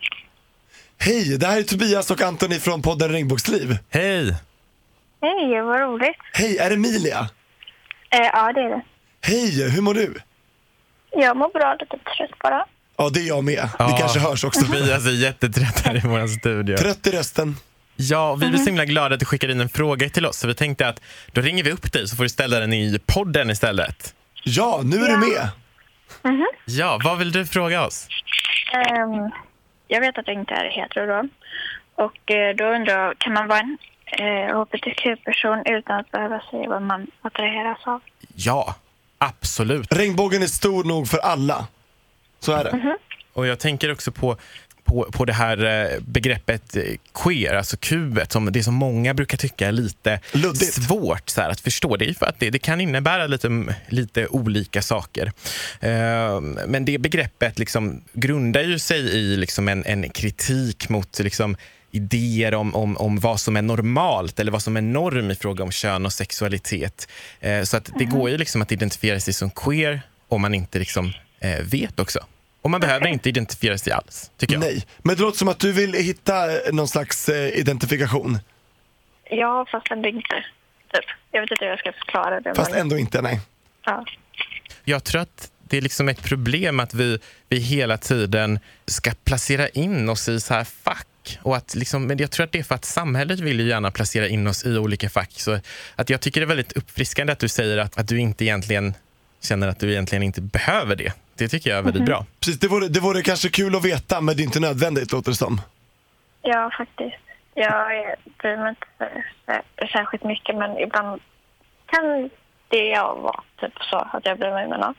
Hej, 0.98 1.38
det 1.38 1.48
här 1.48 1.58
är 1.58 1.64
Tobias 1.64 2.12
och 2.12 2.22
Antoni 2.22 2.60
från 2.60 2.82
podden 2.82 3.10
Regnbågsliv. 3.10 3.78
Hej! 3.90 4.36
Hej, 5.22 5.62
vad 5.62 5.80
roligt. 5.80 6.18
Hej, 6.34 6.58
är 6.58 6.70
det 6.70 6.78
Milia? 6.78 7.30
Eh, 8.10 8.20
ja, 8.20 8.54
det 8.54 8.62
är 8.62 8.70
det. 8.70 8.82
Hej, 9.22 9.70
hur 9.70 9.82
mår 9.82 9.94
du? 9.94 10.14
Jag 11.12 11.38
mår 11.38 11.50
bra, 11.50 11.78
lite 11.80 11.98
trött 11.98 12.40
bara. 12.44 12.66
Ja, 12.98 13.10
det 13.10 13.20
är 13.20 13.28
jag 13.28 13.44
med. 13.44 13.70
Ja. 13.80 13.88
Vi 13.88 13.94
kanske 14.00 14.20
hörs 14.20 14.44
också. 14.44 14.66
Tobias 14.66 15.06
är 15.06 15.24
jättetrött 15.24 15.80
här 15.86 15.96
i 15.96 16.08
vår 16.08 16.28
studio. 16.28 16.78
Trött 16.78 17.08
i 17.08 17.12
rösten. 17.12 17.56
Ja, 18.00 18.36
vi 18.36 18.50
blev 18.50 18.60
så 18.60 18.66
himla 18.66 18.86
glada 18.86 19.14
att 19.14 19.20
du 19.20 19.26
skickade 19.26 19.54
in 19.54 19.62
en 19.62 19.70
fråga 19.70 20.10
till 20.10 20.26
oss 20.26 20.38
så 20.38 20.48
vi 20.48 20.54
tänkte 20.54 20.88
att 20.88 21.02
då 21.32 21.42
ringer 21.42 21.64
vi 21.64 21.72
upp 21.72 21.94
dig 21.94 22.08
så 22.08 22.16
får 22.16 22.24
du 22.24 22.30
ställa 22.30 22.60
den 22.60 22.74
i 22.74 23.00
podden 23.06 23.50
istället. 23.50 24.16
Ja, 24.44 24.82
nu 24.84 24.98
är 24.98 25.10
du 25.10 25.18
med. 25.18 25.50
Ja, 26.66 27.00
vad 27.04 27.18
vill 27.18 27.32
du 27.32 27.46
fråga 27.46 27.86
oss? 27.86 28.08
Ehm, 28.74 29.32
jag 29.88 30.02
vet 30.02 30.18
att 30.18 30.28
jag 30.28 30.36
inte 30.36 30.54
är 30.54 30.70
hetero 30.70 31.06
då. 31.06 31.30
Och 32.04 32.32
eh, 32.32 32.56
då 32.56 32.66
undrar 32.66 33.04
jag, 33.04 33.20
kan 33.20 33.34
man 33.34 33.48
vara 33.48 33.60
en 33.60 33.78
eh, 34.06 34.60
hbtq-person 34.60 35.64
utan 35.66 36.00
att 36.00 36.12
behöva 36.12 36.42
säga 36.52 36.70
vad 36.70 36.82
man 36.82 37.08
attraheras 37.22 37.80
av. 37.84 38.02
Ja, 38.36 38.76
absolut. 39.18 39.94
Regnbågen 39.94 40.44
är 40.44 40.48
stor 40.48 40.84
nog 40.84 41.08
för 41.08 41.18
alla. 41.18 41.68
Så 42.40 42.52
är 42.52 42.64
det. 42.64 42.98
Och 43.34 43.48
jag 43.48 43.60
tänker 43.60 43.92
också 43.92 44.12
på, 44.12 44.38
på, 44.88 45.08
på 45.12 45.26
det 45.26 45.34
här 45.34 45.66
eh, 45.66 46.00
begreppet 46.00 46.76
eh, 46.76 46.84
queer, 47.14 47.56
alltså 47.56 47.78
kubet, 47.80 48.32
som 48.32 48.52
det 48.52 48.64
som 48.64 48.74
många 48.74 49.14
brukar 49.14 49.38
tycka 49.38 49.68
är 49.68 49.72
lite 49.72 50.20
Luddigt. 50.32 50.74
svårt 50.74 51.30
så 51.30 51.42
här, 51.42 51.50
att 51.50 51.60
förstå. 51.60 51.96
Det 51.98 52.10
är 52.10 52.14
för 52.14 52.26
att 52.26 52.40
det, 52.40 52.50
det 52.50 52.60
kan 52.60 52.82
innebära 52.82 53.28
lite, 53.28 53.76
lite 53.88 54.28
olika 54.28 54.82
saker. 54.82 55.32
Eh, 55.80 56.42
men 56.68 56.86
det 56.86 56.98
begreppet 56.98 57.60
liksom 57.60 58.02
grundar 58.14 58.62
ju 58.62 58.80
sig 58.80 59.00
i 59.00 59.38
liksom 59.38 59.68
en, 59.68 59.86
en 59.86 60.10
kritik 60.10 60.90
mot 60.90 61.20
liksom, 61.20 61.58
idéer 61.92 62.54
om, 62.54 62.76
om, 62.76 62.98
om 62.98 63.20
vad 63.20 63.40
som 63.40 63.58
är 63.58 63.62
normalt 63.62 64.40
eller 64.40 64.52
vad 64.52 64.64
som 64.64 64.78
är 64.78 64.82
norm 64.82 65.32
i 65.32 65.36
fråga 65.36 65.64
om 65.64 65.72
kön 65.72 66.06
och 66.06 66.14
sexualitet. 66.14 67.08
Eh, 67.40 67.64
så 67.64 67.78
att 67.78 67.90
det 68.00 68.06
går 68.06 68.30
ju 68.30 68.38
liksom 68.38 68.62
att 68.62 68.72
identifiera 68.72 69.20
sig 69.20 69.34
som 69.34 69.50
queer 69.50 70.02
om 70.28 70.42
man 70.42 70.54
inte 70.54 70.80
liksom, 70.80 71.14
eh, 71.40 71.60
vet 71.64 72.00
också. 72.00 72.20
Och 72.68 72.72
man 72.72 72.80
behöver 72.80 73.08
inte 73.08 73.30
identifiera 73.30 73.78
sig 73.78 73.94
alls, 73.94 74.32
tycker 74.38 74.54
jag. 74.54 74.60
Nej, 74.60 74.86
men 74.98 75.16
det 75.16 75.22
låter 75.22 75.38
som 75.38 75.48
att 75.48 75.60
du 75.60 75.72
vill 75.72 75.94
hitta 75.94 76.52
eh, 76.52 76.74
någon 76.74 76.88
slags 76.88 77.30
eh, 77.30 77.60
identifikation. 77.60 78.40
Ja, 79.30 79.66
fast 79.72 79.92
ändå 79.92 80.10
inte. 80.10 80.46
Typ. 80.94 81.06
Jag 81.32 81.42
vet 81.42 81.52
inte 81.52 81.66
hur 81.66 81.70
jag 81.70 81.80
ska 81.80 81.92
förklara 81.92 82.40
det. 82.40 82.56
Fast 82.56 82.72
men, 82.72 82.80
ändå 82.80 82.98
inte, 82.98 83.22
nej. 83.22 83.40
ja. 83.86 84.06
Jag 84.84 85.04
tror 85.04 85.22
att 85.22 85.52
det 85.64 85.78
är 85.78 85.82
liksom 85.82 86.10
ett 86.10 86.24
problem 86.24 86.80
att 86.80 86.94
vi, 86.94 87.20
vi 87.50 87.58
hela 87.58 87.98
tiden 87.98 88.60
ska 88.86 89.12
placera 89.24 89.68
in 89.68 90.10
oss 90.10 90.30
i 90.30 90.40
så 90.40 90.54
här 90.54 90.64
fack. 90.64 91.40
Och 91.42 91.58
att 91.58 91.76
liksom, 91.76 92.08
men 92.08 92.18
jag 92.18 92.32
tror 92.32 92.44
att 92.44 92.52
det 92.52 92.60
är 92.60 92.64
för 92.64 92.76
att 92.76 92.86
samhället 92.86 93.40
vill 93.40 93.60
ju 93.60 93.68
gärna 93.68 93.92
placera 93.92 94.28
in 94.28 94.48
oss 94.48 94.66
i 94.66 94.78
olika 94.78 95.10
fack. 95.10 95.32
Så 95.32 95.60
att 95.96 96.10
jag 96.10 96.22
tycker 96.22 96.42
det 96.42 96.46
är 96.46 96.56
väldigt 96.56 96.78
uppfriskande 96.78 97.34
att 97.34 97.40
du 97.40 97.48
säger 97.48 97.78
att, 97.78 97.98
att 97.98 98.08
du 98.08 98.20
inte 98.20 98.46
egentligen 98.46 98.94
känner 99.42 99.68
att 99.68 99.80
du 99.80 99.92
egentligen 99.92 100.24
inte 100.24 100.42
behöver 100.42 100.96
det. 100.96 101.14
Det 101.38 101.48
tycker 101.48 101.70
jag 101.70 101.80
är 101.80 101.84
väldigt 101.84 102.06
bra. 102.06 102.26
Precis, 102.40 102.60
det 102.60 102.68
vore, 102.68 102.88
det 102.88 103.00
vore 103.00 103.22
kanske 103.22 103.50
kul 103.50 103.76
att 103.76 103.86
veta, 103.86 104.22
men 104.22 104.36
det 104.38 104.42
är 104.42 104.46
inte 104.46 104.60
nödvändigt 104.60 105.12
låter 105.12 105.32
det 105.32 105.38
som. 105.38 105.62
ja, 106.42 106.72
faktiskt. 106.78 107.16
Jag 107.54 107.98
är- 107.98 108.16
bryr 108.42 108.58
mig 108.58 108.70
inte 108.70 108.86
så- 108.98 109.22
så- 109.82 109.88
särskilt 109.88 110.24
mycket, 110.24 110.56
men 110.58 110.78
ibland 110.78 111.22
kan 111.92 112.30
det 112.70 112.84
jag 112.88 113.16
vara 113.16 113.44
typ 113.62 113.74
så 113.90 113.98
att 113.98 114.26
jag 114.26 114.40
bryr 114.40 114.50
mig. 114.52 114.68
Men, 114.70 114.80
ja. 114.80 114.94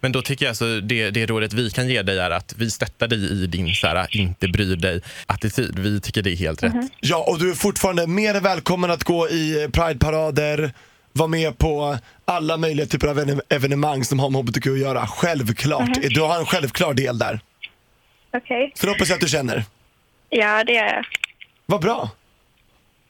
Men 0.00 0.12
då 0.12 0.22
tycker 0.22 0.44
jag 0.44 0.50
alltså 0.50 0.80
det, 0.80 1.10
det 1.10 1.26
rådet 1.26 1.52
vi 1.52 1.70
kan 1.70 1.88
ge 1.88 2.02
dig 2.02 2.18
är 2.18 2.30
att 2.30 2.54
vi 2.58 2.70
stöttar 2.70 3.08
dig 3.08 3.32
i 3.42 3.46
din 3.46 3.74
så 3.74 3.86
här, 3.86 4.06
inte 4.16 4.48
bry 4.48 4.74
dig-attityd. 4.76 5.78
Vi 5.78 6.00
tycker 6.00 6.22
det 6.22 6.30
är 6.30 6.36
helt 6.36 6.62
rätt. 6.62 6.74
Ja, 7.00 7.24
och 7.28 7.38
du 7.38 7.50
är 7.50 7.54
fortfarande 7.54 8.06
mer 8.06 8.34
än 8.34 8.42
välkommen 8.42 8.90
att 8.90 9.04
gå 9.04 9.28
i 9.28 9.68
Pride-parader, 9.72 10.72
vara 11.18 11.28
med 11.28 11.58
på 11.58 11.98
alla 12.24 12.56
möjliga 12.56 12.86
typer 12.86 13.08
av 13.08 13.18
even- 13.20 13.40
evenemang 13.48 14.04
som 14.04 14.18
har 14.18 14.30
med 14.30 14.40
HBTQ 14.42 14.66
att 14.66 14.78
göra. 14.78 15.06
Självklart. 15.06 15.90
Du 16.10 16.20
har 16.20 16.38
en 16.38 16.46
självklar 16.46 16.94
del 16.94 17.18
där. 17.18 17.40
Okej. 18.32 18.72
Så 18.74 18.86
det 18.86 18.92
hoppas 18.92 19.08
jag 19.08 19.14
att 19.16 19.20
du 19.20 19.28
känner. 19.28 19.64
Ja, 20.30 20.64
det 20.64 20.76
är 20.76 20.94
jag. 20.94 21.04
Vad 21.66 21.80
bra. 21.80 22.10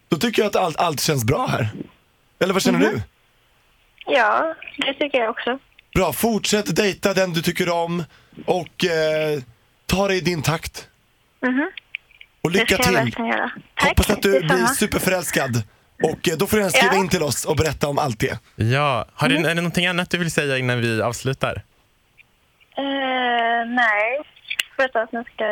Då 0.09 0.17
tycker 0.17 0.43
jag 0.43 0.49
att 0.49 0.57
allt, 0.57 0.77
allt 0.77 1.01
känns 1.01 1.25
bra 1.25 1.47
här. 1.47 1.69
Eller 2.41 2.53
vad 2.53 2.63
känner 2.63 2.79
du? 2.79 3.03
Ja, 4.07 4.55
det 4.77 4.95
tycker 4.95 5.19
jag 5.19 5.31
också. 5.31 5.59
Bra, 5.95 6.13
fortsätt 6.13 6.77
dejta 6.77 7.15
den 7.15 7.33
du 7.33 7.43
tycker 7.43 7.69
om 7.69 8.05
och 8.47 8.85
eh, 8.85 9.43
ta 9.87 10.09
det 10.09 10.15
i 10.15 10.21
din 10.21 10.43
takt. 10.43 10.89
Mhm. 11.43 11.71
Och 12.41 12.51
Det 12.53 12.59
lycka 12.59 12.75
ska 12.75 12.83
jag 12.83 12.87
till. 12.87 12.95
verkligen 12.95 13.31
göra. 13.31 13.51
Tack. 13.75 13.89
Hoppas 13.89 14.11
att 14.11 14.23
du 14.23 14.31
blir 14.31 14.41
detsamma. 14.41 14.69
superförälskad. 14.69 15.63
Och 16.03 16.29
eh, 16.29 16.37
då 16.39 16.47
får 16.47 16.57
du 16.57 16.63
gärna 16.63 16.71
skriva 16.71 16.95
Ja. 16.95 17.01
in 17.01 17.09
till 17.09 17.23
oss 17.23 17.45
och 17.45 17.57
berätta 17.57 17.89
om 17.89 17.99
allt 17.99 18.19
det. 18.21 18.39
Ja. 18.57 19.07
Har 19.15 19.29
du, 19.29 19.37
är 19.37 19.43
det 19.43 19.55
någonting 19.55 19.87
annat 19.87 20.11
du 20.11 20.19
vill 20.19 20.31
säga 20.31 20.59
innan 20.59 20.81
vi 20.81 21.03
avslutar? 21.03 21.63
Eh, 22.77 23.67
nej, 23.69 24.21
förutom 24.77 25.03
att 25.03 25.13
ni 25.13 25.25
ska 25.35 25.45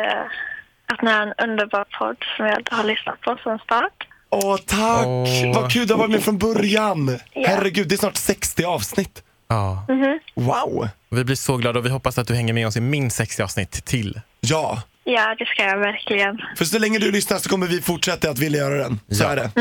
att 0.93 1.01
ni 1.01 1.11
har 1.11 1.21
en 1.21 1.33
underbar 1.49 1.85
podd 1.99 2.17
som 2.37 2.45
jag 2.45 2.67
har 2.71 2.83
lyssnat 2.83 3.21
på 3.21 3.37
från 3.43 3.59
start. 3.59 4.07
Åh 4.29 4.57
tack! 4.65 5.05
Åh. 5.05 5.55
Vad 5.55 5.71
kul 5.71 5.87
du 5.87 5.93
har 5.93 5.99
varit 5.99 6.11
med 6.11 6.23
från 6.23 6.37
början. 6.37 7.19
Ja. 7.33 7.47
Herregud, 7.49 7.87
det 7.89 7.95
är 7.95 7.97
snart 7.97 8.15
60 8.17 8.63
avsnitt. 8.63 9.23
Ja. 9.47 9.85
Wow! 10.35 10.87
Vi 11.09 11.23
blir 11.23 11.35
så 11.35 11.57
glada 11.57 11.79
och 11.79 11.85
vi 11.85 11.89
hoppas 11.89 12.17
att 12.17 12.27
du 12.27 12.35
hänger 12.35 12.53
med 12.53 12.67
oss 12.67 12.77
i 12.77 12.81
minst 12.81 13.15
60 13.17 13.43
avsnitt 13.43 13.85
till. 13.85 14.21
Ja, 14.39 14.81
Ja, 15.03 15.35
det 15.39 15.45
ska 15.45 15.63
jag 15.63 15.77
verkligen. 15.77 16.41
för 16.57 16.65
så 16.65 16.79
länge 16.79 16.99
du 16.99 17.11
lyssnar 17.11 17.37
så 17.37 17.49
kommer 17.49 17.67
vi 17.67 17.81
fortsätta 17.81 18.29
att 18.29 18.39
vilja 18.39 18.59
göra 18.59 18.77
den. 18.77 18.99
Så 19.11 19.23
Ja. 19.23 19.29
är 19.29 19.35
det. 19.35 19.51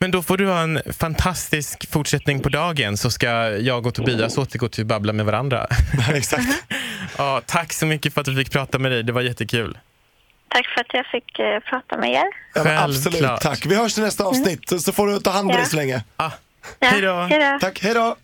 Men 0.00 0.10
då 0.10 0.22
får 0.22 0.36
du 0.36 0.46
ha 0.46 0.60
en 0.60 0.80
fantastisk 0.98 1.90
fortsättning 1.90 2.40
på 2.40 2.48
dagen 2.48 2.96
så 2.96 3.10
ska 3.10 3.26
jag 3.50 3.86
och 3.86 3.94
Tobias 3.94 4.38
återgå 4.38 4.68
till 4.68 4.82
att 4.82 4.88
babbla 4.88 5.12
med 5.12 5.26
varandra. 5.26 5.66
Exakt. 6.14 6.64
Ja, 7.18 7.42
tack 7.46 7.72
så 7.72 7.86
mycket 7.86 8.14
för 8.14 8.20
att 8.20 8.28
vi 8.28 8.36
fick 8.36 8.52
prata 8.52 8.78
med 8.78 8.92
dig, 8.92 9.02
det 9.02 9.12
var 9.12 9.20
jättekul. 9.20 9.78
Tack 10.48 10.66
för 10.74 10.80
att 10.80 10.86
jag 10.94 11.06
fick 11.06 11.38
eh, 11.38 11.60
prata 11.70 11.96
med 11.96 12.10
er. 12.10 12.24
Ja, 12.54 12.82
absolut, 12.84 13.02
Självklart. 13.04 13.40
tack. 13.40 13.66
Vi 13.66 13.74
hörs 13.76 13.98
i 13.98 14.00
nästa 14.00 14.24
avsnitt, 14.24 14.68
så- 14.68 14.78
så 14.78 14.92
får 14.92 15.06
du 15.06 15.18
ta 15.20 15.30
hand 15.30 15.44
om 15.50 15.50
Ja. 15.50 15.56
dig 15.56 15.66
så 15.66 15.76
länge. 15.76 16.04
Ah, 16.16 16.30
Ja, 16.78 16.88
hej 16.90 17.00
då! 17.02 17.28
Tack, 17.60 17.82
hej 17.82 17.94
då! 17.94 18.16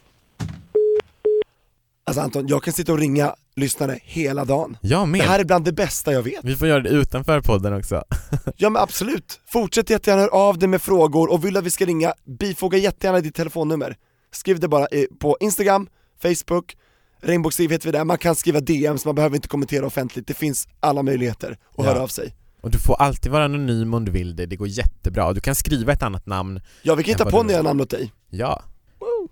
Alltså 2.07 2.21
Anton, 2.23 2.47
jag 2.49 2.63
kan 2.63 2.73
sitta 2.73 2.93
och 2.93 2.99
ringa 2.99 3.35
lyssnare 3.57 3.99
hela 4.03 4.45
dagen. 4.45 4.77
Jag 4.81 5.09
med. 5.09 5.21
Det 5.21 5.25
här 5.25 5.39
är 5.41 5.45
bland 5.45 5.65
det 5.65 5.73
bästa 5.73 6.13
jag 6.13 6.23
vet. 6.23 6.45
Vi 6.45 6.57
får 6.57 6.69
göra 6.69 6.81
det 6.81 6.89
utanför 6.89 7.41
podden 7.41 7.75
också. 7.75 8.05
Ja 8.57 8.71
men 8.71 8.83
absolut. 8.83 9.41
Fortsätt 9.47 9.91
jättegärna 9.91 10.23
höra 10.23 10.31
av 10.33 10.59
dig 10.59 10.69
med 10.69 10.83
frågor 10.83 11.33
och 11.33 11.45
vill 11.45 11.57
att 11.57 11.65
vi 11.65 11.71
ska 11.71 11.85
ringa, 11.87 12.15
bifoga 12.41 12.79
jättegärna 12.79 13.21
ditt 13.21 13.35
telefonnummer. 13.35 13.97
Skriv 14.33 14.61
det 14.61 14.69
bara 14.69 14.87
på 15.21 15.37
Instagram, 15.41 15.89
Facebook, 16.23 16.77
Regnbågsliv 17.23 17.71
heter 17.71 17.87
vi 17.89 17.93
där, 17.93 18.05
man 18.05 18.19
kan 18.19 18.35
skriva 18.35 18.61
DMs, 18.61 19.05
man 19.05 19.15
behöver 19.15 19.37
inte 19.37 19.49
kommentera 19.49 19.87
offentligt, 19.87 20.27
det 20.27 20.35
finns 20.35 20.69
alla 20.81 21.03
möjligheter 21.03 21.51
att 21.51 21.59
Ja. 21.77 21.85
höra 21.85 22.01
av 22.03 22.09
sig. 22.09 22.35
Och 22.61 22.71
du 22.71 22.79
får 22.79 22.95
alltid 22.95 23.33
vara 23.33 23.45
anonym 23.45 23.95
om 23.95 24.05
du 24.05 24.13
vill 24.13 24.37
det, 24.37 24.47
det 24.47 24.57
går 24.57 24.69
jättebra. 24.69 25.33
Du 25.33 25.41
kan 25.41 25.55
skriva 25.55 25.93
ett 25.93 26.03
annat 26.03 26.27
namn. 26.27 26.61
Ja 26.83 26.95
vi 26.95 27.03
kan 27.05 27.13
hitta 27.15 27.31
på 27.31 27.43
nya 27.43 27.63
namn 27.63 27.81
åt 27.81 27.91
dig. 27.91 28.13
Ja. 28.31 28.63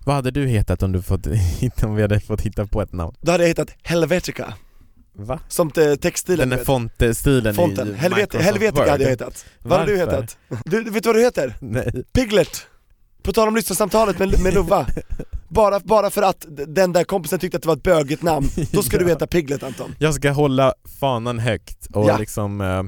Vad 0.05 0.15
hade 0.15 0.31
du 0.31 0.47
hetat 0.47 0.83
om, 0.83 0.91
du 0.91 1.01
fått, 1.01 1.27
om 1.83 1.95
vi 1.95 2.01
hade 2.01 2.19
fått 2.19 2.41
hitta 2.41 2.65
på 2.67 2.81
ett 2.81 2.93
namn? 2.93 3.15
Då 3.21 3.31
hade 3.31 3.43
jag 3.43 3.47
hittat 3.49 3.69
Helvetica, 3.83 4.53
Va? 5.15 5.39
som 5.47 5.71
te- 5.71 5.95
textilen 5.97 6.39
Den 6.39 6.49
du 6.49 6.55
där 6.55 6.63
fontstilen 6.65 7.55
Fonten, 7.55 7.87
i 7.87 7.93
Helvet 7.93 8.33
Helvetica 8.35 8.81
Word. 8.81 8.89
hade 8.89 9.03
jag 9.03 9.09
hetat. 9.09 9.45
Vad 9.59 9.79
hade 9.79 9.91
du 9.91 9.97
hetat? 9.97 10.37
Du, 10.65 10.83
du 10.83 10.89
vet 10.91 11.05
vad 11.05 11.15
du 11.15 11.21
heter? 11.21 11.55
Nej. 11.59 12.03
Piglet! 12.13 12.67
På 13.23 13.33
tal 13.33 13.47
om 13.47 13.55
lyssnarsamtalet 13.55 14.19
med, 14.19 14.39
med 14.43 14.53
Lova. 14.53 14.87
Bara, 15.47 15.79
bara 15.79 16.09
för 16.09 16.21
att 16.21 16.45
den 16.67 16.93
där 16.93 17.03
kompisen 17.03 17.39
tyckte 17.39 17.57
att 17.57 17.61
det 17.63 17.67
var 17.67 17.75
ett 17.75 17.83
bögigt 17.83 18.21
namn, 18.23 18.47
då 18.71 18.81
ska 18.83 18.97
du 18.97 19.03
Ja. 19.03 19.09
heta 19.09 19.27
Piglet 19.27 19.63
Anton. 19.63 19.95
Jag 19.99 20.13
ska 20.13 20.31
hålla 20.31 20.73
fanan 20.99 21.39
högt 21.39 21.85
och 21.93 22.09
Ja. 22.09 22.17
liksom 22.17 22.61
eh, 22.61 22.83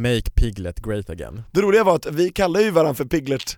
make 0.00 0.30
Piglet 0.34 0.80
great 0.80 1.10
again. 1.10 1.42
Det 1.52 1.60
roliga 1.60 1.84
var 1.84 1.94
att 1.96 2.06
vi 2.06 2.28
kallar 2.30 2.60
ju 2.60 2.70
varandra 2.70 2.94
för 2.94 3.04
Piglet 3.04 3.56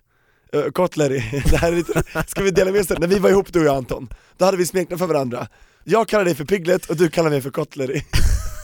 Eh, 0.53 0.59
uh, 0.59 0.71
Kotleri, 0.71 1.41
det 1.51 1.57
här 1.57 1.71
är 1.71 1.75
lite, 1.75 2.03
ska 2.27 2.43
vi 2.43 2.51
dela 2.51 2.71
med 2.71 2.81
oss 2.81 2.89
när 2.89 3.07
vi 3.07 3.19
var 3.19 3.29
ihop 3.29 3.53
du 3.53 3.59
och 3.59 3.65
jag 3.65 3.75
Anton, 3.75 4.09
då 4.37 4.45
hade 4.45 4.57
vi 4.57 4.65
smeknamn 4.65 4.99
för 4.99 5.07
varandra. 5.07 5.47
Jag 5.83 6.07
kallar 6.07 6.25
dig 6.25 6.35
för 6.35 6.45
Piglet 6.45 6.89
och 6.89 6.95
du 6.95 7.09
kallar 7.09 7.29
mig 7.29 7.41
för 7.41 7.49
Kotleri. 7.49 8.03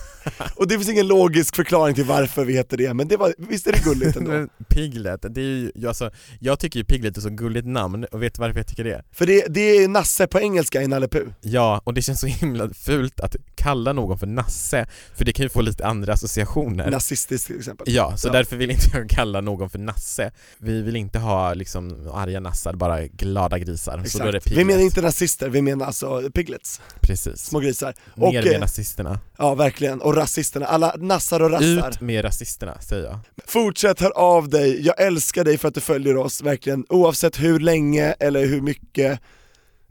och 0.55 0.67
det 0.67 0.75
finns 0.75 0.89
ingen 0.89 1.07
logisk 1.07 1.55
förklaring 1.55 1.95
till 1.95 2.05
varför 2.05 2.45
vi 2.45 2.53
heter 2.53 2.77
det, 2.77 2.93
men 2.93 3.07
det 3.07 3.17
var, 3.17 3.33
visst 3.37 3.67
är 3.67 3.71
det 3.71 3.83
gulligt 3.83 4.17
ändå? 4.17 4.47
Piglet, 4.67 5.25
det 5.29 5.41
är 5.41 5.71
ju, 5.75 5.87
alltså, 5.87 6.11
jag 6.39 6.59
tycker 6.59 6.79
ju 6.79 6.85
Piglet 6.85 7.17
är 7.17 7.21
så 7.21 7.29
gulligt 7.29 7.67
namn 7.67 8.05
och 8.11 8.23
vet 8.23 8.33
du 8.33 8.39
varför 8.41 8.59
jag 8.59 8.67
tycker 8.67 8.83
det? 8.83 9.03
För 9.11 9.25
det, 9.25 9.45
det 9.49 9.61
är 9.61 9.87
Nasse 9.87 10.27
på 10.27 10.39
engelska 10.39 10.81
i 10.81 10.87
Nalle 10.87 11.07
Puh. 11.07 11.27
Ja, 11.41 11.81
och 11.83 11.93
det 11.93 12.01
känns 12.01 12.19
så 12.19 12.27
himla 12.27 12.69
fult 12.73 13.19
att 13.19 13.35
kalla 13.55 13.93
någon 13.93 14.19
för 14.19 14.27
Nasse, 14.27 14.87
för 15.15 15.25
det 15.25 15.33
kan 15.33 15.43
ju 15.43 15.49
få 15.49 15.61
lite 15.61 15.85
andra 15.87 16.13
associationer. 16.13 16.91
Nazistiskt 16.91 17.47
till 17.47 17.57
exempel. 17.57 17.87
Ja, 17.89 18.17
så 18.17 18.27
Ja. 18.27 18.31
därför 18.31 18.55
vill 18.55 18.71
inte 18.71 18.89
jag 18.93 19.09
kalla 19.09 19.41
någon 19.41 19.69
för 19.69 19.79
Nasse. 19.79 20.31
Vi 20.57 20.81
vill 20.81 20.95
inte 20.95 21.19
ha 21.19 21.53
liksom 21.53 22.09
arga 22.13 22.39
nassar, 22.39 22.73
bara 22.73 23.07
glada 23.07 23.59
grisar. 23.59 24.03
Så 24.05 24.17
då 24.19 24.23
är 24.25 24.31
det 24.31 24.37
Exakt. 24.37 24.51
Vi 24.51 24.55
Piglet. 24.55 24.67
menar 24.67 24.81
inte 24.83 25.01
nazister, 25.01 25.49
vi 25.49 25.61
menar 25.61 25.85
alltså 25.85 26.29
piglets, 26.33 26.81
Precis. 27.01 27.37
små 27.45 27.59
grisar. 27.59 27.93
Ner 28.15 28.27
Och, 28.27 28.33
med 28.33 28.47
eh, 28.53 28.59
nazisterna. 28.59 29.19
ja 29.37 29.55
verkligen, 29.55 30.01
och 30.01 30.15
rasisterna, 30.19 30.65
alla 30.65 30.95
nassar 30.97 31.39
och 31.39 31.51
rassar. 31.51 31.89
Ut 31.89 32.01
med 32.01 32.25
rasisterna, 32.25 32.81
säger 32.81 33.03
jag. 33.03 33.19
Fortsätt 33.45 33.99
hör 34.01 34.11
av 34.17 34.49
dig, 34.49 34.85
jag 34.85 35.01
älskar 35.01 35.43
dig 35.43 35.57
för 35.57 35.67
att 35.67 35.73
du 35.73 35.81
följer 35.81 36.17
oss, 36.17 36.41
verkligen, 36.41 36.85
oavsett 36.89 37.39
hur 37.39 37.59
länge 37.59 38.11
eller 38.19 38.45
hur 38.45 38.61
mycket 38.61 39.19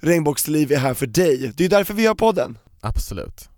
Regnbågsliv 0.01 0.73
är 0.73 0.77
här 0.77 0.95
för 0.95 1.07
dig. 1.07 1.53
Det 1.57 1.65
är 1.65 1.69
därför 1.69 1.95
vi 1.95 2.07
har 2.07 2.15
podden. 2.15 2.59
Absolut. 2.81 3.49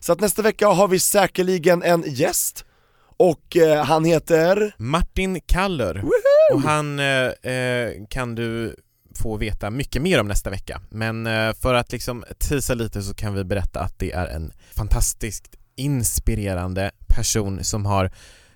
Så 0.00 0.12
att 0.12 0.20
nästa 0.20 0.42
vecka 0.42 0.68
har 0.68 0.88
vi 0.88 0.98
säkerligen 0.98 1.82
en 1.82 2.04
gäst, 2.06 2.64
och 3.16 3.56
eh, 3.56 3.84
han 3.84 4.04
heter... 4.04 4.74
Martin 4.78 5.40
Kaller. 5.40 6.04
Och 6.52 6.62
han 6.62 6.98
eh, 6.98 7.52
eh, 7.52 7.92
kan 8.10 8.34
du 8.34 8.76
få 9.22 9.36
veta 9.36 9.70
mycket 9.70 10.02
mer 10.02 10.20
om 10.20 10.28
nästa 10.28 10.50
vecka. 10.50 10.80
Men 10.90 11.26
eh, 11.26 11.52
för 11.52 11.74
att 11.74 11.92
liksom 11.92 12.24
tisa 12.38 12.74
lite 12.74 13.02
så 13.02 13.14
kan 13.14 13.34
vi 13.34 13.44
berätta 13.44 13.80
att 13.80 13.98
det 13.98 14.12
är 14.12 14.26
en 14.26 14.52
fantastiskt 14.76 15.56
inspirerande 15.76 16.90
person 17.08 17.64
som 17.64 17.86
har 17.86 18.10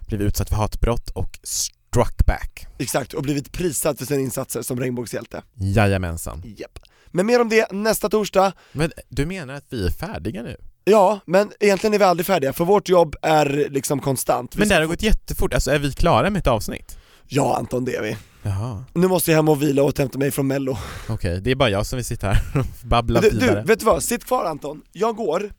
blivit 0.07 0.27
utsatt 0.27 0.49
för 0.49 0.57
hatbrott 0.57 1.11
och 1.11 1.39
struck 1.43 2.27
back. 2.27 2.66
Exakt, 2.79 3.14
och 3.14 3.23
blivit 3.23 3.53
prisad 3.53 3.99
för 3.99 4.07
sina 4.07 4.21
insatser 4.21 4.62
som 4.62 4.81
regnbågshjälte. 4.81 5.43
Jajamensan. 5.55 6.43
Japp. 6.59 6.79
Men 7.07 7.27
mer 7.27 7.41
om 7.41 7.49
det 7.49 7.73
nästa 7.73 8.09
torsdag. 8.09 8.53
Men 8.73 8.93
du 9.09 9.27
menar 9.27 9.55
att 9.55 9.64
vi 9.69 9.87
är 9.87 9.91
färdiga 9.91 10.43
nu? 10.43 10.57
Ja, 10.85 11.21
men 11.27 11.51
egentligen 11.61 11.95
är 11.95 11.99
vi 11.99 12.05
aldrig 12.05 12.27
färdiga, 12.27 12.53
för 12.53 12.64
vårt 12.64 12.89
jobb 12.89 13.16
är 13.23 13.66
liksom 13.71 14.01
konstant. 14.01 14.57
Vi 14.57 14.59
Men 14.59 14.69
det 14.69 14.75
har 14.75 14.85
gått 14.87 15.03
jättefort, 15.03 15.55
alltså 15.55 15.71
är 15.71 15.79
vi 15.79 15.93
klara 15.93 16.31
med 16.31 16.41
ett 16.41 16.47
avsnitt? 16.47 16.99
Ja 17.27 17.57
Anton, 17.57 17.85
det 17.85 17.95
är 17.97 18.03
vi. 18.03 18.16
Jaha, 18.43 18.85
Nu 18.95 19.09
måste 19.09 19.31
jag 19.31 19.37
hem 19.39 19.49
och 19.49 19.62
vila 19.62 19.83
och 19.83 19.89
återhämta 19.89 20.19
mig 20.19 20.31
från 20.31 20.47
mello. 20.47 20.79
okej. 21.09 21.41
Det 21.41 21.51
är 21.51 21.55
bara 21.55 21.71
jag 21.71 21.87
som 21.87 21.97
vill 21.97 22.05
sitta 22.05 22.27
här 22.31 22.61
och 22.61 22.87
babbla 22.89 23.21
Du, 23.21 23.31
du, 23.31 23.39
vidare. 23.39 23.64
vet 23.66 23.79
du 23.81 23.87
vad? 23.87 24.03
Sitt 24.03 24.25
kvar 24.25 24.45
Anton, 24.45 24.83
jag 24.93 25.16
går, 25.16 25.51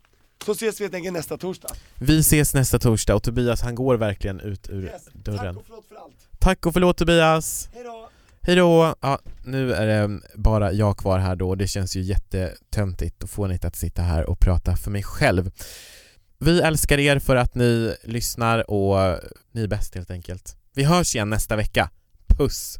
så 0.45 0.51
ses 0.51 0.79
vi 0.79 0.83
helt 0.83 0.93
enkelt 0.95 1.13
nästa 1.13 1.37
torsdag. 1.37 1.69
Vi 1.95 2.19
ses 2.19 2.53
nästa 2.53 2.79
torsdag 2.79 3.15
och 3.15 3.23
Tobias 3.23 3.61
han 3.61 3.75
går 3.75 3.97
verkligen 3.97 4.39
ut 4.39 4.69
ur 4.69 4.83
Yes. 4.83 5.09
dörren. 5.13 5.55
Tack 5.55 5.57
och 5.57 5.65
förlåt 5.67 5.85
för 5.87 5.95
allt. 5.95 6.13
Tack 6.39 6.65
och 6.65 6.73
förlåt 6.73 6.97
Tobias! 6.97 7.69
Hejdå! 7.73 8.09
Hejdå! 8.41 8.95
Ja, 9.01 9.19
nu 9.45 9.73
är 9.73 9.87
det 9.87 10.19
bara 10.35 10.71
jag 10.71 10.97
kvar 10.97 11.19
här 11.19 11.35
då, 11.35 11.55
det 11.55 11.67
känns 11.67 11.95
ju 11.95 12.01
jättetöntigt 12.01 13.23
och 13.23 13.29
fånigt 13.29 13.65
att 13.65 13.75
sitta 13.75 14.01
här 14.01 14.29
och 14.29 14.39
prata 14.39 14.75
för 14.75 14.91
mig 14.91 15.03
själv. 15.03 15.51
Vi 16.37 16.61
älskar 16.61 16.97
er 16.99 17.19
för 17.19 17.35
att 17.35 17.55
ni 17.55 17.95
lyssnar 18.03 18.71
och 18.71 19.19
ni 19.51 19.63
är 19.63 19.67
bäst 19.67 19.95
helt 19.95 20.11
enkelt. 20.11 20.55
Vi 20.75 20.83
hörs 20.83 21.15
igen 21.15 21.29
nästa 21.29 21.55
vecka. 21.55 21.89
Puss! 22.27 22.79